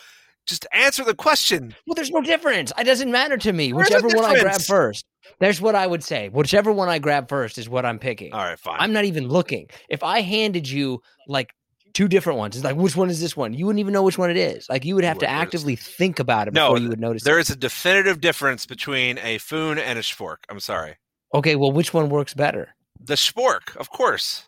Just 0.47 0.67
answer 0.73 1.05
the 1.05 1.15
question. 1.15 1.75
Well, 1.87 1.95
there's 1.95 2.11
no 2.11 2.21
difference. 2.21 2.73
It 2.79 2.85
doesn't 2.85 3.11
matter 3.11 3.37
to 3.38 3.53
me. 3.53 3.73
There's 3.73 3.91
Whichever 3.91 4.09
one 4.09 4.25
I 4.25 4.41
grab 4.41 4.61
first. 4.61 5.05
There's 5.39 5.61
what 5.61 5.75
I 5.75 5.87
would 5.87 6.03
say. 6.03 6.29
Whichever 6.29 6.73
one 6.73 6.89
I 6.89 6.99
grab 6.99 7.29
first 7.29 7.59
is 7.59 7.69
what 7.69 7.85
I'm 7.87 7.99
picking. 7.99 8.33
All 8.33 8.45
right, 8.45 8.59
fine. 8.59 8.77
I'm 8.81 8.93
not 8.93 9.05
even 9.05 9.29
looking. 9.29 9.69
If 9.89 10.03
I 10.03 10.21
handed 10.23 10.69
you 10.69 11.01
like 11.29 11.53
two 11.95 12.09
different 12.09 12.39
ones, 12.39 12.57
it's 12.57 12.65
like 12.65 12.77
which 12.77 12.97
one 12.97 13.11
is 13.11 13.21
this 13.21 13.37
one? 13.37 13.53
You 13.55 13.67
wouldn't 13.67 13.81
even 13.81 13.93
know 13.93 14.03
which 14.03 14.19
one 14.19 14.31
it 14.31 14.37
is. 14.37 14.69
Like 14.69 14.85
you 14.85 14.95
would 14.95 15.05
have 15.05 15.19
to 15.19 15.29
actively 15.29 15.77
think 15.77 16.19
about 16.19 16.49
it 16.49 16.55
No, 16.55 16.69
before 16.69 16.79
you 16.83 16.89
would 16.89 17.01
notice. 17.01 17.23
there 17.23 17.39
it. 17.39 17.43
is 17.43 17.51
a 17.51 17.57
definitive 17.57 18.21
difference 18.21 18.67
between 18.67 19.19
a 19.19 19.39
foon 19.39 19.79
and 19.79 19.99
a 19.99 20.03
spork. 20.03 20.37
I'm 20.49 20.61
sorry. 20.61 20.97
Okay, 21.35 21.57
well, 21.57 21.73
which 21.73 21.95
one 21.95 22.09
works 22.11 22.35
better? 22.35 22.75
The 23.01 23.15
spork, 23.15 23.77
of 23.77 23.91
course. 23.91 24.45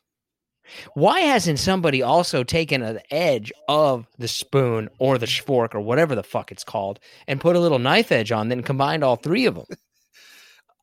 Why 0.95 1.21
hasn't 1.21 1.59
somebody 1.59 2.03
also 2.03 2.43
taken 2.43 2.83
an 2.83 3.01
edge 3.11 3.53
of 3.69 4.07
the 4.19 4.29
spoon 4.29 4.89
or 4.99 5.19
the 5.19 5.27
fork 5.27 5.75
or 5.75 5.81
whatever 5.81 6.15
the 6.15 6.23
fuck 6.23 6.51
it's 6.51 6.65
called 6.65 6.99
and 7.29 7.41
put 7.41 7.55
a 7.57 7.61
little 7.61 7.79
knife 7.79 8.11
edge 8.11 8.33
on, 8.33 8.49
then 8.49 8.63
combined 8.63 9.05
all 9.05 9.17
three 9.17 9.45
of 9.47 9.57
them? 9.57 9.67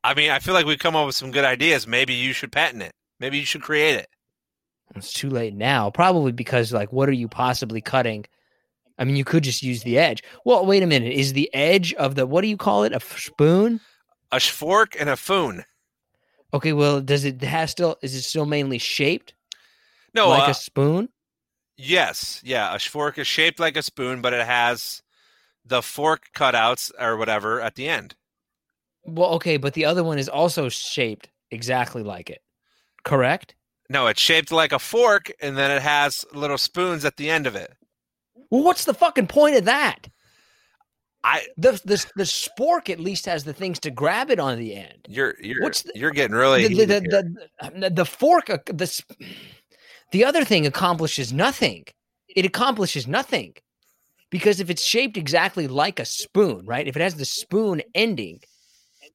I 0.04 0.14
mean, 0.14 0.30
I 0.30 0.38
feel 0.40 0.54
like 0.54 0.66
we've 0.66 0.78
come 0.78 0.96
up 0.96 1.06
with 1.06 1.14
some 1.14 1.30
good 1.30 1.44
ideas. 1.44 1.86
Maybe 1.86 2.14
you 2.14 2.32
should 2.32 2.50
patent 2.52 2.82
it. 2.82 2.92
Maybe 3.20 3.38
you 3.38 3.46
should 3.46 3.62
create 3.62 3.96
it. 3.96 4.08
It's 4.96 5.12
too 5.12 5.30
late 5.30 5.54
now, 5.54 5.90
probably 5.90 6.32
because 6.32 6.72
like, 6.72 6.92
what 6.92 7.08
are 7.08 7.12
you 7.12 7.28
possibly 7.28 7.80
cutting? 7.80 8.24
I 8.98 9.04
mean, 9.04 9.16
you 9.16 9.24
could 9.24 9.42
just 9.44 9.62
use 9.62 9.82
the 9.84 9.98
edge. 9.98 10.22
Well, 10.44 10.66
wait 10.66 10.82
a 10.82 10.86
minute. 10.86 11.12
Is 11.12 11.32
the 11.32 11.52
edge 11.54 11.94
of 11.94 12.14
the 12.14 12.26
what 12.26 12.42
do 12.42 12.48
you 12.48 12.56
call 12.56 12.84
it? 12.84 12.92
A 12.92 12.96
f- 12.96 13.18
spoon? 13.18 13.80
A 14.32 14.40
fork 14.40 14.96
and 14.98 15.08
a 15.08 15.16
foon. 15.16 15.64
Okay, 16.54 16.72
well, 16.74 17.00
does 17.00 17.24
it 17.24 17.40
have 17.42 17.70
still? 17.70 17.96
Is 18.02 18.14
it 18.14 18.22
still 18.22 18.44
mainly 18.44 18.78
shaped 18.78 19.34
No, 20.14 20.28
like 20.28 20.48
uh, 20.48 20.50
a 20.50 20.54
spoon? 20.54 21.08
yes, 21.78 22.40
yeah. 22.44 22.74
A 22.74 22.78
fork 22.78 23.18
is 23.18 23.26
shaped 23.26 23.58
like 23.58 23.76
a 23.76 23.82
spoon, 23.82 24.20
but 24.20 24.34
it 24.34 24.44
has 24.46 25.02
the 25.64 25.80
fork 25.80 26.24
cutouts 26.36 26.90
or 27.00 27.16
whatever 27.16 27.60
at 27.60 27.76
the 27.76 27.88
end. 27.88 28.14
Well, 29.04 29.30
okay, 29.34 29.56
but 29.56 29.74
the 29.74 29.84
other 29.84 30.04
one 30.04 30.18
is 30.18 30.28
also 30.28 30.68
shaped 30.68 31.28
exactly 31.50 32.02
like 32.02 32.30
it. 32.30 32.40
Correct? 33.04 33.54
No, 33.90 34.06
it's 34.06 34.20
shaped 34.20 34.52
like 34.52 34.72
a 34.72 34.78
fork, 34.78 35.30
and 35.40 35.56
then 35.56 35.70
it 35.70 35.82
has 35.82 36.24
little 36.32 36.56
spoons 36.58 37.04
at 37.04 37.16
the 37.16 37.28
end 37.28 37.46
of 37.46 37.56
it. 37.56 37.72
Well, 38.50 38.62
what's 38.62 38.84
the 38.84 38.94
fucking 38.94 39.26
point 39.26 39.56
of 39.56 39.64
that? 39.66 40.06
I, 41.24 41.46
The 41.56 41.72
the 41.84 42.04
the 42.16 42.24
spork 42.24 42.90
at 42.90 42.98
least 42.98 43.26
has 43.26 43.44
the 43.44 43.52
things 43.52 43.78
to 43.80 43.90
grab 43.90 44.30
it 44.30 44.40
on 44.40 44.58
the 44.58 44.74
end. 44.74 45.06
you're, 45.08 45.34
you're, 45.40 45.62
What's 45.62 45.82
the- 45.82 45.92
you're 45.94 46.10
getting 46.10 46.34
really. 46.34 46.66
the, 46.66 46.84
the, 46.84 47.00
the, 47.00 47.70
the, 47.80 47.90
the, 47.90 48.04
fork, 48.04 48.50
uh, 48.50 48.58
the 48.66 49.02
the 50.10 50.24
other 50.24 50.44
thing 50.44 50.66
accomplishes 50.66 51.32
nothing. 51.32 51.84
It 52.28 52.44
accomplishes 52.44 53.06
nothing 53.06 53.54
because 54.30 54.58
if 54.58 54.68
it's 54.68 54.82
shaped 54.84 55.16
exactly 55.16 55.68
like 55.68 56.00
a 56.00 56.04
spoon, 56.04 56.64
right? 56.66 56.88
If 56.88 56.96
it 56.96 57.02
has 57.02 57.14
the 57.14 57.24
spoon 57.24 57.82
ending, 57.94 58.40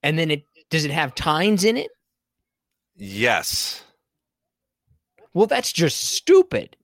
and 0.03 0.17
then 0.17 0.31
it 0.31 0.43
does 0.69 0.85
it 0.85 0.91
have 0.91 1.15
tines 1.15 1.63
in 1.63 1.77
it? 1.77 1.91
yes. 2.95 3.83
Well, 5.33 5.47
that's 5.47 5.71
just 5.71 6.01
stupid. 6.01 6.75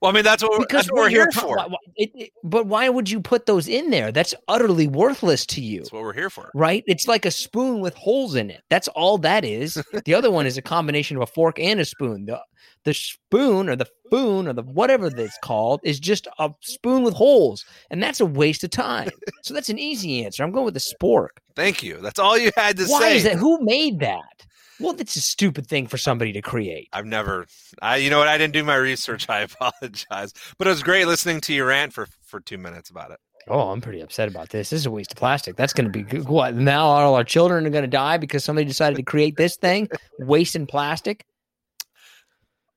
Well, 0.00 0.10
I 0.10 0.14
mean, 0.14 0.24
that's 0.24 0.42
what, 0.42 0.58
Because 0.60 0.86
that's 0.86 0.92
what 0.92 1.02
we're 1.02 1.08
here 1.08 1.30
for. 1.32 1.56
why- 1.56 1.66
why- 1.66 1.76
it- 1.96 2.10
it- 2.14 2.30
but 2.42 2.66
why 2.66 2.88
would 2.88 3.10
you 3.10 3.20
put 3.20 3.46
those 3.46 3.68
in 3.68 3.90
there? 3.90 4.12
That's 4.12 4.34
utterly 4.48 4.86
worthless 4.88 5.46
to 5.46 5.60
you. 5.60 5.80
That's 5.80 5.92
what 5.92 6.02
we're 6.02 6.12
here 6.12 6.30
for. 6.30 6.50
right? 6.54 6.84
It's 6.86 7.06
like 7.08 7.24
a 7.24 7.30
spoon 7.30 7.80
with 7.80 7.94
holes 7.94 8.34
in 8.34 8.50
it. 8.50 8.62
That's 8.70 8.88
all 8.88 9.18
that 9.18 9.44
is. 9.44 9.82
The 10.04 10.14
other 10.14 10.30
one 10.30 10.46
is 10.46 10.56
a 10.56 10.62
combination 10.62 11.16
of 11.16 11.22
a 11.22 11.26
fork 11.26 11.58
and 11.58 11.80
a 11.80 11.84
spoon. 11.84 12.26
The 12.26 12.40
the 12.84 12.94
spoon 12.94 13.68
or 13.70 13.76
the 13.76 13.86
spoon 14.06 14.46
or 14.46 14.52
the 14.52 14.62
whatever 14.62 15.08
that's 15.08 15.38
called 15.42 15.80
is 15.84 15.98
just 15.98 16.26
a 16.38 16.50
spoon 16.60 17.02
with 17.02 17.14
holes, 17.14 17.64
and 17.90 18.02
that's 18.02 18.20
a 18.20 18.26
waste 18.26 18.62
of 18.64 18.70
time. 18.70 19.08
So 19.42 19.52
that's 19.54 19.68
an 19.70 19.78
easy 19.78 20.24
answer. 20.24 20.42
I'm 20.42 20.52
going 20.52 20.64
with 20.66 20.74
the 20.74 20.80
spork. 20.80 21.28
Thank 21.56 21.82
you. 21.82 21.98
That's 22.02 22.18
all 22.18 22.36
you 22.38 22.50
had 22.56 22.76
to 22.78 22.84
Why 22.86 23.00
say. 23.00 23.16
is 23.16 23.24
that? 23.24 23.36
Who 23.36 23.58
made 23.62 24.00
that? 24.00 24.46
Well, 24.80 24.92
that's 24.92 25.16
a 25.16 25.20
stupid 25.20 25.66
thing 25.66 25.86
for 25.86 25.98
somebody 25.98 26.32
to 26.32 26.42
create. 26.42 26.88
I've 26.92 27.06
never. 27.06 27.46
I, 27.80 27.96
you 27.96 28.10
know 28.10 28.18
what? 28.18 28.28
I 28.28 28.38
didn't 28.38 28.54
do 28.54 28.64
my 28.64 28.76
research. 28.76 29.28
I 29.28 29.40
apologize. 29.40 30.32
But 30.58 30.66
it 30.66 30.70
was 30.70 30.82
great 30.82 31.06
listening 31.06 31.40
to 31.42 31.54
you 31.54 31.64
rant 31.64 31.92
for 31.92 32.08
for 32.22 32.40
two 32.40 32.58
minutes 32.58 32.90
about 32.90 33.10
it. 33.10 33.18
Oh, 33.46 33.68
I'm 33.68 33.80
pretty 33.82 34.00
upset 34.00 34.28
about 34.28 34.48
this. 34.48 34.70
This 34.70 34.80
is 34.80 34.86
a 34.86 34.90
waste 34.90 35.12
of 35.12 35.18
plastic. 35.18 35.54
That's 35.56 35.74
going 35.74 35.84
to 35.84 35.90
be 35.90 36.02
good. 36.02 36.26
what? 36.28 36.54
Now 36.54 36.86
all 36.86 37.14
our 37.14 37.24
children 37.24 37.66
are 37.66 37.70
going 37.70 37.84
to 37.84 37.88
die 37.88 38.16
because 38.16 38.42
somebody 38.42 38.66
decided 38.66 38.96
to 38.96 39.02
create 39.02 39.36
this 39.36 39.56
thing, 39.56 39.88
wasting 40.18 40.66
plastic. 40.66 41.26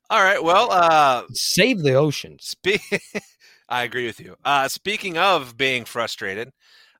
All 0.09 0.21
right. 0.23 0.43
Well, 0.43 0.71
uh, 0.71 1.23
Save 1.31 1.83
the 1.83 1.93
oceans. 1.93 2.49
Spe- 2.49 2.81
I 3.69 3.83
agree 3.83 4.05
with 4.07 4.19
you. 4.19 4.35
Uh, 4.43 4.67
speaking 4.67 5.17
of 5.17 5.57
being 5.57 5.85
frustrated, 5.85 6.51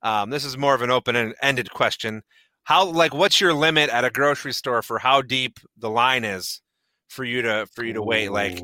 um, 0.01 0.29
this 0.29 0.45
is 0.45 0.57
more 0.57 0.75
of 0.75 0.81
an 0.81 0.91
open-ended 0.91 1.71
question. 1.71 2.23
How, 2.67 2.83
like, 2.83 3.13
what's 3.13 3.39
your 3.39 3.53
limit 3.53 3.89
at 3.89 4.03
a 4.03 4.09
grocery 4.09 4.51
store 4.51 4.81
for 4.81 4.99
how 4.99 5.21
deep 5.21 5.57
the 5.77 5.89
line 5.89 6.25
is 6.25 6.61
for 7.07 7.23
you 7.23 7.41
to 7.43 7.65
for 7.73 7.85
you 7.85 7.93
to 7.93 8.03
wait? 8.03 8.29
Like, 8.29 8.61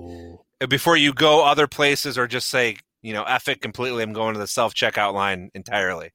uh, 0.59 0.67
before 0.67 0.97
you 0.97 1.13
go 1.13 1.45
other 1.45 1.67
places, 1.67 2.17
or 2.17 2.27
just 2.27 2.49
say, 2.49 2.75
you 3.01 3.13
know, 3.13 3.23
F 3.23 3.47
it 3.47 3.61
completely. 3.61 4.03
I'm 4.03 4.11
going 4.11 4.33
to 4.33 4.41
the 4.41 4.45
self 4.45 4.73
checkout 4.73 5.13
line 5.13 5.51
entirely. 5.53 6.11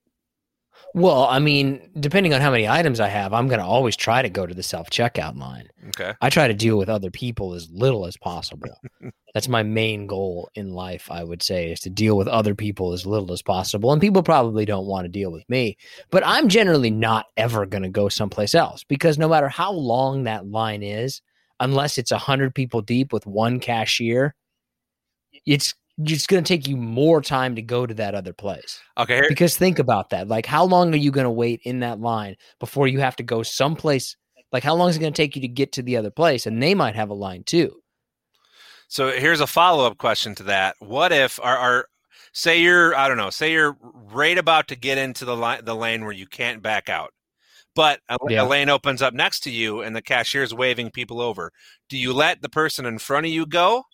Well, 0.98 1.24
I 1.26 1.38
mean, 1.38 1.90
depending 2.00 2.34
on 2.34 2.40
how 2.40 2.50
many 2.50 2.66
items 2.66 2.98
I 2.98 3.06
have, 3.06 3.32
I'm 3.32 3.46
going 3.46 3.60
to 3.60 3.64
always 3.64 3.94
try 3.94 4.20
to 4.20 4.28
go 4.28 4.46
to 4.46 4.54
the 4.54 4.64
self 4.64 4.90
checkout 4.90 5.38
line. 5.38 5.68
Okay. 5.88 6.12
I 6.20 6.28
try 6.28 6.48
to 6.48 6.54
deal 6.54 6.76
with 6.76 6.88
other 6.88 7.10
people 7.10 7.54
as 7.54 7.70
little 7.70 8.04
as 8.04 8.16
possible. 8.16 8.74
That's 9.34 9.46
my 9.46 9.62
main 9.62 10.08
goal 10.08 10.50
in 10.56 10.72
life, 10.72 11.08
I 11.08 11.22
would 11.22 11.40
say, 11.40 11.70
is 11.70 11.78
to 11.80 11.90
deal 11.90 12.16
with 12.16 12.26
other 12.26 12.56
people 12.56 12.92
as 12.92 13.06
little 13.06 13.30
as 13.32 13.42
possible. 13.42 13.92
And 13.92 14.00
people 14.00 14.24
probably 14.24 14.64
don't 14.64 14.86
want 14.86 15.04
to 15.04 15.08
deal 15.08 15.30
with 15.30 15.48
me, 15.48 15.76
but 16.10 16.24
I'm 16.26 16.48
generally 16.48 16.90
not 16.90 17.26
ever 17.36 17.64
going 17.64 17.84
to 17.84 17.88
go 17.88 18.08
someplace 18.08 18.56
else 18.56 18.82
because 18.82 19.18
no 19.18 19.28
matter 19.28 19.48
how 19.48 19.70
long 19.70 20.24
that 20.24 20.48
line 20.48 20.82
is, 20.82 21.22
unless 21.60 21.96
it's 21.98 22.10
100 22.10 22.56
people 22.56 22.82
deep 22.82 23.12
with 23.12 23.24
one 23.24 23.60
cashier, 23.60 24.34
it's 25.46 25.74
it's 25.98 26.26
going 26.26 26.42
to 26.42 26.48
take 26.48 26.68
you 26.68 26.76
more 26.76 27.20
time 27.20 27.56
to 27.56 27.62
go 27.62 27.86
to 27.86 27.94
that 27.94 28.14
other 28.14 28.32
place. 28.32 28.80
Okay. 28.96 29.16
Here, 29.16 29.26
Because 29.28 29.56
think 29.56 29.78
about 29.78 30.10
that. 30.10 30.28
Like, 30.28 30.46
how 30.46 30.64
long 30.64 30.92
are 30.92 30.98
you 30.98 31.10
going 31.10 31.24
to 31.24 31.30
wait 31.30 31.60
in 31.64 31.80
that 31.80 32.00
line 32.00 32.36
before 32.60 32.86
you 32.86 33.00
have 33.00 33.16
to 33.16 33.22
go 33.22 33.42
someplace? 33.42 34.16
Like, 34.52 34.62
how 34.62 34.74
long 34.74 34.88
is 34.88 34.96
it 34.96 35.00
going 35.00 35.12
to 35.12 35.16
take 35.16 35.34
you 35.36 35.42
to 35.42 35.48
get 35.48 35.72
to 35.72 35.82
the 35.82 35.96
other 35.96 36.10
place? 36.10 36.46
And 36.46 36.62
they 36.62 36.74
might 36.74 36.94
have 36.94 37.10
a 37.10 37.14
line 37.14 37.42
too. 37.44 37.80
So 38.88 39.10
here's 39.10 39.40
a 39.40 39.46
follow 39.46 39.86
up 39.86 39.98
question 39.98 40.34
to 40.36 40.42
that. 40.44 40.76
What 40.78 41.12
if 41.12 41.38
our, 41.42 41.56
our 41.58 41.86
say 42.32 42.60
you're 42.60 42.94
I 42.96 43.08
don't 43.08 43.18
know, 43.18 43.30
say 43.30 43.52
you're 43.52 43.76
right 43.82 44.38
about 44.38 44.68
to 44.68 44.76
get 44.76 44.96
into 44.98 45.24
the 45.24 45.36
line 45.36 45.64
the 45.64 45.74
lane 45.76 46.04
where 46.04 46.12
you 46.12 46.26
can't 46.26 46.62
back 46.62 46.88
out. 46.88 47.10
But 47.74 48.00
a, 48.08 48.16
Yeah. 48.28 48.42
a 48.42 48.46
lane 48.46 48.70
opens 48.70 49.02
up 49.02 49.12
next 49.12 49.40
to 49.40 49.50
you 49.50 49.82
and 49.82 49.94
the 49.94 50.00
cashier's 50.02 50.54
waving 50.54 50.90
people 50.90 51.20
over. 51.20 51.52
Do 51.90 51.98
you 51.98 52.12
let 52.14 52.40
the 52.40 52.48
person 52.48 52.86
in 52.86 52.98
front 52.98 53.26
of 53.26 53.32
you 53.32 53.44
go 53.44 53.84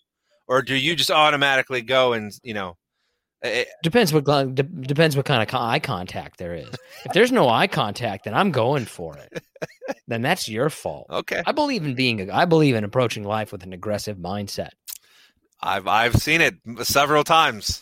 or 0.47 0.61
do 0.61 0.75
you 0.75 0.95
just 0.95 1.11
automatically 1.11 1.81
go 1.81 2.13
and, 2.13 2.31
you 2.43 2.53
know, 2.53 2.77
eh, 3.43 3.65
Depends 3.83 4.13
what 4.13 4.25
de- 4.25 4.63
depends 4.63 5.15
what 5.15 5.25
kind 5.25 5.41
of 5.47 5.55
eye 5.55 5.79
contact 5.79 6.37
there 6.37 6.53
is. 6.53 6.69
If 7.05 7.13
there's 7.13 7.31
no 7.31 7.49
eye 7.49 7.67
contact, 7.67 8.25
then 8.25 8.33
I'm 8.33 8.51
going 8.51 8.85
for 8.85 9.17
it. 9.17 9.43
then 10.07 10.21
that's 10.21 10.47
your 10.47 10.69
fault. 10.69 11.07
okay. 11.09 11.41
I 11.45 11.51
believe 11.51 11.85
in 11.85 11.95
being. 11.95 12.29
A, 12.29 12.33
I 12.33 12.45
believe 12.45 12.75
in 12.75 12.83
approaching 12.83 13.23
life 13.23 13.51
with 13.51 13.63
an 13.63 13.73
aggressive 13.73 14.17
mindset. 14.17 14.69
I've 15.61 15.87
I've 15.87 16.15
seen 16.15 16.41
it 16.41 16.55
several 16.83 17.23
times. 17.23 17.81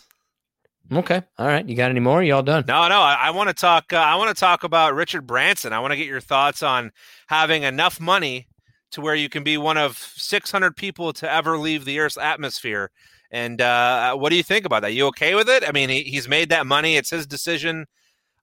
Okay, 0.92 1.22
all 1.38 1.46
right. 1.46 1.66
You 1.66 1.74
got 1.76 1.90
any 1.90 2.00
more? 2.00 2.22
You 2.22 2.34
all 2.34 2.42
done? 2.42 2.64
No, 2.68 2.88
no. 2.88 3.00
I, 3.00 3.14
I 3.14 3.30
want 3.30 3.48
to 3.48 3.54
talk. 3.54 3.92
Uh, 3.92 3.96
I 3.96 4.16
want 4.16 4.34
to 4.34 4.38
talk 4.38 4.64
about 4.64 4.94
Richard 4.94 5.26
Branson. 5.26 5.72
I 5.72 5.80
want 5.80 5.92
to 5.92 5.96
get 5.96 6.06
your 6.06 6.20
thoughts 6.20 6.62
on 6.62 6.92
having 7.26 7.62
enough 7.62 8.00
money 8.00 8.48
to 8.94 9.00
where 9.00 9.14
you 9.14 9.28
can 9.28 9.42
be 9.42 9.58
one 9.58 9.76
of 9.76 9.98
600 9.98 10.76
people 10.76 11.12
to 11.14 11.30
ever 11.30 11.58
leave 11.58 11.84
the 11.84 11.98
Earth's 11.98 12.16
atmosphere. 12.16 12.90
And 13.30 13.60
uh, 13.60 14.14
what 14.14 14.30
do 14.30 14.36
you 14.36 14.44
think 14.44 14.64
about 14.64 14.82
that? 14.82 14.94
You 14.94 15.06
okay 15.08 15.34
with 15.34 15.48
it? 15.48 15.64
I 15.66 15.72
mean, 15.72 15.88
he, 15.88 16.02
he's 16.02 16.28
made 16.28 16.50
that 16.50 16.66
money. 16.66 16.96
It's 16.96 17.10
his 17.10 17.26
decision. 17.26 17.86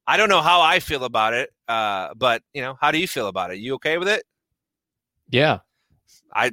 I 0.05 0.17
don't 0.17 0.27
know 0.27 0.41
how 0.41 0.59
I 0.59 0.79
feel 0.79 1.05
about 1.05 1.33
it, 1.33 1.51
uh, 1.69 2.09
but 2.17 2.43
you 2.53 2.61
know, 2.61 2.77
how 2.81 2.91
do 2.91 2.99
you 2.99 3.07
feel 3.07 3.27
about 3.27 3.51
it? 3.51 3.59
You 3.59 3.75
okay 3.75 3.97
with 3.97 4.09
it? 4.09 4.23
Yeah. 5.29 5.59
I, 6.33 6.51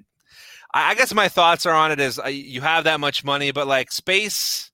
I 0.72 0.94
guess 0.94 1.12
my 1.12 1.28
thoughts 1.28 1.66
are 1.66 1.74
on 1.74 1.90
it 1.90 1.98
is 1.98 2.20
uh, 2.20 2.28
you 2.28 2.60
have 2.60 2.84
that 2.84 3.00
much 3.00 3.24
money, 3.24 3.50
but 3.50 3.66
like 3.66 3.90
space, 3.90 4.70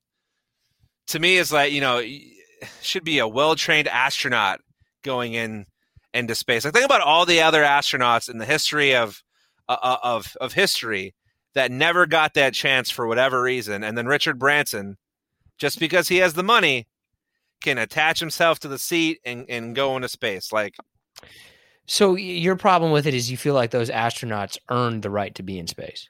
to 1.06 1.18
me 1.18 1.36
is 1.36 1.52
like 1.52 1.72
you 1.72 1.80
know 1.80 2.02
should 2.82 3.04
be 3.04 3.20
a 3.20 3.28
well 3.28 3.54
trained 3.54 3.88
astronaut 3.88 4.60
going 5.02 5.34
in 5.34 5.66
into 6.14 6.34
space. 6.34 6.64
Like 6.64 6.72
think 6.74 6.86
about 6.86 7.02
all 7.02 7.26
the 7.26 7.42
other 7.42 7.62
astronauts 7.62 8.30
in 8.30 8.38
the 8.38 8.46
history 8.46 8.94
of 8.94 9.22
uh, 9.68 9.76
uh, 9.82 9.98
of 10.02 10.36
of 10.40 10.54
history 10.54 11.14
that 11.54 11.70
never 11.70 12.06
got 12.06 12.34
that 12.34 12.54
chance 12.54 12.90
for 12.90 13.06
whatever 13.06 13.42
reason, 13.42 13.84
and 13.84 13.98
then 13.98 14.06
Richard 14.06 14.38
Branson, 14.38 14.96
just 15.58 15.78
because 15.78 16.08
he 16.08 16.18
has 16.18 16.34
the 16.34 16.42
money, 16.42 16.86
can 17.62 17.78
attach 17.78 18.20
himself 18.20 18.60
to 18.60 18.68
the 18.68 18.78
seat 18.78 19.20
and 19.24 19.44
and 19.48 19.74
go 19.76 19.96
into 19.96 20.08
space. 20.08 20.52
Like 20.52 20.74
So 21.86 22.16
your 22.16 22.56
problem 22.56 22.92
with 22.92 23.06
it 23.06 23.14
is 23.14 23.30
you 23.30 23.36
feel 23.36 23.54
like 23.54 23.70
those 23.70 23.90
astronauts 23.90 24.58
earned 24.70 25.02
the 25.02 25.10
right 25.10 25.34
to 25.34 25.42
be 25.42 25.58
in 25.58 25.66
space. 25.66 26.08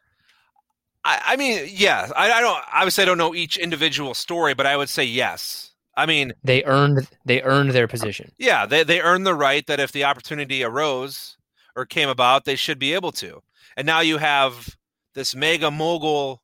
I, 1.04 1.20
I 1.28 1.36
mean, 1.36 1.68
yeah, 1.70 2.10
I, 2.16 2.32
I 2.32 2.40
don't 2.40 2.62
obviously 2.72 3.02
I 3.02 3.04
don't 3.06 3.18
know 3.18 3.34
each 3.34 3.56
individual 3.58 4.14
story, 4.14 4.54
but 4.54 4.66
I 4.66 4.76
would 4.76 4.88
say 4.88 5.04
yes. 5.04 5.72
I 5.96 6.06
mean, 6.06 6.32
They 6.42 6.64
earned 6.64 7.08
they 7.24 7.40
earned 7.42 7.70
their 7.70 7.86
position. 7.88 8.32
yeah, 8.38 8.66
they 8.66 8.82
they 8.84 9.00
earned 9.00 9.26
the 9.26 9.34
right 9.34 9.66
that 9.66 9.80
if 9.80 9.92
the 9.92 10.04
opportunity 10.04 10.62
arose 10.64 11.36
or 11.76 11.86
came 11.86 12.08
about, 12.08 12.44
they 12.44 12.56
should 12.56 12.78
be 12.78 12.94
able 12.94 13.12
to. 13.12 13.42
And 13.76 13.86
now 13.86 14.00
you 14.00 14.18
have 14.18 14.76
this 15.14 15.34
mega 15.34 15.70
mogul, 15.70 16.42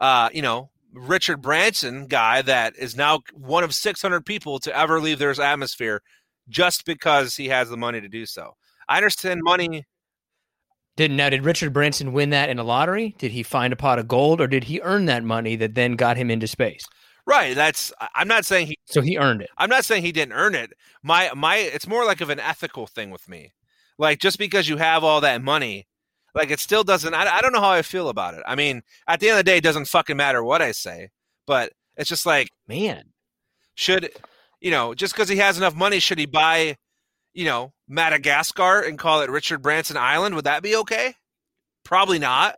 uh, 0.00 0.28
you 0.32 0.42
know, 0.42 0.70
Richard 0.94 1.40
Branson 1.42 2.06
guy 2.06 2.42
that 2.42 2.76
is 2.76 2.96
now 2.96 3.20
one 3.34 3.64
of 3.64 3.74
600 3.74 4.24
people 4.26 4.58
to 4.60 4.76
ever 4.76 5.00
leave 5.00 5.18
their 5.18 5.38
atmosphere 5.40 6.02
just 6.48 6.84
because 6.84 7.36
he 7.36 7.48
has 7.48 7.70
the 7.70 7.76
money 7.76 8.00
to 8.00 8.08
do 8.08 8.26
so. 8.26 8.56
I 8.88 8.96
understand 8.96 9.40
money. 9.42 9.84
didn't 10.96 11.16
now 11.16 11.30
did 11.30 11.44
Richard 11.44 11.72
Branson 11.72 12.12
win 12.12 12.30
that 12.30 12.50
in 12.50 12.58
a 12.58 12.64
lottery? 12.64 13.14
Did 13.18 13.32
he 13.32 13.42
find 13.42 13.72
a 13.72 13.76
pot 13.76 13.98
of 13.98 14.08
gold 14.08 14.40
or 14.40 14.46
did 14.46 14.64
he 14.64 14.80
earn 14.82 15.06
that 15.06 15.24
money 15.24 15.56
that 15.56 15.74
then 15.74 15.96
got 15.96 16.16
him 16.18 16.30
into 16.30 16.46
space? 16.46 16.84
Right. 17.26 17.54
That's. 17.54 17.92
I'm 18.14 18.28
not 18.28 18.44
saying 18.44 18.66
he. 18.68 18.78
So 18.86 19.00
he 19.00 19.16
earned 19.18 19.42
it. 19.42 19.50
I'm 19.56 19.70
not 19.70 19.84
saying 19.84 20.02
he 20.02 20.12
didn't 20.12 20.34
earn 20.34 20.54
it. 20.54 20.72
My 21.02 21.30
my. 21.36 21.56
It's 21.56 21.86
more 21.86 22.04
like 22.04 22.20
of 22.20 22.30
an 22.30 22.40
ethical 22.40 22.86
thing 22.86 23.10
with 23.10 23.28
me. 23.28 23.52
Like 23.98 24.18
just 24.18 24.38
because 24.38 24.68
you 24.68 24.78
have 24.78 25.04
all 25.04 25.20
that 25.20 25.42
money, 25.42 25.86
like 26.34 26.50
it 26.50 26.58
still 26.60 26.82
doesn't. 26.82 27.14
I, 27.14 27.36
I 27.36 27.40
don't 27.40 27.52
know 27.52 27.60
how 27.60 27.70
I 27.70 27.82
feel 27.82 28.08
about 28.08 28.34
it. 28.34 28.42
I 28.46 28.54
mean, 28.56 28.82
at 29.06 29.20
the 29.20 29.28
end 29.28 29.38
of 29.38 29.44
the 29.44 29.50
day, 29.50 29.58
it 29.58 29.64
doesn't 29.64 29.86
fucking 29.86 30.16
matter 30.16 30.42
what 30.42 30.62
I 30.62 30.72
say. 30.72 31.10
But 31.46 31.72
it's 31.96 32.08
just 32.08 32.26
like 32.26 32.48
Man. 32.68 33.04
should 33.74 34.10
you 34.60 34.70
know 34.70 34.94
just 34.94 35.14
because 35.14 35.28
he 35.28 35.36
has 35.36 35.58
enough 35.58 35.74
money, 35.76 36.00
should 36.00 36.18
he 36.18 36.26
buy, 36.26 36.76
you 37.34 37.44
know, 37.44 37.72
Madagascar 37.86 38.80
and 38.80 38.98
call 38.98 39.20
it 39.20 39.30
Richard 39.30 39.62
Branson 39.62 39.96
Island? 39.96 40.34
Would 40.34 40.44
that 40.44 40.62
be 40.62 40.74
okay? 40.76 41.14
Probably 41.84 42.18
not. 42.18 42.56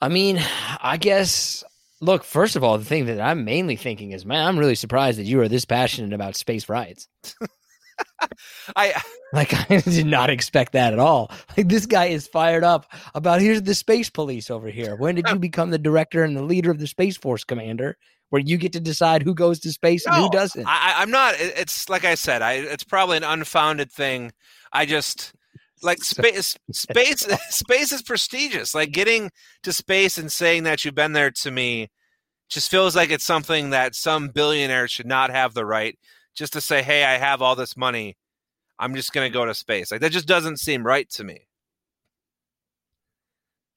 I 0.00 0.08
mean, 0.08 0.40
I 0.80 0.96
guess 0.98 1.64
look, 2.02 2.24
first 2.24 2.56
of 2.56 2.62
all, 2.64 2.76
the 2.76 2.84
thing 2.84 3.06
that 3.06 3.20
I'm 3.20 3.44
mainly 3.46 3.76
thinking 3.76 4.12
is, 4.12 4.26
man, 4.26 4.46
I'm 4.46 4.58
really 4.58 4.74
surprised 4.74 5.18
that 5.18 5.24
you 5.24 5.40
are 5.40 5.48
this 5.48 5.64
passionate 5.64 6.12
about 6.12 6.36
space 6.36 6.68
rights. 6.68 7.08
I 8.76 9.00
Like 9.32 9.54
I 9.70 9.78
did 9.80 10.04
not 10.06 10.28
expect 10.28 10.72
that 10.72 10.92
at 10.92 10.98
all. 10.98 11.30
Like 11.56 11.68
this 11.68 11.86
guy 11.86 12.06
is 12.06 12.26
fired 12.26 12.64
up 12.64 12.92
about 13.14 13.40
here's 13.40 13.62
the 13.62 13.74
space 13.74 14.10
police 14.10 14.50
over 14.50 14.68
here. 14.68 14.94
When 14.94 15.14
did 15.14 15.26
you 15.28 15.36
become 15.38 15.70
the 15.70 15.78
director 15.78 16.22
and 16.22 16.36
the 16.36 16.42
leader 16.42 16.70
of 16.70 16.78
the 16.78 16.86
Space 16.86 17.16
Force 17.16 17.42
Commander, 17.42 17.96
where 18.28 18.42
you 18.42 18.58
get 18.58 18.74
to 18.74 18.80
decide 18.80 19.22
who 19.22 19.34
goes 19.34 19.58
to 19.60 19.72
space 19.72 20.04
and 20.04 20.14
who 20.16 20.28
doesn't? 20.28 20.66
I, 20.66 20.70
I- 20.96 21.02
I'm 21.02 21.10
not. 21.10 21.36
It's 21.38 21.88
like 21.88 22.04
I 22.04 22.14
said. 22.14 22.42
I. 22.42 22.54
It's 22.54 22.84
probably 22.84 23.16
an 23.16 23.24
unfounded 23.24 23.90
thing. 23.90 24.32
I 24.70 24.84
just 24.84 25.32
like 25.82 25.98
space. 26.04 26.56
Space. 26.70 27.20
space 27.50 27.92
is 27.92 28.02
prestigious. 28.02 28.74
Like 28.74 28.92
getting 28.92 29.30
to 29.62 29.72
space 29.72 30.18
and 30.18 30.30
saying 30.30 30.64
that 30.64 30.84
you've 30.84 30.94
been 30.94 31.12
there 31.12 31.30
to 31.30 31.50
me, 31.50 31.88
just 32.48 32.70
feels 32.70 32.94
like 32.94 33.10
it's 33.10 33.24
something 33.24 33.70
that 33.70 33.94
some 33.94 34.28
billionaire 34.28 34.88
should 34.88 35.06
not 35.06 35.30
have 35.30 35.54
the 35.54 35.64
right 35.64 35.98
just 36.34 36.52
to 36.54 36.60
say, 36.60 36.82
"Hey, 36.82 37.04
I 37.04 37.18
have 37.18 37.42
all 37.42 37.56
this 37.56 37.76
money. 37.76 38.16
I'm 38.78 38.94
just 38.94 39.12
going 39.12 39.30
to 39.30 39.32
go 39.36 39.44
to 39.44 39.54
space." 39.54 39.90
Like 39.90 40.00
that 40.00 40.12
just 40.12 40.28
doesn't 40.28 40.58
seem 40.58 40.84
right 40.84 41.08
to 41.10 41.24
me. 41.24 41.46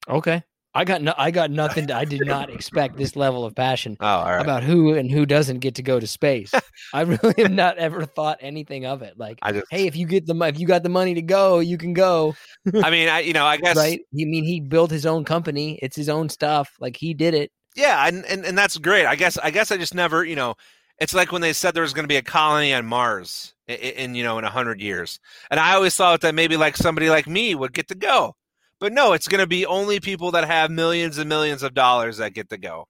Okay. 0.08 0.44
I 0.76 0.84
got 0.84 1.02
no, 1.02 1.14
I 1.18 1.32
got 1.32 1.52
nothing. 1.52 1.88
To, 1.88 1.96
I 1.96 2.04
did 2.06 2.26
not 2.26 2.50
expect 2.54 2.98
this 2.98 3.16
level 3.16 3.46
of 3.46 3.56
passion 3.56 3.96
Oh, 4.02 4.24
right. 4.24 4.42
about 4.42 4.62
who 4.64 4.94
and 4.94 5.10
who 5.10 5.26
doesn't 5.26 5.60
get 5.60 5.76
to 5.76 5.82
go 5.84 6.00
to 6.00 6.06
space. 6.08 6.52
I 6.94 7.02
really 7.04 7.34
have 7.38 7.52
not 7.52 7.78
ever 7.78 8.06
thought 8.06 8.38
anything 8.42 8.86
of 8.86 9.02
it. 9.02 9.18
Like, 9.18 9.40
just, 9.52 9.66
hey, 9.72 9.88
if 9.88 9.96
you 9.96 10.06
get 10.06 10.26
the 10.28 10.36
if 10.44 10.60
you 10.60 10.68
got 10.68 10.84
the 10.84 10.90
money 10.90 11.14
to 11.14 11.22
go, 11.22 11.60
you 11.60 11.78
can 11.78 11.94
go. 11.94 12.36
I 12.84 12.90
mean, 12.92 13.08
I, 13.10 13.20
you 13.22 13.34
know, 13.34 13.46
I 13.46 13.58
guess, 13.62 13.78
right? 13.78 14.00
I 14.02 14.06
mean, 14.14 14.44
he 14.44 14.60
built 14.60 14.92
his 14.92 15.06
own 15.06 15.24
company. 15.24 15.80
It's 15.82 15.96
his 15.96 16.10
own 16.10 16.28
stuff. 16.30 16.76
Like 16.80 16.98
he 16.98 17.14
did 17.14 17.34
it. 17.34 17.52
yeah, 17.76 18.06
and, 18.08 18.26
and 18.26 18.46
and 18.46 18.58
that's 18.58 18.78
great. 18.78 19.06
I 19.06 19.16
guess, 19.16 19.38
I 19.38 19.52
guess, 19.52 19.72
I 19.72 19.78
just 19.78 19.96
never, 19.96 20.26
you 20.26 20.36
know, 20.36 20.56
it's 21.00 21.14
like 21.14 21.32
when 21.32 21.42
they 21.42 21.54
said 21.54 21.74
there 21.74 21.84
was 21.84 21.94
going 21.94 22.04
to 22.06 22.08
be 22.08 22.16
a 22.18 22.22
colony 22.22 22.74
on 22.74 22.86
Mars 22.86 23.54
in, 23.68 23.76
in 23.78 24.16
you 24.16 24.24
know 24.24 24.38
in 24.40 24.44
a 24.46 24.50
hundred 24.50 24.82
years, 24.82 25.20
and 25.50 25.60
I 25.60 25.74
always 25.76 25.96
thought 25.96 26.22
that 26.22 26.36
maybe 26.36 26.58
like 26.58 26.76
somebody 26.78 27.10
like 27.10 27.28
me 27.28 27.56
would 27.56 27.74
get 27.74 27.88
to 27.90 27.96
go, 27.96 28.36
but 28.80 28.94
no, 28.94 29.14
it's 29.14 29.28
going 29.28 29.42
to 29.42 29.48
be 29.48 29.66
only 29.66 30.00
people 30.00 30.32
that 30.32 30.46
have 30.46 30.72
millions 30.72 31.18
and 31.18 31.30
millions 31.30 31.64
of 31.64 31.74
dollars 31.74 32.18
that 32.18 32.34
get 32.34 32.50
to 32.50 32.58
go. 32.58 32.88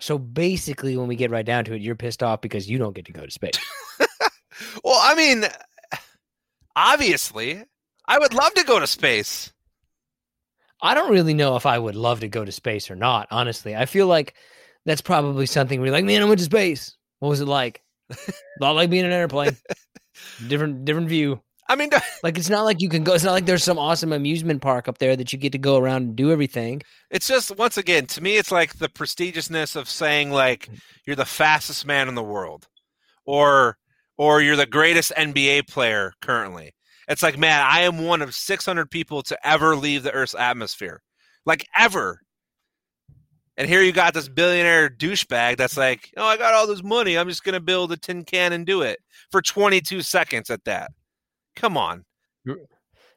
So 0.00 0.18
basically, 0.18 0.96
when 0.96 1.08
we 1.08 1.16
get 1.16 1.30
right 1.30 1.44
down 1.44 1.64
to 1.66 1.74
it, 1.74 1.82
you're 1.82 1.96
pissed 1.96 2.22
off 2.22 2.40
because 2.40 2.70
you 2.70 2.78
don't 2.78 2.94
get 2.94 3.06
to 3.06 3.12
go 3.12 3.24
to 3.24 3.30
space. 3.30 3.58
Well, 4.82 4.98
I 5.00 5.14
mean, 5.14 5.44
obviously, 6.74 7.62
I 8.06 8.18
would 8.18 8.34
love 8.34 8.54
to 8.54 8.64
go 8.64 8.78
to 8.78 8.86
space. 8.86 9.52
I 10.80 10.94
don't 10.94 11.10
really 11.12 11.34
know 11.34 11.56
if 11.56 11.66
I 11.66 11.78
would 11.78 11.96
love 11.96 12.20
to 12.20 12.28
go 12.28 12.44
to 12.44 12.52
space 12.52 12.90
or 12.90 12.96
not. 12.96 13.28
Honestly, 13.30 13.74
I 13.74 13.86
feel 13.86 14.06
like 14.06 14.34
that's 14.86 15.00
probably 15.00 15.46
something 15.46 15.80
where 15.80 15.86
you're 15.88 15.96
like, 15.96 16.04
man, 16.04 16.22
I 16.22 16.24
went 16.24 16.38
to 16.38 16.44
space. 16.44 16.96
What 17.18 17.28
was 17.28 17.40
it 17.40 17.48
like? 17.48 17.82
A 18.10 18.16
lot 18.60 18.76
like 18.76 18.90
being 18.90 19.04
in 19.04 19.10
an 19.10 19.16
airplane. 19.16 19.56
different, 20.46 20.84
different 20.84 21.08
view. 21.08 21.40
I 21.68 21.76
mean, 21.76 21.90
Like 22.22 22.38
it's 22.38 22.48
not 22.48 22.64
like 22.64 22.80
you 22.80 22.88
can 22.88 23.04
go. 23.04 23.14
It's 23.14 23.24
not 23.24 23.32
like 23.32 23.46
there's 23.46 23.64
some 23.64 23.78
awesome 23.78 24.12
amusement 24.12 24.62
park 24.62 24.88
up 24.88 24.98
there 24.98 25.16
that 25.16 25.32
you 25.32 25.38
get 25.38 25.52
to 25.52 25.58
go 25.58 25.76
around 25.76 26.02
and 26.02 26.16
do 26.16 26.32
everything. 26.32 26.82
it's 27.10 27.28
just 27.28 27.56
once 27.56 27.76
again 27.76 28.06
to 28.06 28.22
me, 28.22 28.36
it's 28.36 28.50
like 28.50 28.78
the 28.78 28.88
prestigiousness 28.88 29.76
of 29.76 29.88
saying 29.88 30.30
like 30.30 30.66
mm. 30.66 30.80
you're 31.06 31.16
the 31.16 31.24
fastest 31.24 31.86
man 31.86 32.08
in 32.08 32.14
the 32.14 32.22
world, 32.22 32.66
or 33.24 33.76
or 34.16 34.42
you're 34.42 34.56
the 34.56 34.66
greatest 34.66 35.12
NBA 35.16 35.68
player 35.68 36.12
currently. 36.20 36.72
It's 37.08 37.22
like, 37.22 37.38
man, 37.38 37.64
I 37.66 37.82
am 37.82 38.04
one 38.04 38.20
of 38.20 38.34
600 38.34 38.90
people 38.90 39.22
to 39.22 39.46
ever 39.46 39.76
leave 39.76 40.02
the 40.02 40.12
Earth's 40.12 40.34
atmosphere, 40.34 41.00
like 41.46 41.66
ever. 41.76 42.20
And 43.56 43.68
here 43.68 43.82
you 43.82 43.92
got 43.92 44.14
this 44.14 44.28
billionaire 44.28 44.88
douchebag 44.88 45.56
that's 45.56 45.76
like, 45.76 46.12
oh, 46.16 46.24
I 46.24 46.36
got 46.36 46.54
all 46.54 46.66
this 46.66 46.82
money. 46.82 47.16
I'm 47.16 47.28
just 47.28 47.44
gonna 47.44 47.60
build 47.60 47.92
a 47.92 47.96
tin 47.96 48.24
can 48.24 48.52
and 48.52 48.66
do 48.66 48.82
it 48.82 48.98
for 49.30 49.40
22 49.40 50.02
seconds 50.02 50.50
at 50.50 50.64
that. 50.64 50.90
Come 51.58 51.76
on. 51.76 52.04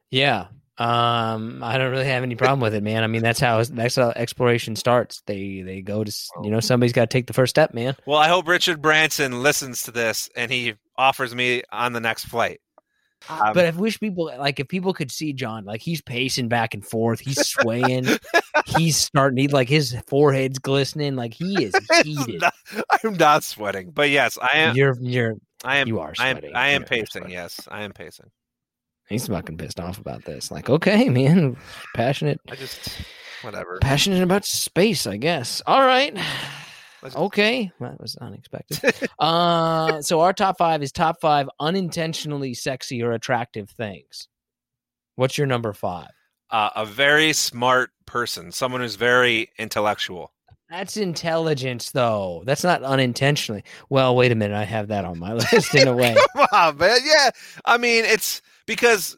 Yeah. 0.09 0.47
Um, 0.77 1.61
I 1.63 1.77
don't 1.77 1.91
really 1.91 2.05
have 2.05 2.23
any 2.23 2.35
problem 2.35 2.59
with 2.59 2.73
it, 2.73 2.81
man. 2.81 3.03
I 3.03 3.07
mean, 3.07 3.21
that's 3.21 3.39
how 3.39 3.63
that's 3.63 3.95
how 3.97 4.09
exploration 4.15 4.75
starts. 4.75 5.21
They 5.27 5.61
they 5.61 5.81
go 5.81 6.03
to 6.03 6.11
you 6.43 6.49
know 6.49 6.59
somebody's 6.59 6.93
got 6.93 7.01
to 7.09 7.13
take 7.13 7.27
the 7.27 7.33
first 7.33 7.51
step, 7.51 7.73
man. 7.73 7.95
Well, 8.07 8.17
I 8.17 8.27
hope 8.27 8.47
Richard 8.47 8.81
Branson 8.81 9.43
listens 9.43 9.83
to 9.83 9.91
this 9.91 10.29
and 10.35 10.51
he 10.51 10.73
offers 10.97 11.35
me 11.35 11.61
on 11.71 11.93
the 11.93 11.99
next 11.99 12.25
flight. 12.25 12.61
Um, 13.29 13.53
But 13.53 13.65
I 13.65 13.69
wish 13.71 13.99
people 13.99 14.31
like 14.39 14.59
if 14.59 14.67
people 14.69 14.93
could 14.93 15.11
see 15.11 15.33
John, 15.33 15.65
like 15.65 15.81
he's 15.81 16.01
pacing 16.01 16.47
back 16.47 16.73
and 16.73 16.83
forth, 16.83 17.19
he's 17.19 17.47
swaying, 17.47 18.07
he's 18.65 18.97
starting, 18.97 19.37
he 19.37 19.47
like 19.49 19.69
his 19.69 19.95
forehead's 20.07 20.57
glistening, 20.57 21.15
like 21.15 21.35
he 21.35 21.65
is 21.65 21.75
heated. 22.03 22.41
not- 22.41 22.53
I'm 23.03 23.13
not 23.13 23.43
sweating, 23.43 23.91
but 23.91 24.09
yes, 24.09 24.39
I 24.41 24.57
am. 24.57 24.75
You're 24.75 24.97
you're 24.99 25.35
I 25.63 25.77
am. 25.77 25.87
you 25.87 25.99
are 25.99 26.13
I 26.19 26.29
am. 26.29 26.39
I 26.55 26.69
am 26.69 26.83
pacing. 26.83 27.05
sweating. 27.07 27.31
Yes, 27.31 27.67
I 27.69 27.83
am 27.83 27.91
pacing. 27.91 28.31
he's 29.09 29.27
fucking 29.27 29.57
pissed 29.57 29.79
off 29.79 29.99
about 29.99 30.23
this. 30.25 30.51
Like, 30.51 30.69
okay, 30.69 31.09
man, 31.09 31.57
passionate, 31.95 32.39
I 32.49 32.55
just 32.55 32.89
whatever. 33.41 33.77
passionate 33.81 34.23
about 34.23 34.45
space, 34.45 35.05
I 35.07 35.17
guess. 35.17 35.61
All 35.65 35.81
right. 35.85 36.17
Okay, 37.15 37.71
that 37.79 37.99
was 37.99 38.15
unexpected. 38.17 39.09
uh, 39.19 40.01
so 40.01 40.19
our 40.21 40.33
top 40.33 40.59
five 40.59 40.83
is 40.83 40.91
top 40.91 41.19
five 41.19 41.49
unintentionally 41.59 42.53
sexy 42.53 43.01
or 43.01 43.13
attractive 43.13 43.71
things. 43.71 44.27
What's 45.15 45.37
your 45.37 45.47
number 45.47 45.73
five? 45.73 46.09
Uh, 46.51 46.69
a 46.75 46.85
very 46.85 47.33
smart 47.33 47.89
person, 48.05 48.51
someone 48.51 48.81
who's 48.81 48.95
very 48.95 49.49
intellectual. 49.57 50.31
That's 50.71 50.95
intelligence, 50.95 51.91
though. 51.91 52.43
That's 52.45 52.63
not 52.63 52.81
unintentionally. 52.81 53.65
Well, 53.89 54.15
wait 54.15 54.31
a 54.31 54.35
minute. 54.35 54.55
I 54.55 54.63
have 54.63 54.87
that 54.87 55.03
on 55.03 55.19
my 55.19 55.33
list 55.51 55.75
in 55.75 55.89
a 55.89 55.93
way. 55.93 56.15
Come 56.33 56.47
on, 56.53 56.77
man. 56.77 56.97
Yeah, 57.03 57.31
I 57.65 57.77
mean, 57.77 58.05
it's 58.05 58.41
because 58.65 59.17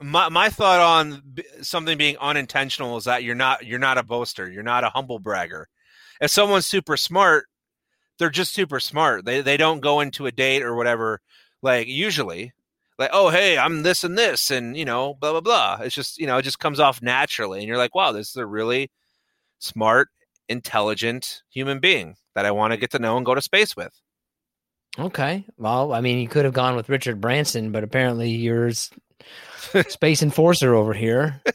my 0.00 0.28
my 0.28 0.48
thought 0.48 0.78
on 0.78 1.22
something 1.62 1.98
being 1.98 2.16
unintentional 2.18 2.96
is 2.96 3.04
that 3.04 3.24
you're 3.24 3.34
not 3.34 3.66
you're 3.66 3.80
not 3.80 3.98
a 3.98 4.04
boaster, 4.04 4.48
you're 4.48 4.62
not 4.62 4.84
a 4.84 4.90
humble 4.90 5.18
bragger. 5.18 5.68
If 6.20 6.30
someone's 6.30 6.66
super 6.66 6.96
smart, 6.96 7.46
they're 8.20 8.30
just 8.30 8.54
super 8.54 8.78
smart. 8.78 9.24
They 9.24 9.40
they 9.40 9.56
don't 9.56 9.80
go 9.80 9.98
into 9.98 10.26
a 10.26 10.32
date 10.32 10.62
or 10.62 10.76
whatever 10.76 11.20
like 11.62 11.88
usually 11.88 12.52
like 12.96 13.10
oh 13.12 13.30
hey 13.30 13.58
I'm 13.58 13.82
this 13.82 14.04
and 14.04 14.16
this 14.16 14.52
and 14.52 14.76
you 14.76 14.84
know 14.84 15.14
blah 15.14 15.32
blah 15.32 15.40
blah. 15.40 15.78
It's 15.80 15.96
just 15.96 16.16
you 16.18 16.28
know 16.28 16.38
it 16.38 16.42
just 16.42 16.60
comes 16.60 16.78
off 16.78 17.02
naturally 17.02 17.58
and 17.58 17.66
you're 17.66 17.76
like 17.76 17.96
wow 17.96 18.12
this 18.12 18.28
is 18.30 18.36
a 18.36 18.46
really 18.46 18.88
smart 19.58 20.10
intelligent 20.48 21.42
human 21.50 21.78
being 21.78 22.16
that 22.34 22.46
I 22.46 22.50
want 22.50 22.72
to 22.72 22.76
get 22.76 22.90
to 22.92 22.98
know 22.98 23.16
and 23.16 23.26
go 23.26 23.34
to 23.34 23.42
space 23.42 23.76
with. 23.76 23.92
Okay. 24.98 25.44
Well, 25.56 25.92
I 25.92 26.00
mean, 26.00 26.18
you 26.18 26.28
could 26.28 26.44
have 26.44 26.54
gone 26.54 26.74
with 26.76 26.88
Richard 26.88 27.20
Branson, 27.20 27.70
but 27.70 27.84
apparently 27.84 28.30
you're 28.30 28.70
space 28.70 30.22
enforcer 30.22 30.74
over 30.74 30.92
here. 30.92 31.40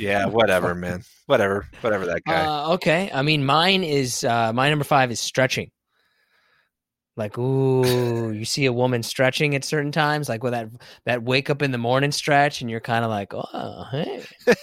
Yeah, 0.00 0.26
whatever, 0.26 0.74
man. 0.74 1.02
Whatever, 1.26 1.66
whatever 1.82 2.06
that 2.06 2.24
guy. 2.24 2.44
Uh, 2.44 2.74
okay. 2.74 3.10
I 3.12 3.22
mean, 3.22 3.44
mine 3.44 3.84
is 3.84 4.24
uh, 4.24 4.52
my 4.52 4.68
number 4.68 4.84
five 4.84 5.10
is 5.10 5.20
stretching. 5.20 5.70
Like, 7.16 7.36
ooh, 7.38 8.32
you 8.32 8.44
see 8.44 8.66
a 8.66 8.72
woman 8.72 9.02
stretching 9.02 9.54
at 9.54 9.64
certain 9.64 9.92
times, 9.92 10.28
like 10.28 10.42
with 10.42 10.52
that 10.52 10.68
that 11.04 11.22
wake 11.22 11.50
up 11.50 11.60
in 11.60 11.70
the 11.72 11.78
morning 11.78 12.12
stretch, 12.12 12.60
and 12.60 12.70
you're 12.70 12.80
kind 12.80 13.04
of 13.04 13.10
like, 13.10 13.34
oh, 13.34 13.84
hey, 13.90 14.24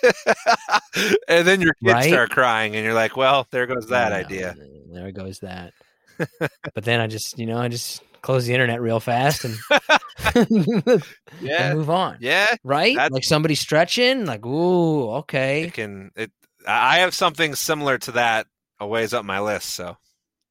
and 1.28 1.48
then 1.48 1.62
your 1.62 1.74
kids 1.74 1.92
Right? 1.94 2.08
start 2.08 2.30
crying, 2.32 2.76
and 2.76 2.84
you're 2.84 2.94
like, 2.94 3.16
"Well, 3.18 3.48
there 3.52 3.66
goes 3.68 3.88
that 3.88 4.12
Well, 4.12 4.22
idea." 4.26 4.56
There 4.92 5.12
goes 5.12 5.40
that. 5.40 5.74
but 6.74 6.84
then 6.84 7.00
I 7.00 7.08
just, 7.08 7.38
you 7.38 7.46
know, 7.46 7.58
I 7.58 7.68
just 7.68 8.02
close 8.22 8.46
the 8.46 8.54
internet 8.54 8.82
real 8.82 9.00
fast 9.00 9.46
and, 9.46 9.56
and 10.36 11.04
Yeah, 11.42 11.74
move 11.76 11.90
on. 11.90 12.18
yeah. 12.20 12.56
Right? 12.64 12.96
That's- 12.96 13.12
like 13.12 13.24
somebody 13.24 13.56
stretching, 13.56 14.26
like, 14.26 14.46
ooh, 14.46 15.10
It 15.12 15.18
okay. 15.18 15.72
can. 15.74 16.12
It. 16.16 16.32
I 16.68 16.96
I 16.96 17.00
have 17.00 17.14
something 17.14 17.56
similar 17.56 17.98
to 18.00 18.14
that 18.14 18.48
a 18.80 18.88
ways 18.88 19.14
up 19.14 19.26
my 19.26 19.40
list. 19.40 19.70
So 19.70 19.98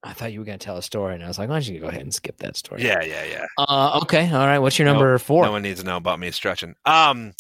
I 0.03 0.13
thought 0.13 0.33
you 0.33 0.39
were 0.39 0.45
going 0.45 0.59
to 0.59 0.65
tell 0.65 0.77
a 0.77 0.83
story, 0.83 1.15
and 1.15 1.25
I 1.25 1.27
was 1.29 1.39
like, 1.39 1.49
why 1.49 1.57
don't 1.57 1.69
you 1.69 1.81
go 1.81 1.89
ahead 1.89 2.03
and 2.03 2.15
skip 2.15 2.37
that 2.39 2.57
story? 2.57 2.83
yeah, 2.83 3.03
yeah, 3.03 3.25
yeah. 3.25 3.47
Uh, 3.59 3.99
okay. 4.03 4.31
All 4.31 4.47
right. 4.47 4.59
What's 4.59 4.79
your 4.79 4.87
number 4.87 5.19
four? 5.19 5.45
No 5.45 5.53
one 5.53 5.63
needs 5.63 5.81
to 5.81 5.87
know 5.87 5.97
about 5.97 6.21
me 6.21 6.31
stretching. 6.31 6.75
Um, 6.85 7.33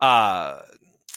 uh, 0.00 0.60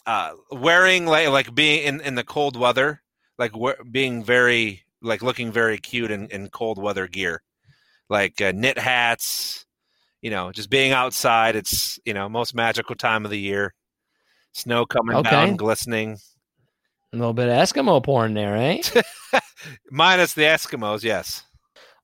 uh, 0.05 0.31
wearing 0.51 1.05
like 1.05 1.27
like 1.29 1.53
being 1.53 1.83
in 1.83 2.01
in 2.01 2.15
the 2.15 2.23
cold 2.23 2.55
weather, 2.57 3.01
like 3.37 3.55
we- 3.55 3.73
being 3.89 4.23
very 4.23 4.83
like 5.01 5.21
looking 5.21 5.51
very 5.51 5.77
cute 5.77 6.11
in 6.11 6.27
in 6.27 6.49
cold 6.49 6.77
weather 6.81 7.07
gear, 7.07 7.41
like 8.09 8.39
uh, 8.41 8.51
knit 8.55 8.77
hats. 8.77 9.65
You 10.21 10.29
know, 10.29 10.53
just 10.53 10.69
being 10.69 10.93
outside. 10.93 11.55
It's 11.57 11.99
you 12.05 12.13
know 12.13 12.29
most 12.29 12.55
magical 12.55 12.95
time 12.95 13.25
of 13.25 13.31
the 13.31 13.39
year. 13.39 13.73
Snow 14.53 14.85
coming 14.85 15.17
Okay. 15.17 15.29
down, 15.29 15.55
glistening. 15.57 16.17
A 17.13 17.15
little 17.15 17.33
bit 17.33 17.47
of 17.47 17.53
Eskimo 17.53 18.03
porn 18.03 18.33
there, 18.33 18.55
eh? 18.55 18.81
Minus 19.91 20.33
the 20.33 20.41
Eskimos, 20.43 21.03
yes. 21.03 21.43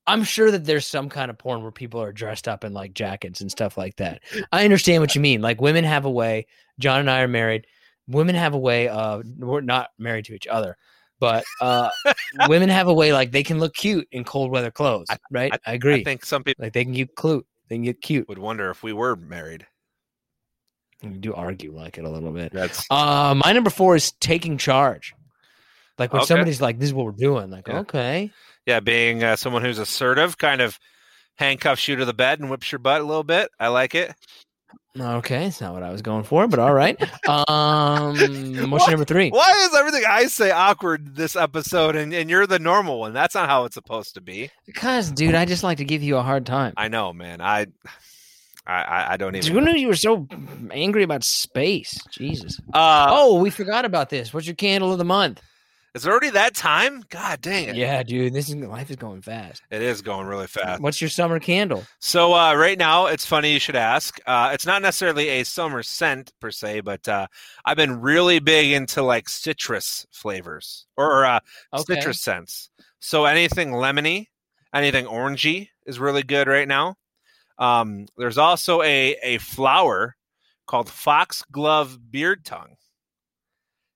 I'm 0.05 0.24
sure 0.24 0.51
that 0.51 0.66
there's 0.66 0.86
some 0.86 1.10
kind 1.10 1.30
of 1.32 1.38
porn 1.38 1.62
where 1.64 1.72
people 1.72 2.01
are 2.01 2.12
dressed 2.12 2.47
up 2.47 2.64
in 2.64 2.74
like 2.74 2.93
jackets 2.93 3.41
and 3.41 3.51
stuff 3.51 3.78
like 3.78 3.95
that. 3.97 4.22
I 4.51 4.64
understand 4.64 5.01
what 5.01 5.16
you 5.16 5.22
mean. 5.22 5.41
Like 5.41 5.62
women 5.62 5.84
have 5.84 6.05
a 6.05 6.12
way. 6.12 6.47
John 6.80 6.99
and 7.01 7.10
I 7.10 7.22
are 7.22 7.28
married. 7.28 7.66
Women 8.07 8.36
have 8.36 8.53
a 8.53 8.57
way 8.60 8.88
of 8.88 9.24
we're 9.38 9.62
not 9.62 9.89
married 9.99 10.26
to 10.26 10.34
each 10.34 10.47
other, 10.47 10.78
but 11.20 11.43
uh, 11.62 11.89
women 12.47 12.70
have 12.70 12.88
a 12.88 12.93
way 12.93 13.14
like 13.14 13.32
they 13.32 13.43
can 13.43 13.60
look 13.60 13.76
cute 13.76 14.07
in 14.12 14.24
cold 14.24 14.51
weather 14.51 14.72
clothes, 14.72 15.07
I- 15.10 15.18
right? 15.30 15.53
I, 15.53 15.72
I 15.72 15.74
agree. 15.74 16.01
I 16.01 16.03
think 16.03 16.26
some 16.26 16.43
people 16.43 16.64
like 16.66 16.74
they 16.74 16.84
can 16.84 16.93
get 16.93 17.16
cute. 17.16 17.45
They 17.68 17.76
can 17.76 17.84
get 17.84 18.01
cute. 18.01 18.28
would 18.30 18.39
wonder 18.39 18.72
if 18.72 18.82
we 18.82 18.93
were 18.93 19.16
married. 19.16 19.66
We 21.04 21.10
do 21.18 21.34
argue 21.34 21.72
like 21.74 21.97
it 21.97 22.04
a 22.04 22.10
little 22.10 22.32
bit. 22.32 22.52
That's 22.54 22.86
Uh, 22.89 23.34
my 23.36 23.54
number 23.54 23.70
four 23.70 23.95
is 23.95 24.12
taking 24.14 24.58
charge. 24.58 25.14
Like 25.97 26.12
when 26.14 26.22
Okay. 26.22 26.28
somebody's 26.28 26.62
like, 26.62 26.80
"This 26.80 26.88
is 26.89 26.93
what 26.93 27.06
we're 27.06 27.12
doing." 27.14 27.50
Like, 27.50 27.68
Yeah. 27.68 27.80
okay, 27.80 28.32
yeah, 28.66 28.80
being 28.80 29.24
uh, 29.24 29.36
someone 29.36 29.62
who's 29.64 29.80
assertive, 29.80 30.38
kind 30.38 30.62
of 30.62 30.78
handcuffs 31.36 31.88
you 31.88 31.95
to 31.97 32.06
the 32.06 32.14
bed 32.14 32.39
and 32.39 32.50
whips 32.50 32.72
your 32.72 32.80
butt 32.80 33.02
a 33.02 33.04
little 33.06 33.24
bit. 33.24 33.50
I 33.60 33.68
like 33.70 33.95
it. 33.95 34.14
okay, 35.00 35.45
it's 35.45 35.62
not 35.62 35.74
what 35.74 35.84
I 35.84 35.91
was 35.91 36.02
going 36.02 36.24
for, 36.24 36.47
but 36.47 36.60
all 36.60 36.74
right. 36.74 36.97
Um, 37.28 38.18
what's 38.72 38.86
What? 38.86 38.89
number 38.91 39.06
three? 39.06 39.30
Why 39.30 39.52
is 39.70 39.76
everything 39.78 40.04
I 40.08 40.26
say 40.28 40.52
awkward 40.52 41.16
this 41.16 41.36
episode 41.36 41.95
and, 41.95 42.14
and 42.14 42.30
you're 42.30 42.47
the 42.47 42.60
normal 42.60 43.00
one? 43.00 43.14
That's 43.14 43.36
not 43.36 43.47
how 43.50 43.66
it's 43.66 43.76
supposed 43.76 44.16
to 44.16 44.22
be. 44.22 44.50
Because, 44.66 45.12
dude, 45.12 45.36
I 45.36 45.45
just 45.45 45.64
like 45.64 45.78
to 45.78 45.86
give 45.86 46.04
you 46.04 46.18
a 46.18 46.22
hard 46.24 46.45
time. 46.45 46.74
I 46.78 46.88
know, 46.88 47.14
man. 47.14 47.39
I 47.41 47.68
I 48.70 48.82
I, 48.82 49.13
I 49.13 49.17
don't 49.17 49.36
even. 49.36 49.51
Who 49.51 49.61
knew 49.61 49.74
you 49.76 49.88
were 49.88 49.95
so 49.95 50.28
angry 50.72 51.03
about 51.03 51.24
space? 51.24 52.05
Jesus. 52.11 52.59
Uh, 52.74 53.07
oh, 53.09 53.39
we 53.39 53.49
forgot 53.49 53.86
about 53.86 54.09
this. 54.09 54.34
What's 54.34 54.47
your 54.47 54.55
candle 54.55 54.91
of 54.91 54.97
the 54.97 55.05
month? 55.05 55.41
Is 55.95 56.05
it 56.05 56.09
already 56.09 56.30
that 56.30 56.53
time? 56.53 57.03
God 57.09 57.41
dang 57.41 57.70
it! 57.70 57.76
Yeah, 57.76 58.03
dude, 58.03 58.32
this 58.32 58.47
is 58.47 58.55
life 58.55 58.91
is 58.91 58.95
going 58.95 59.24
fast. 59.24 59.63
It 59.72 59.82
is 59.82 60.03
going 60.03 60.28
really 60.28 60.45
fast. 60.45 60.82
What's 60.82 61.01
your 61.01 61.09
summer 61.09 61.39
candle? 61.39 61.84
So 61.99 62.36
uh, 62.36 62.53
right 62.53 62.78
now, 62.78 63.07
it's 63.07 63.26
funny 63.26 63.51
you 63.51 63.59
should 63.59 63.76
ask. 63.76 64.20
Uh, 64.28 64.51
it's 64.53 64.67
not 64.67 64.84
necessarily 64.84 65.30
a 65.30 65.43
summer 65.43 65.82
scent 65.82 66.32
per 66.39 66.51
se, 66.51 66.82
but 66.82 67.07
uh, 67.07 67.26
I've 67.65 67.76
been 67.76 67.99
really 67.99 68.38
big 68.39 68.72
into 68.72 69.01
like 69.01 69.28
citrus 69.28 70.05
flavors 70.11 70.86
or 70.95 71.26
uh, 71.26 71.39
Okay. 71.74 71.95
citrus 71.95 72.22
scents. 72.22 72.70
So 72.99 73.26
anything 73.26 73.72
lemony, 73.72 74.28
anything 74.76 75.05
orangey 75.05 75.70
is 75.88 75.99
really 75.99 76.24
good 76.24 76.47
right 76.47 76.67
now. 76.67 76.97
Um, 77.60 78.07
there's 78.18 78.38
also 78.39 78.82
a 78.82 79.16
a 79.22 79.38
flower 79.38 80.16
called 80.66 80.89
foxglove 80.89 81.99
beard 82.12 82.45
tongue. 82.45 82.76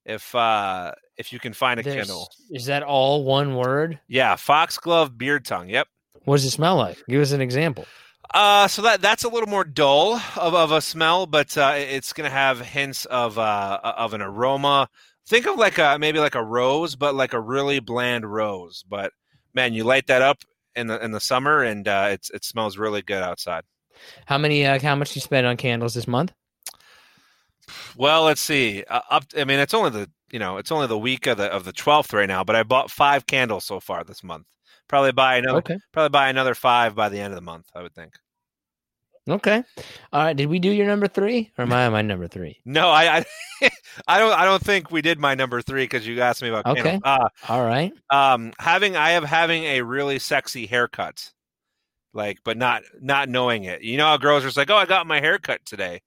If 0.06 0.36
uh, 0.36 0.92
if 1.18 1.32
you 1.32 1.40
can 1.40 1.54
find 1.54 1.80
a 1.80 1.84
There's- 1.84 2.08
Kindle, 2.08 2.30
Is 2.52 2.66
that 2.66 2.84
all 2.84 3.24
one 3.24 3.56
word? 3.56 4.00
yeah, 4.08 4.36
foxglove 4.36 5.18
beard 5.18 5.46
tongue. 5.46 5.70
Yep. 5.70 5.88
What 6.26 6.36
does 6.38 6.46
it 6.46 6.52
smell 6.52 6.76
like? 6.76 7.02
Give 7.08 7.22
us 7.22 7.32
an 7.32 7.42
example. 7.42 7.86
Uh, 8.34 8.68
so 8.68 8.82
that 8.82 9.02
that's 9.02 9.24
a 9.24 9.30
little 9.30 9.48
more 9.50 9.64
dull 9.64 10.16
of, 10.38 10.56
of 10.56 10.72
a 10.72 10.82
smell, 10.82 11.26
but 11.26 11.58
uh, 11.58 11.74
it's 11.76 12.14
going 12.14 12.30
to 12.30 12.36
have 12.36 12.60
hints 12.60 13.06
of 13.06 13.38
uh, 13.40 13.80
of 13.84 14.14
an 14.14 14.22
aroma. 14.22 14.90
Think 15.28 15.46
of 15.48 15.58
like 15.58 15.78
a 15.78 15.98
maybe 16.00 16.20
like 16.20 16.36
a 16.36 16.44
rose, 16.44 16.96
but 16.96 17.16
like 17.16 17.34
a 17.34 17.40
really 17.40 17.80
bland 17.80 18.26
rose. 18.30 18.84
But 18.90 19.14
man, 19.54 19.74
you 19.74 19.84
light 19.86 20.08
that 20.08 20.22
up 20.22 20.40
in 20.76 20.88
the 20.88 21.04
in 21.04 21.12
the 21.12 21.20
summer, 21.20 21.64
and 21.64 21.88
uh, 21.88 22.08
it's 22.12 22.30
it 22.32 22.44
smells 22.44 22.78
really 22.78 23.02
good 23.02 23.24
outside. 23.24 23.64
How 24.26 24.38
many? 24.38 24.66
Uh, 24.66 24.80
how 24.80 24.96
much 24.96 25.16
you 25.16 25.22
spend 25.22 25.46
on 25.48 25.58
candles 25.58 25.94
this 25.94 26.08
month? 26.08 26.34
Well, 27.96 28.24
let's 28.24 28.42
see. 28.42 28.84
Uh, 28.84 29.02
up, 29.10 29.26
I 29.38 29.46
mean, 29.46 29.60
it's 29.60 29.74
only 29.74 29.90
the 29.92 30.10
you 30.32 30.40
know 30.40 30.58
it's 30.58 30.72
only 30.72 30.88
the 30.88 30.98
week 30.98 31.28
of 31.28 31.38
the 31.38 31.46
of 31.46 31.64
the 31.64 31.74
twelfth 31.74 32.14
right 32.14 32.28
now, 32.28 32.44
but 32.44 32.56
I 32.56 32.64
bought 32.64 32.92
five 32.92 33.26
candles 33.26 33.66
so 33.66 33.80
far 33.80 34.04
this 34.04 34.24
month. 34.24 34.48
Probably 34.88 35.12
buy 35.12 35.38
another. 35.38 35.60
Okay. 35.60 35.78
Probably 35.92 36.10
buy 36.10 36.30
another 36.30 36.56
five 36.56 36.96
by 36.96 37.10
the 37.10 37.20
end 37.20 37.34
of 37.34 37.36
the 37.36 37.42
month. 37.42 37.68
I 37.74 37.82
would 37.82 37.94
think. 37.94 38.14
Okay. 39.30 39.64
All 40.12 40.24
right. 40.24 40.36
Did 40.36 40.48
we 40.48 40.60
do 40.60 40.70
your 40.70 40.86
number 40.86 41.08
three, 41.08 41.50
or 41.58 41.64
am 41.64 41.72
I 41.72 41.88
my 41.88 42.02
number 42.02 42.28
three? 42.28 42.60
No, 42.66 42.90
I, 42.90 43.24
I, 43.62 43.70
I 44.08 44.20
don't. 44.20 44.34
I 44.34 44.44
don't 44.44 44.62
think 44.62 44.92
we 44.92 45.02
did 45.02 45.18
my 45.18 45.34
number 45.34 45.62
three 45.62 45.86
because 45.86 46.06
you 46.06 46.20
asked 46.22 46.42
me 46.42 46.50
about. 46.50 46.66
Okay. 46.66 47.00
Uh, 47.04 47.30
All 47.48 47.66
right. 47.66 47.94
um, 48.10 48.52
having 48.60 48.98
I 48.98 49.12
have 49.12 49.24
having 49.24 49.64
a 49.64 49.82
really 49.82 50.20
sexy 50.20 50.66
haircut, 50.66 51.32
like, 52.14 52.40
but 52.44 52.58
not 52.58 52.84
not 53.00 53.30
knowing 53.30 53.64
it. 53.64 53.82
You 53.82 53.96
know 53.96 54.08
how 54.08 54.18
girls 54.18 54.44
are 54.44 54.48
just 54.48 54.58
like, 54.58 54.70
"Oh, 54.70 54.76
I 54.76 54.86
got 54.86 55.08
my 55.08 55.22
haircut 55.22 55.66
today," 55.66 56.02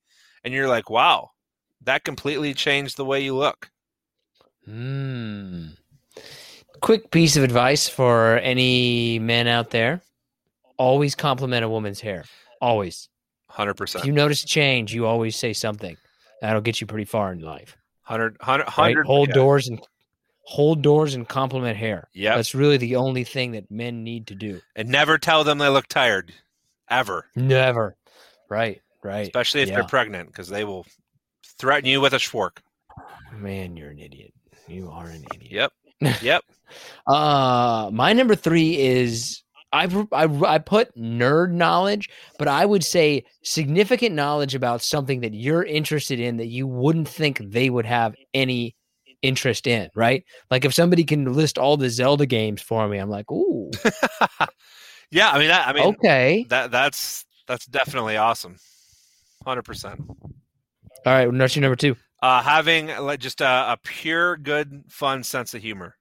and 0.44 0.52
you're 0.52 0.68
like, 0.68 0.90
"Wow, 0.90 1.30
that 1.84 2.04
completely 2.04 2.52
changed 2.52 2.98
the 2.98 3.06
way 3.06 3.24
you 3.24 3.34
look." 3.34 3.70
Hmm. 4.66 5.68
Quick 6.82 7.10
piece 7.10 7.38
of 7.38 7.44
advice 7.44 7.88
for 7.88 8.36
any 8.40 9.18
men 9.20 9.46
out 9.46 9.70
there: 9.70 10.02
always 10.76 11.14
compliment 11.14 11.64
a 11.64 11.68
woman's 11.70 12.00
hair. 12.00 12.24
Always. 12.66 13.08
Hundred 13.48 13.72
If 13.72 13.76
percent, 13.76 14.04
you 14.04 14.12
notice 14.12 14.42
a 14.42 14.46
change, 14.46 14.92
you 14.92 15.06
always 15.06 15.36
say 15.36 15.52
something. 15.52 15.96
That'll 16.40 16.60
get 16.60 16.80
you 16.80 16.86
pretty 16.86 17.04
far 17.04 17.32
in 17.32 17.40
life. 17.40 17.76
hundred, 18.02 18.36
hundred, 18.40 18.64
Right? 18.64 18.70
hundred. 18.72 19.06
Hold 19.06 19.28
yeah. 19.28 19.34
doors 19.34 19.68
and 19.68 19.80
hold 20.42 20.82
doors 20.82 21.14
and 21.14 21.28
compliment 21.28 21.76
hair. 21.76 22.08
Yeah. 22.12 22.36
That's 22.36 22.54
really 22.54 22.76
the 22.76 22.96
only 22.96 23.24
thing 23.24 23.52
that 23.52 23.70
men 23.70 24.02
need 24.04 24.26
to 24.28 24.34
do. 24.34 24.60
and 24.74 24.88
never 24.88 25.16
tell 25.18 25.44
them 25.44 25.58
they 25.58 25.68
look 25.68 25.86
tired, 25.86 26.32
ever, 26.90 27.26
Never. 27.36 27.96
Right. 28.48 28.80
Right. 29.02 29.26
especially 29.28 29.62
if 29.62 29.68
Yeah. 29.68 29.76
they're 29.76 29.84
pregnant, 29.88 30.28
because 30.28 30.48
they 30.48 30.64
will 30.64 30.84
threaten 31.58 31.88
you 31.88 32.00
with 32.00 32.12
a 32.14 32.18
schwark. 32.18 32.62
Man, 33.32 33.76
you're 33.76 33.90
an 33.90 33.98
idiot. 34.00 34.32
You 34.68 34.90
are 34.90 35.06
an 35.08 35.24
idiot. 35.34 35.70
Yep, 36.00 36.22
yep. 36.22 36.44
Uh, 37.06 37.90
my 37.92 38.12
number 38.12 38.34
three 38.34 38.76
is 38.76 39.42
I, 39.76 40.06
I 40.12 40.54
I 40.54 40.58
put 40.58 40.96
nerd 40.96 41.52
knowledge, 41.52 42.08
but 42.38 42.48
I 42.48 42.64
would 42.64 42.84
say 42.84 43.24
significant 43.42 44.14
knowledge 44.14 44.54
about 44.54 44.82
something 44.82 45.20
that 45.20 45.34
you're 45.34 45.64
interested 45.64 46.20
in 46.20 46.36
that 46.38 46.46
you 46.46 46.66
wouldn't 46.66 47.08
think 47.08 47.38
they 47.38 47.70
would 47.70 47.86
have 47.86 48.14
any 48.34 48.74
interest 49.22 49.66
in. 49.66 49.90
Right? 49.94 50.24
Like 50.50 50.64
if 50.64 50.74
somebody 50.74 51.04
can 51.04 51.32
list 51.32 51.58
all 51.58 51.76
the 51.76 51.90
Zelda 51.90 52.26
games 52.26 52.62
for 52.62 52.88
me, 52.88 52.98
I'm 52.98 53.10
like, 53.10 53.30
ooh, 53.30 53.70
yeah, 55.10 55.30
I 55.30 55.38
mean, 55.38 55.48
that, 55.48 55.68
I 55.68 55.72
mean, 55.72 55.84
okay. 55.84 56.46
that 56.48 56.70
that's 56.70 57.24
that's 57.46 57.66
definitely 57.66 58.16
awesome. 58.16 58.56
Hundred 59.44 59.62
percent. 59.62 60.00
All 60.08 61.12
right, 61.12 61.22
your 61.22 61.62
number 61.62 61.76
two? 61.76 61.94
Uh, 62.20 62.42
having 62.42 62.88
like 62.88 63.20
just 63.20 63.40
a, 63.40 63.44
a 63.44 63.78
pure, 63.84 64.36
good, 64.36 64.84
fun 64.88 65.22
sense 65.22 65.54
of 65.54 65.62
humor. 65.62 65.94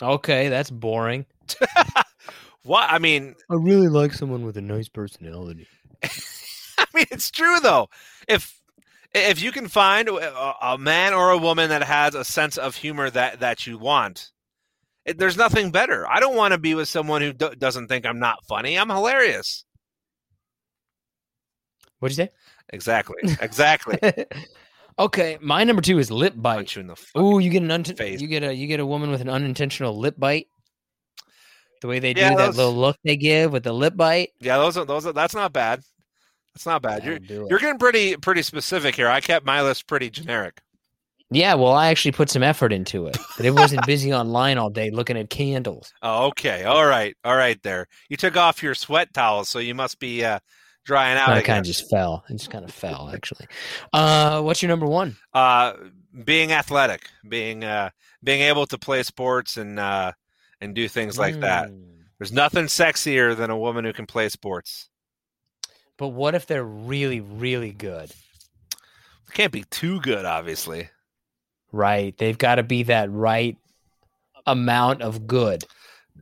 Okay, 0.00 0.48
that's 0.48 0.70
boring. 0.70 1.26
What 2.64 2.90
I 2.90 2.98
mean, 2.98 3.34
I 3.50 3.54
really 3.54 3.88
like 3.88 4.12
someone 4.12 4.44
with 4.44 4.56
a 4.56 4.60
nice 4.62 4.88
personality. 4.88 5.66
I 6.04 6.84
mean, 6.94 7.06
it's 7.10 7.30
true 7.30 7.58
though. 7.60 7.88
If 8.28 8.60
if 9.14 9.42
you 9.42 9.52
can 9.52 9.68
find 9.68 10.08
a, 10.08 10.54
a 10.66 10.78
man 10.78 11.12
or 11.12 11.30
a 11.30 11.38
woman 11.38 11.68
that 11.70 11.82
has 11.82 12.14
a 12.14 12.24
sense 12.24 12.56
of 12.58 12.76
humor 12.76 13.10
that 13.10 13.40
that 13.40 13.66
you 13.66 13.78
want, 13.78 14.30
it, 15.04 15.18
there's 15.18 15.36
nothing 15.36 15.70
better. 15.72 16.08
I 16.08 16.20
don't 16.20 16.36
want 16.36 16.52
to 16.52 16.58
be 16.58 16.74
with 16.74 16.88
someone 16.88 17.20
who 17.20 17.32
do, 17.32 17.50
doesn't 17.56 17.88
think 17.88 18.06
I'm 18.06 18.20
not 18.20 18.44
funny. 18.46 18.78
I'm 18.78 18.88
hilarious. 18.90 19.64
What'd 21.98 22.16
you 22.16 22.24
say? 22.24 22.30
Exactly. 22.72 23.16
Exactly. 23.40 23.98
okay, 24.98 25.38
my 25.40 25.64
number 25.64 25.82
two 25.82 25.98
is 25.98 26.10
lip 26.10 26.34
bite. 26.36 26.56
Punch 26.56 26.76
you 26.76 26.80
in 26.80 26.86
the 26.86 26.96
fucking 26.96 27.22
Ooh, 27.22 27.38
you 27.38 27.50
get 27.50 27.62
an 27.62 27.70
unt- 27.70 27.96
face. 27.98 28.20
you 28.20 28.28
get 28.28 28.42
a 28.42 28.52
you 28.54 28.66
get 28.66 28.80
a 28.80 28.86
woman 28.86 29.10
with 29.10 29.20
an 29.20 29.28
unintentional 29.28 29.98
lip 29.98 30.14
bite. 30.18 30.46
The 31.82 31.88
way 31.88 31.98
they 31.98 32.14
do 32.14 32.20
Yeah, 32.20 32.34
that 32.36 32.54
little 32.56 32.74
look 32.74 32.96
they 33.04 33.16
give 33.16 33.52
with 33.52 33.64
the 33.64 33.72
lip 33.72 33.96
bite. 33.96 34.30
Yeah, 34.40 34.56
those 34.56 34.76
are 34.78 34.84
those 34.84 35.04
are 35.04 35.12
that's 35.12 35.34
not 35.34 35.52
bad. 35.52 35.82
That's 36.54 36.64
not 36.64 36.80
bad. 36.80 37.04
You're 37.04 37.18
That'll 37.18 37.26
do 37.40 37.46
it. 37.46 37.50
you're 37.50 37.58
getting 37.58 37.78
pretty 37.78 38.16
pretty 38.16 38.42
specific 38.42 38.94
here. 38.94 39.08
I 39.08 39.20
kept 39.20 39.44
my 39.44 39.62
list 39.62 39.86
pretty 39.86 40.08
generic. 40.08 40.60
Yeah, 41.30 41.54
well, 41.54 41.72
I 41.72 41.88
actually 41.88 42.12
put 42.12 42.28
some 42.28 42.42
effort 42.42 42.72
into 42.74 43.06
it, 43.06 43.16
but 43.36 43.46
it 43.46 43.52
wasn't 43.52 43.86
busy 43.86 44.12
online 44.14 44.58
all 44.58 44.68
day 44.70 44.90
looking 44.90 45.16
at 45.16 45.30
candles. 45.30 45.92
Oh, 46.02 46.26
okay. 46.26 46.64
All 46.64 46.84
right. 46.86 47.16
All 47.24 47.36
right 47.36 47.60
there. 47.62 47.88
You 48.10 48.16
took 48.18 48.36
off 48.36 48.62
your 48.62 48.74
sweat 48.74 49.12
towels, 49.14 49.48
so 49.48 49.58
you 49.58 49.74
must 49.74 49.98
be 49.98 50.24
uh 50.24 50.38
drying 50.84 51.16
out. 51.18 51.30
I 51.30 51.38
I 51.38 51.42
kind 51.42 51.58
of 51.58 51.64
just 51.64 51.88
fell. 51.90 52.22
It 52.28 52.34
just 52.34 52.50
kind 52.50 52.64
of 52.64 52.70
fell, 52.70 53.10
actually. 53.12 53.46
Uh, 53.92 54.42
what's 54.42 54.62
your 54.62 54.68
number 54.68 54.86
one? 54.86 55.16
uh 55.32 55.72
being 56.24 56.52
athletic, 56.52 57.08
being 57.28 57.64
uh 57.64 57.90
being 58.22 58.42
able 58.42 58.66
to 58.66 58.78
play 58.78 59.02
sports 59.02 59.56
and 59.56 59.80
uh 59.80 60.12
and 60.62 60.74
do 60.74 60.88
things 60.88 61.18
like 61.18 61.40
that. 61.40 61.68
Mm. 61.70 61.82
There's 62.18 62.32
nothing 62.32 62.66
sexier 62.66 63.36
than 63.36 63.50
a 63.50 63.58
woman 63.58 63.84
who 63.84 63.92
can 63.92 64.06
play 64.06 64.28
sports. 64.28 64.88
But 65.98 66.08
what 66.08 66.34
if 66.34 66.46
they're 66.46 66.64
really, 66.64 67.20
really 67.20 67.72
good? 67.72 68.12
Can't 69.32 69.52
be 69.52 69.64
too 69.70 70.00
good, 70.00 70.24
obviously. 70.24 70.88
Right. 71.72 72.16
They've 72.16 72.38
got 72.38 72.56
to 72.56 72.62
be 72.62 72.84
that 72.84 73.10
right 73.10 73.56
amount 74.46 75.02
of 75.02 75.26
good. 75.26 75.64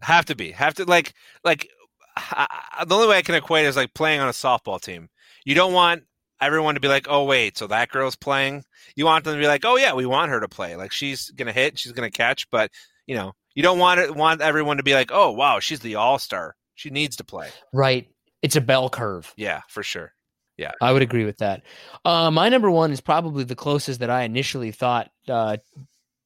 Have 0.02 0.26
to 0.26 0.34
be. 0.34 0.52
Have 0.52 0.74
to 0.74 0.84
like 0.84 1.12
like 1.44 1.68
I, 2.16 2.46
I- 2.78 2.84
the 2.84 2.94
only 2.94 3.08
way 3.08 3.18
I 3.18 3.22
can 3.22 3.34
equate 3.34 3.66
is 3.66 3.76
like 3.76 3.92
playing 3.94 4.20
on 4.20 4.28
a 4.28 4.32
softball 4.32 4.80
team. 4.80 5.08
You 5.44 5.54
don't 5.54 5.72
want 5.72 6.04
everyone 6.40 6.74
to 6.74 6.80
be 6.80 6.88
like, 6.88 7.06
"Oh 7.08 7.24
wait, 7.24 7.58
so 7.58 7.66
that 7.66 7.90
girl's 7.90 8.16
playing." 8.16 8.64
You 8.94 9.04
want 9.04 9.24
them 9.24 9.34
to 9.34 9.40
be 9.40 9.46
like, 9.48 9.64
"Oh 9.64 9.76
yeah, 9.76 9.92
we 9.94 10.06
want 10.06 10.30
her 10.30 10.40
to 10.40 10.48
play. 10.48 10.76
Like 10.76 10.92
she's 10.92 11.30
going 11.30 11.46
to 11.46 11.52
hit, 11.52 11.78
she's 11.78 11.92
going 11.92 12.10
to 12.10 12.16
catch." 12.16 12.48
But, 12.50 12.70
you 13.06 13.14
know, 13.16 13.32
you 13.54 13.62
don't 13.62 13.78
want 13.78 14.00
it 14.00 14.14
want 14.14 14.40
everyone 14.40 14.76
to 14.78 14.82
be 14.82 14.94
like, 14.94 15.10
"Oh, 15.12 15.32
wow, 15.32 15.60
she's 15.60 15.80
the 15.80 15.96
all-star. 15.96 16.56
She 16.74 16.90
needs 16.90 17.16
to 17.16 17.24
play." 17.24 17.48
Right. 17.72 18.08
It's 18.42 18.56
a 18.56 18.60
bell 18.60 18.88
curve. 18.88 19.32
Yeah, 19.36 19.60
for 19.68 19.82
sure. 19.82 20.12
Yeah. 20.56 20.72
I 20.82 20.92
would 20.92 21.02
agree 21.02 21.24
with 21.24 21.38
that. 21.38 21.62
Uh, 22.04 22.30
my 22.30 22.48
number 22.50 22.70
one 22.70 22.92
is 22.92 23.00
probably 23.00 23.44
the 23.44 23.56
closest 23.56 24.00
that 24.00 24.10
I 24.10 24.22
initially 24.22 24.72
thought 24.72 25.10
uh, 25.28 25.56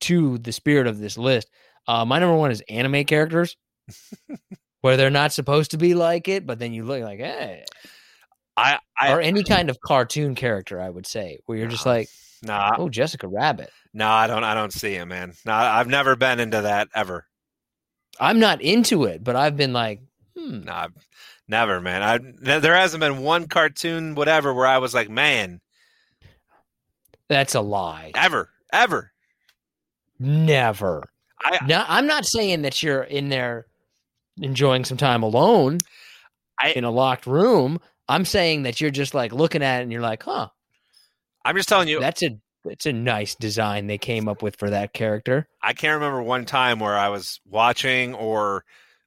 to 0.02 0.38
the 0.38 0.52
spirit 0.52 0.86
of 0.86 0.98
this 0.98 1.16
list. 1.16 1.48
Uh, 1.86 2.04
my 2.04 2.18
number 2.18 2.36
one 2.36 2.50
is 2.50 2.62
anime 2.68 3.04
characters, 3.04 3.56
where 4.80 4.96
they're 4.96 5.10
not 5.10 5.32
supposed 5.32 5.70
to 5.72 5.78
be 5.78 5.94
like 5.94 6.28
it, 6.28 6.46
but 6.46 6.58
then 6.58 6.72
you 6.72 6.84
look 6.84 7.02
like, 7.02 7.18
hey, 7.18 7.64
I 8.56 8.78
I 8.98 9.12
or 9.12 9.20
any 9.20 9.44
kind 9.44 9.70
of 9.70 9.80
cartoon 9.80 10.34
character, 10.34 10.80
I 10.80 10.90
would 10.90 11.06
say, 11.06 11.38
where 11.46 11.58
you're 11.58 11.68
just 11.68 11.86
like, 11.86 12.08
nah, 12.42 12.74
oh, 12.78 12.88
Jessica 12.88 13.28
Rabbit. 13.28 13.70
No, 13.94 14.08
I 14.08 14.26
don't 14.26 14.44
I 14.44 14.52
don't 14.54 14.72
see 14.72 14.94
it, 14.96 15.06
man. 15.06 15.32
No, 15.46 15.52
I've 15.54 15.86
never 15.88 16.16
been 16.16 16.40
into 16.40 16.60
that 16.62 16.88
ever. 16.94 17.26
I'm 18.20 18.38
not 18.38 18.60
into 18.60 19.04
it, 19.04 19.24
but 19.24 19.34
I've 19.36 19.56
been 19.56 19.72
like, 19.72 20.00
hmm, 20.36 20.60
No, 20.64 20.72
I've- 20.72 20.94
never, 21.48 21.80
man. 21.80 22.02
I 22.02 22.18
there 22.58 22.74
hasn't 22.74 23.00
been 23.00 23.18
one 23.22 23.46
cartoon 23.48 24.14
whatever 24.14 24.52
where 24.52 24.66
I 24.66 24.78
was 24.78 24.92
like, 24.94 25.08
"Man, 25.08 25.60
that's 27.28 27.54
a 27.54 27.60
lie. 27.60 28.12
ever, 28.14 28.50
ever." 28.72 29.12
Never. 30.18 31.10
I 31.40 31.58
Now, 31.66 31.84
I'm 31.88 32.06
not 32.06 32.24
saying 32.24 32.62
that 32.62 32.82
you're 32.82 33.02
in 33.02 33.28
there 33.28 33.66
enjoying 34.40 34.84
some 34.84 34.96
time 34.96 35.22
alone 35.22 35.78
I- 36.58 36.70
in 36.72 36.84
a 36.84 36.90
locked 36.90 37.26
room. 37.26 37.80
I'm 38.08 38.24
saying 38.24 38.62
that 38.62 38.80
you're 38.80 38.90
just 38.90 39.12
like 39.14 39.32
looking 39.32 39.62
at 39.62 39.80
it 39.80 39.82
and 39.84 39.92
you're 39.92 40.00
like, 40.02 40.22
huh, 40.22 40.48
I'm 41.44 41.56
just 41.56 41.68
telling 41.68 41.88
you, 41.88 42.00
that's 42.00 42.22
a 42.22 42.38
it's 42.64 42.86
a 42.86 42.92
nice 42.92 43.34
design 43.34 43.86
they 43.86 43.98
came 43.98 44.28
up 44.28 44.42
with 44.42 44.56
for 44.56 44.70
that 44.70 44.92
character. 44.92 45.46
I 45.62 45.72
can't 45.72 45.94
remember 45.94 46.22
one 46.22 46.44
time 46.44 46.78
where 46.78 46.96
I 46.96 47.08
was 47.08 47.40
watching 47.46 48.14
or, 48.14 48.64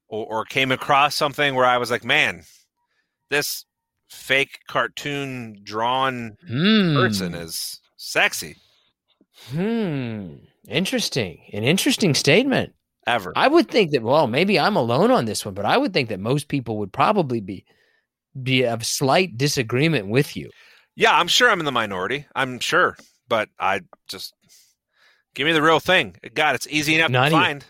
or 0.08 0.26
or 0.26 0.44
came 0.44 0.72
across 0.72 1.14
something 1.14 1.54
where 1.54 1.66
I 1.66 1.78
was 1.78 1.90
like, 1.90 2.04
man, 2.04 2.42
this 3.30 3.64
fake 4.10 4.60
cartoon 4.68 5.60
drawn 5.64 6.36
Hmm. 6.46 6.94
person 6.96 7.34
is 7.34 7.80
sexy 7.96 8.56
Hmm. 9.50 10.34
Interesting. 10.66 11.38
An 11.52 11.64
interesting 11.64 12.14
statement. 12.14 12.72
ever. 13.06 13.32
I 13.36 13.48
would 13.48 13.68
think 13.70 13.92
that 13.92 14.02
well, 14.02 14.26
maybe 14.26 14.58
I'm 14.58 14.76
alone 14.76 15.10
on 15.10 15.24
this 15.24 15.44
one, 15.44 15.54
but 15.54 15.64
I 15.64 15.78
would 15.78 15.92
think 15.94 16.08
that 16.10 16.20
most 16.20 16.48
people 16.48 16.78
would 16.78 16.92
probably 16.92 17.40
be 17.40 17.64
be 18.42 18.64
of 18.64 18.84
slight 18.86 19.36
disagreement 19.38 20.08
with 20.08 20.36
you. 20.36 20.50
Yeah, 20.96 21.16
I'm 21.18 21.28
sure 21.28 21.50
I'm 21.50 21.60
in 21.60 21.64
the 21.66 21.72
minority. 21.72 22.26
I'm 22.34 22.58
sure, 22.60 22.96
but 23.28 23.48
I 23.58 23.80
just 24.08 24.34
give 25.34 25.46
me 25.46 25.52
the 25.52 25.62
real 25.62 25.80
thing. 25.80 26.16
God, 26.34 26.54
it's 26.54 26.66
easy 26.68 26.94
enough 26.94 27.10
Not 27.10 27.20
to 27.20 27.26
even- 27.28 27.40
find. 27.40 27.64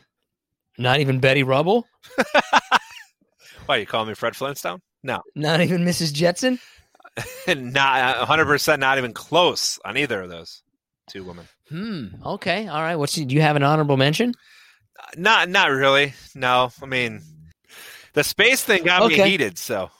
Not 0.80 1.00
even 1.00 1.18
Betty 1.18 1.42
Rubble? 1.42 1.86
Why 3.66 3.76
you 3.78 3.86
calling 3.86 4.08
me 4.08 4.14
Fred 4.14 4.36
Flintstone? 4.36 4.80
No, 5.02 5.22
Not 5.34 5.60
even 5.60 5.84
Mrs. 5.84 6.12
Jetson? 6.12 6.58
not 7.48 8.18
100. 8.18 8.44
percent 8.46 8.80
Not 8.80 8.98
even 8.98 9.12
close 9.12 9.78
on 9.84 9.96
either 9.96 10.22
of 10.22 10.30
those 10.30 10.62
two 11.10 11.24
women. 11.24 11.48
Hmm. 11.68 12.06
Okay. 12.24 12.68
All 12.68 12.80
right. 12.80 12.96
What's 12.96 13.14
do 13.14 13.22
you 13.34 13.40
have 13.40 13.56
an 13.56 13.62
honorable 13.64 13.96
mention? 13.96 14.34
Not 15.16 15.48
not 15.48 15.70
really. 15.70 16.14
No, 16.34 16.70
I 16.82 16.86
mean 16.86 17.22
the 18.14 18.22
space 18.24 18.62
thing 18.64 18.84
got 18.84 19.08
me 19.08 19.16
heated. 19.16 19.58
So 19.58 19.90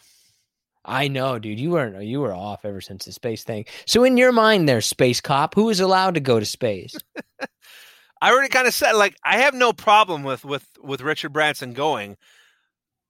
I 0.89 1.09
know, 1.09 1.39
dude. 1.39 1.61
You 1.61 1.71
were 1.71 2.01
you 2.01 2.21
were 2.21 2.35
off 2.35 2.65
ever 2.65 2.81
since 2.81 3.05
the 3.05 3.13
space 3.13 3.45
thing. 3.45 3.67
So 3.87 4.05
in 4.05 4.17
your 4.17 4.33
mind, 4.33 4.69
there, 4.69 4.81
space 4.81 5.21
cop, 5.21 5.55
who 5.55 5.69
is 5.69 5.81
allowed 5.81 6.15
to 6.15 6.21
go 6.21 6.41
to 6.41 6.47
space? 6.47 6.97
I 8.21 8.33
already 8.33 8.49
kind 8.49 8.67
of 8.67 8.75
said 8.75 8.93
like 8.93 9.17
I 9.23 9.39
have 9.39 9.55
no 9.55 9.73
problem 9.73 10.25
with 10.25 10.45
with 10.45 10.67
with 10.83 11.03
Richard 11.03 11.33
Branson 11.33 11.75
going, 11.75 12.17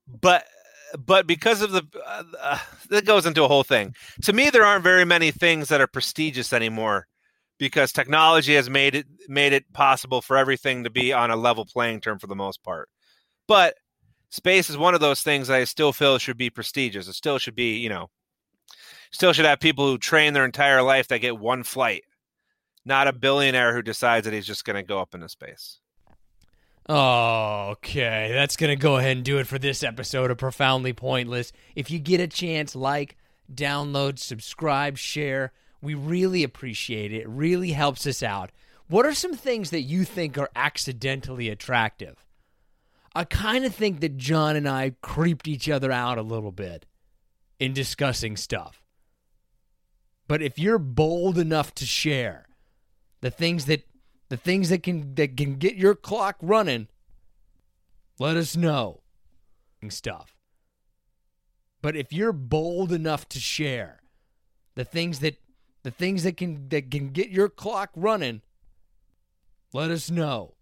but 0.06 0.44
but 0.98 1.26
because 1.26 1.62
of 1.62 1.70
the 1.70 1.82
uh, 2.04 2.24
uh, 2.40 2.58
that 2.90 3.04
goes 3.06 3.26
into 3.26 3.44
a 3.44 3.48
whole 3.48 3.64
thing. 3.64 3.94
To 4.22 4.32
me, 4.32 4.50
there 4.50 4.64
aren't 4.64 4.84
very 4.84 5.04
many 5.04 5.30
things 5.30 5.68
that 5.68 5.80
are 5.80 5.86
prestigious 5.86 6.52
anymore 6.52 7.06
because 7.58 7.92
technology 7.92 8.54
has 8.54 8.68
made 8.68 8.94
it 8.94 9.06
made 9.28 9.52
it 9.52 9.72
possible 9.72 10.20
for 10.20 10.36
everything 10.36 10.84
to 10.84 10.90
be 10.90 11.12
on 11.12 11.30
a 11.30 11.36
level 11.36 11.64
playing 11.64 12.00
term 12.00 12.18
for 12.18 12.26
the 12.26 12.36
most 12.36 12.62
part. 12.62 12.88
But 13.46 13.74
space 14.30 14.70
is 14.70 14.76
one 14.76 14.94
of 14.94 15.00
those 15.00 15.22
things 15.22 15.50
I 15.50 15.64
still 15.64 15.92
feel 15.92 16.18
should 16.18 16.38
be 16.38 16.50
prestigious. 16.50 17.08
It 17.08 17.14
still 17.14 17.38
should 17.38 17.54
be, 17.54 17.78
you 17.78 17.88
know, 17.88 18.10
still 19.10 19.32
should 19.32 19.44
have 19.44 19.60
people 19.60 19.86
who 19.86 19.98
train 19.98 20.32
their 20.32 20.44
entire 20.44 20.82
life 20.82 21.08
that 21.08 21.18
get 21.18 21.38
one 21.38 21.62
flight 21.62 22.04
not 22.88 23.06
a 23.06 23.12
billionaire 23.12 23.74
who 23.74 23.82
decides 23.82 24.24
that 24.24 24.34
he's 24.34 24.46
just 24.46 24.64
going 24.64 24.76
to 24.76 24.82
go 24.82 24.98
up 24.98 25.14
into 25.14 25.28
space. 25.28 25.78
Okay. 26.88 28.30
That's 28.32 28.56
going 28.56 28.76
to 28.76 28.82
go 28.82 28.96
ahead 28.96 29.16
and 29.18 29.24
do 29.24 29.38
it 29.38 29.46
for 29.46 29.58
this 29.58 29.84
episode 29.84 30.30
of 30.30 30.38
Profoundly 30.38 30.94
Pointless. 30.94 31.52
If 31.76 31.90
you 31.90 31.98
get 31.98 32.20
a 32.20 32.26
chance, 32.26 32.74
like, 32.74 33.16
download, 33.54 34.18
subscribe, 34.18 34.96
share. 34.96 35.52
We 35.82 35.94
really 35.94 36.42
appreciate 36.42 37.12
it. 37.12 37.22
It 37.22 37.28
really 37.28 37.72
helps 37.72 38.06
us 38.06 38.22
out. 38.22 38.50
What 38.88 39.04
are 39.04 39.14
some 39.14 39.34
things 39.34 39.68
that 39.68 39.82
you 39.82 40.04
think 40.04 40.38
are 40.38 40.50
accidentally 40.56 41.50
attractive? 41.50 42.24
I 43.18 43.24
kind 43.24 43.64
of 43.64 43.74
think 43.74 43.98
that 43.98 44.16
John 44.16 44.54
and 44.54 44.68
I 44.68 44.92
creeped 45.02 45.48
each 45.48 45.68
other 45.68 45.90
out 45.90 46.18
a 46.18 46.22
little 46.22 46.52
bit 46.52 46.86
in 47.58 47.72
discussing 47.72 48.36
stuff. 48.36 48.80
But 50.28 50.40
if 50.40 50.56
you're 50.56 50.78
bold 50.78 51.36
enough 51.36 51.74
to 51.74 51.84
share 51.84 52.46
the 53.20 53.32
things 53.32 53.64
that 53.64 53.88
the 54.28 54.36
things 54.36 54.68
that 54.68 54.84
can 54.84 55.16
that 55.16 55.36
can 55.36 55.56
get 55.56 55.74
your 55.74 55.96
clock 55.96 56.36
running, 56.40 56.86
let 58.20 58.36
us 58.36 58.56
know. 58.56 59.00
Stuff. 59.88 60.36
But 61.82 61.96
if 61.96 62.12
you're 62.12 62.32
bold 62.32 62.92
enough 62.92 63.28
to 63.30 63.40
share 63.40 63.98
the 64.76 64.84
things 64.84 65.18
that 65.18 65.40
the 65.82 65.90
things 65.90 66.22
that 66.22 66.36
can 66.36 66.68
that 66.68 66.88
can 66.88 67.08
get 67.08 67.30
your 67.30 67.48
clock 67.48 67.90
running, 67.96 68.42
let 69.72 69.90
us 69.90 70.08
know. 70.08 70.54